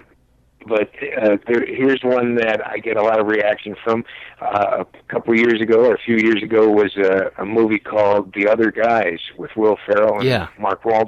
but 0.66 0.90
uh, 1.22 1.38
there, 1.48 1.66
here's 1.66 2.02
one 2.04 2.36
that 2.36 2.66
I 2.66 2.78
get 2.80 2.98
a 2.98 3.02
lot 3.04 3.20
of 3.20 3.28
reaction 3.28 3.76
from. 3.84 4.04
Uh, 4.42 4.84
a 4.84 5.14
couple 5.14 5.34
of 5.34 5.40
years 5.40 5.62
ago, 5.62 5.86
or 5.86 5.96
a 5.96 6.00
few 6.00 6.18
years 6.18 6.42
ago, 6.44 6.70
was 6.70 6.96
a, 6.98 7.32
a 7.38 7.46
movie 7.46 7.80
called 7.80 8.34
The 8.34 8.48
Other 8.48 8.72
Guys 8.72 9.20
with 9.38 9.52
Will 9.56 9.78
Ferrell 9.86 10.16
and 10.20 10.28
Yeah. 10.28 10.48
Mark 10.60 10.84
Wahlberg, 10.84 11.08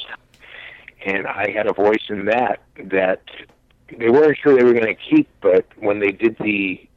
and 1.06 1.28
I 1.28 1.52
had 1.52 1.68
a 1.68 1.74
voice 1.74 2.04
in 2.10 2.26
that 2.26 2.62
that 2.86 3.22
they 3.98 4.10
weren't 4.10 4.38
sure 4.42 4.56
they 4.56 4.64
were 4.64 4.74
going 4.74 4.86
to 4.96 4.96
keep, 4.96 5.30
but 5.42 5.66
when 5.78 6.00
they 6.00 6.12
did 6.12 6.38
the 6.40 6.88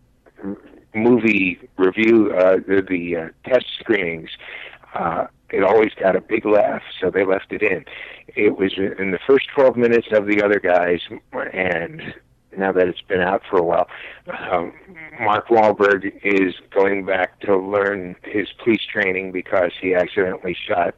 movie 0.94 1.58
review, 1.76 2.32
uh, 2.32 2.56
the, 2.66 2.84
the 2.88 3.16
uh, 3.16 3.28
test 3.44 3.66
screenings, 3.78 4.30
uh, 4.94 5.26
it 5.50 5.62
always 5.62 5.92
got 5.94 6.16
a 6.16 6.20
big 6.20 6.44
laugh, 6.44 6.82
so 7.00 7.10
they 7.10 7.24
left 7.24 7.52
it 7.52 7.62
in. 7.62 7.84
It 8.28 8.56
was 8.56 8.72
in 8.76 9.10
the 9.10 9.18
first 9.26 9.48
12 9.54 9.76
minutes 9.76 10.08
of 10.12 10.26
the 10.26 10.42
other 10.42 10.60
guys, 10.60 11.00
and 11.52 12.14
now 12.56 12.72
that 12.72 12.88
it's 12.88 13.00
been 13.02 13.20
out 13.20 13.42
for 13.48 13.58
a 13.58 13.62
while, 13.62 13.88
um, 14.50 14.72
Mark 15.20 15.48
Wahlberg 15.48 16.12
is 16.24 16.54
going 16.70 17.04
back 17.04 17.40
to 17.40 17.56
learn 17.56 18.16
his 18.24 18.48
police 18.62 18.82
training 18.92 19.32
because 19.32 19.72
he 19.80 19.94
accidentally 19.94 20.56
shot 20.66 20.94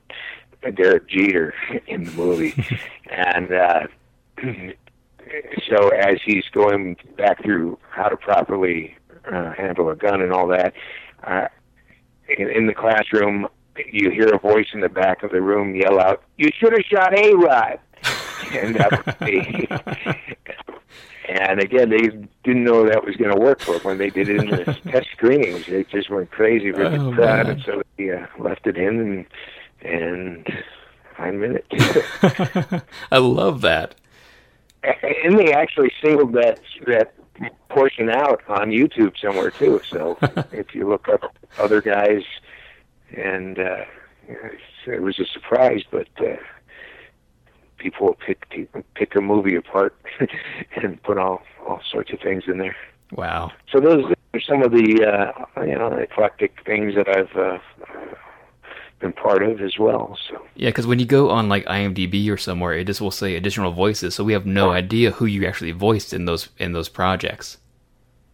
Derek 0.75 1.09
Jeter 1.09 1.55
in 1.87 2.05
the 2.05 2.13
movie, 2.13 2.55
and 3.11 3.53
uh, 3.53 3.87
so 5.69 5.89
as 5.89 6.19
he's 6.25 6.45
going 6.53 6.97
back 7.17 7.43
through 7.43 7.79
how 7.91 8.09
to 8.09 8.17
properly 8.17 8.97
uh, 9.31 9.53
handle 9.53 9.89
a 9.91 9.97
gun 9.97 10.23
and 10.23 10.33
all 10.33 10.47
that, 10.49 10.73
uh, 11.25 11.49
in, 12.29 12.49
in 12.49 12.67
the 12.67 12.75
classroom, 12.75 13.49
you 13.91 14.11
hear 14.11 14.29
a 14.29 14.39
voice 14.39 14.69
in 14.73 14.81
the 14.81 14.89
back 14.89 15.23
of 15.23 15.33
the 15.33 15.41
room 15.41 15.75
yell 15.75 15.99
out, 15.99 16.23
"You 16.37 16.51
should 16.57 16.73
have 16.73 16.85
shot 16.85 17.19
A 17.19 17.35
Rod." 17.35 17.79
and 18.53 18.75
that 18.75 19.07
would 19.07 19.19
be 19.21 19.69
And 21.29 21.61
again, 21.61 21.89
they 21.91 22.09
didn't 22.45 22.65
know 22.65 22.85
that 22.89 23.05
was 23.05 23.17
going 23.17 23.31
to 23.35 23.41
work 23.41 23.61
for 23.61 23.73
them 23.75 23.83
when 23.83 23.99
they 23.99 24.11
did 24.11 24.29
it 24.29 24.37
in 24.43 24.51
the 24.51 24.65
test 24.91 25.09
screenings. 25.13 25.67
They 25.67 25.85
just 25.85 26.11
went 26.11 26.31
crazy 26.31 26.73
with 26.73 26.81
Oh, 26.93 27.11
the 27.11 27.13
crowd, 27.13 27.49
and 27.49 27.63
so 27.63 27.83
they 27.97 28.11
uh, 28.11 28.27
left 28.39 28.67
it 28.67 28.77
in, 28.77 28.99
and 29.01 29.27
and 29.83 30.65
five 31.17 31.35
it. 31.43 32.83
I 33.13 33.19
love 33.19 33.61
that. 33.63 33.95
and 34.83 35.39
they 35.39 35.53
actually 35.53 35.93
singled 36.03 36.33
that 36.33 36.61
that 36.87 37.15
portion 37.69 38.11
out 38.11 38.43
on 38.49 38.71
YouTube 38.71 39.17
somewhere 39.21 39.51
too. 39.51 39.81
So 39.89 40.19
if 40.53 40.75
you 40.75 40.89
look 40.89 41.09
up 41.09 41.37
other 41.59 41.81
guys, 41.81 42.23
and 43.17 43.59
uh, 43.59 43.85
it 44.87 45.01
was 45.03 45.19
a 45.21 45.27
surprise, 45.27 45.83
but. 45.91 46.09
Uh, 46.21 46.37
People 47.83 48.07
will 48.07 48.19
pick 48.27 48.39
pick 48.95 49.15
a 49.17 49.21
movie 49.21 49.57
apart 49.57 49.95
and 50.77 51.03
put 51.03 51.19
all 51.19 51.43
all 51.67 51.81
sorts 51.91 52.13
of 52.13 52.21
things 52.21 52.45
in 52.47 52.59
there. 52.59 52.77
Wow. 53.13 53.51
So 53.71 53.81
those 53.81 54.05
are 54.35 54.41
some 54.41 54.63
of 54.63 54.71
the 54.71 54.89
uh, 55.05 55.63
you 55.63 55.77
know 55.77 55.89
eclectic 55.89 56.53
things 56.65 56.95
that 56.95 57.09
I've 57.09 57.37
uh, 57.37 57.59
been 59.01 59.13
part 59.13 59.43
of 59.43 59.61
as 59.61 59.79
well. 59.79 60.17
So 60.29 60.41
Yeah, 60.55 60.71
because 60.71 60.87
when 60.87 60.99
you 60.99 61.07
go 61.07 61.29
on 61.31 61.49
like 61.49 61.65
IMDb 61.67 62.31
or 62.31 62.37
somewhere, 62.39 62.73
it 62.73 62.87
just 62.87 63.01
will 63.01 63.11
say 63.11 63.35
additional 63.37 63.73
voices, 63.73 64.15
so 64.15 64.25
we 64.25 64.33
have 64.33 64.47
no 64.47 64.71
idea 64.71 65.11
who 65.11 65.27
you 65.27 65.47
actually 65.47 65.73
voiced 65.73 66.15
in 66.15 66.25
those 66.25 66.49
in 66.59 66.73
those 66.73 66.89
projects. 66.89 67.59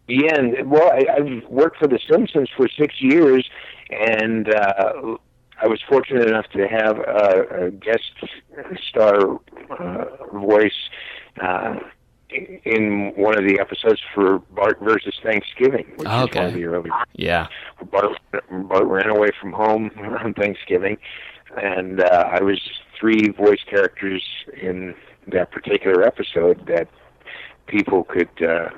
yeah, 0.06 0.34
and 0.38 0.70
well, 0.70 0.90
I, 0.92 1.06
I've 1.16 1.44
worked 1.48 1.78
for 1.78 1.88
The 1.88 1.98
Simpsons 2.08 2.50
for 2.56 2.68
six 2.68 3.00
years, 3.00 3.48
and 3.90 4.54
uh, 4.54 5.16
I 5.60 5.66
was 5.66 5.80
fortunate 5.88 6.28
enough 6.28 6.46
to 6.52 6.66
have 6.68 6.98
a, 6.98 7.66
a 7.66 7.70
guest 7.70 8.12
star 8.88 9.38
uh, 9.78 10.04
voice. 10.38 10.72
Uh, 11.40 11.76
in 12.30 13.12
one 13.16 13.38
of 13.38 13.44
the 13.48 13.58
episodes 13.58 14.02
for 14.14 14.38
Bart 14.38 14.78
versus 14.82 15.14
Thanksgiving, 15.22 15.86
which 15.96 16.06
is 16.06 16.14
Okay. 16.24 16.38
one 16.40 16.48
of 16.48 16.52
the 16.54 16.64
early 16.66 16.90
Yeah. 17.14 17.46
Bart, 17.90 18.18
Bart 18.50 18.84
ran 18.84 19.08
away 19.08 19.28
from 19.40 19.52
home 19.52 19.90
on 20.22 20.34
Thanksgiving, 20.34 20.98
and 21.56 22.02
uh, 22.02 22.28
I 22.30 22.42
was 22.42 22.60
three 23.00 23.28
voice 23.30 23.62
characters 23.66 24.22
in 24.60 24.94
that 25.28 25.50
particular 25.50 26.02
episode 26.02 26.66
that 26.66 26.88
people 27.66 28.04
could 28.04 28.28
uh, 28.42 28.68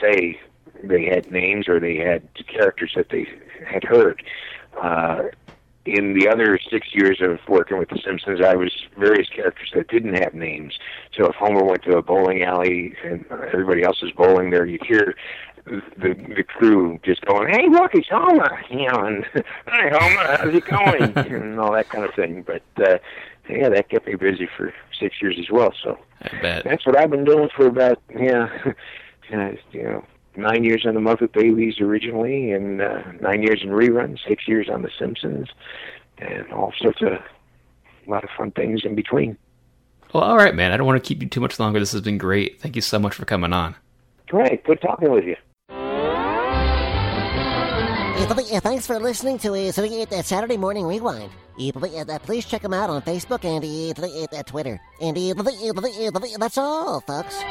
say 0.00 0.40
they 0.82 1.04
had 1.04 1.30
names 1.30 1.68
or 1.68 1.78
they 1.78 1.96
had 1.96 2.26
characters 2.46 2.92
that 2.96 3.10
they 3.10 3.26
had 3.66 3.84
heard. 3.84 4.22
Uh, 4.82 5.24
in 5.84 6.14
the 6.14 6.28
other 6.28 6.58
six 6.70 6.88
years 6.94 7.20
of 7.20 7.38
working 7.48 7.78
with 7.78 7.88
The 7.88 8.00
Simpsons, 8.04 8.40
I 8.40 8.54
was 8.54 8.72
various 8.96 9.28
characters 9.28 9.70
that 9.74 9.88
didn't 9.88 10.14
have 10.14 10.34
names. 10.34 10.78
So 11.16 11.26
if 11.26 11.34
Homer 11.34 11.64
went 11.64 11.82
to 11.84 11.96
a 11.96 12.02
bowling 12.02 12.42
alley 12.42 12.94
and 13.04 13.24
everybody 13.30 13.82
else 13.82 14.00
was 14.00 14.12
bowling 14.12 14.50
there, 14.50 14.64
you'd 14.64 14.86
hear 14.86 15.14
the 15.64 16.14
the 16.36 16.42
crew 16.42 16.98
just 17.04 17.24
going, 17.24 17.48
"Hey, 17.48 17.68
look, 17.68 17.94
it's 17.94 18.08
Homer," 18.08 18.62
you 18.70 18.88
know, 18.88 19.04
and 19.04 19.24
"Hey, 19.34 19.90
Homer, 19.92 20.36
how's 20.36 20.54
it 20.54 20.64
going?" 20.64 21.16
and 21.42 21.60
all 21.60 21.72
that 21.72 21.88
kind 21.88 22.04
of 22.04 22.14
thing. 22.14 22.42
But 22.42 22.62
uh, 22.84 22.98
yeah, 23.48 23.68
that 23.68 23.88
kept 23.88 24.06
me 24.06 24.14
busy 24.14 24.48
for 24.56 24.72
six 24.98 25.20
years 25.20 25.36
as 25.38 25.50
well. 25.50 25.72
So 25.82 25.98
that's 26.64 26.86
what 26.86 26.98
I've 26.98 27.10
been 27.10 27.24
doing 27.24 27.48
for 27.56 27.66
about 27.66 28.00
yeah, 28.14 28.48
you 29.30 29.82
know, 29.82 30.04
nine 30.36 30.64
years 30.64 30.84
on 30.86 30.94
the 30.94 31.00
Muppet 31.00 31.32
Babies 31.32 31.80
originally, 31.80 32.52
and 32.52 32.80
uh, 32.80 33.02
nine 33.20 33.42
years 33.42 33.60
in 33.62 33.70
reruns, 33.70 34.18
six 34.26 34.46
years 34.48 34.68
on 34.72 34.82
The 34.82 34.90
Simpsons, 34.98 35.48
and 36.18 36.50
all 36.52 36.72
sorts 36.78 37.02
of 37.02 37.08
a 37.12 38.10
lot 38.10 38.24
of 38.24 38.30
fun 38.36 38.50
things 38.50 38.84
in 38.84 38.94
between. 38.94 39.36
Well, 40.12 40.24
all 40.24 40.36
right, 40.36 40.54
man. 40.54 40.72
I 40.72 40.76
don't 40.76 40.86
want 40.86 41.02
to 41.02 41.06
keep 41.06 41.22
you 41.22 41.28
too 41.28 41.40
much 41.40 41.58
longer. 41.58 41.78
This 41.78 41.92
has 41.92 42.00
been 42.02 42.18
great. 42.18 42.60
Thank 42.60 42.76
you 42.76 42.82
so 42.82 42.98
much 42.98 43.14
for 43.14 43.24
coming 43.24 43.52
on. 43.52 43.74
Great, 44.28 44.64
good 44.64 44.80
talking 44.80 45.10
with 45.10 45.24
you. 45.24 45.36
Th- 48.22 48.62
Thanks 48.62 48.86
for 48.86 48.98
listening 48.98 49.38
to 49.38 49.52
uh, 49.54 49.72
so, 49.72 49.86
Saturday 50.22 50.56
Morning 50.56 50.86
Rewind. 50.86 51.30
Pl- 51.58 52.18
Please 52.20 52.44
check 52.44 52.62
them 52.62 52.72
out 52.72 52.88
on 52.88 53.02
Facebook 53.02 53.44
and 53.44 53.62
th- 53.62 54.46
Twitter. 54.46 54.80
And 55.00 55.16
th- 55.16 55.34
th- 55.36 56.36
that's 56.38 56.56
all, 56.58 57.00
folks. 57.00 57.42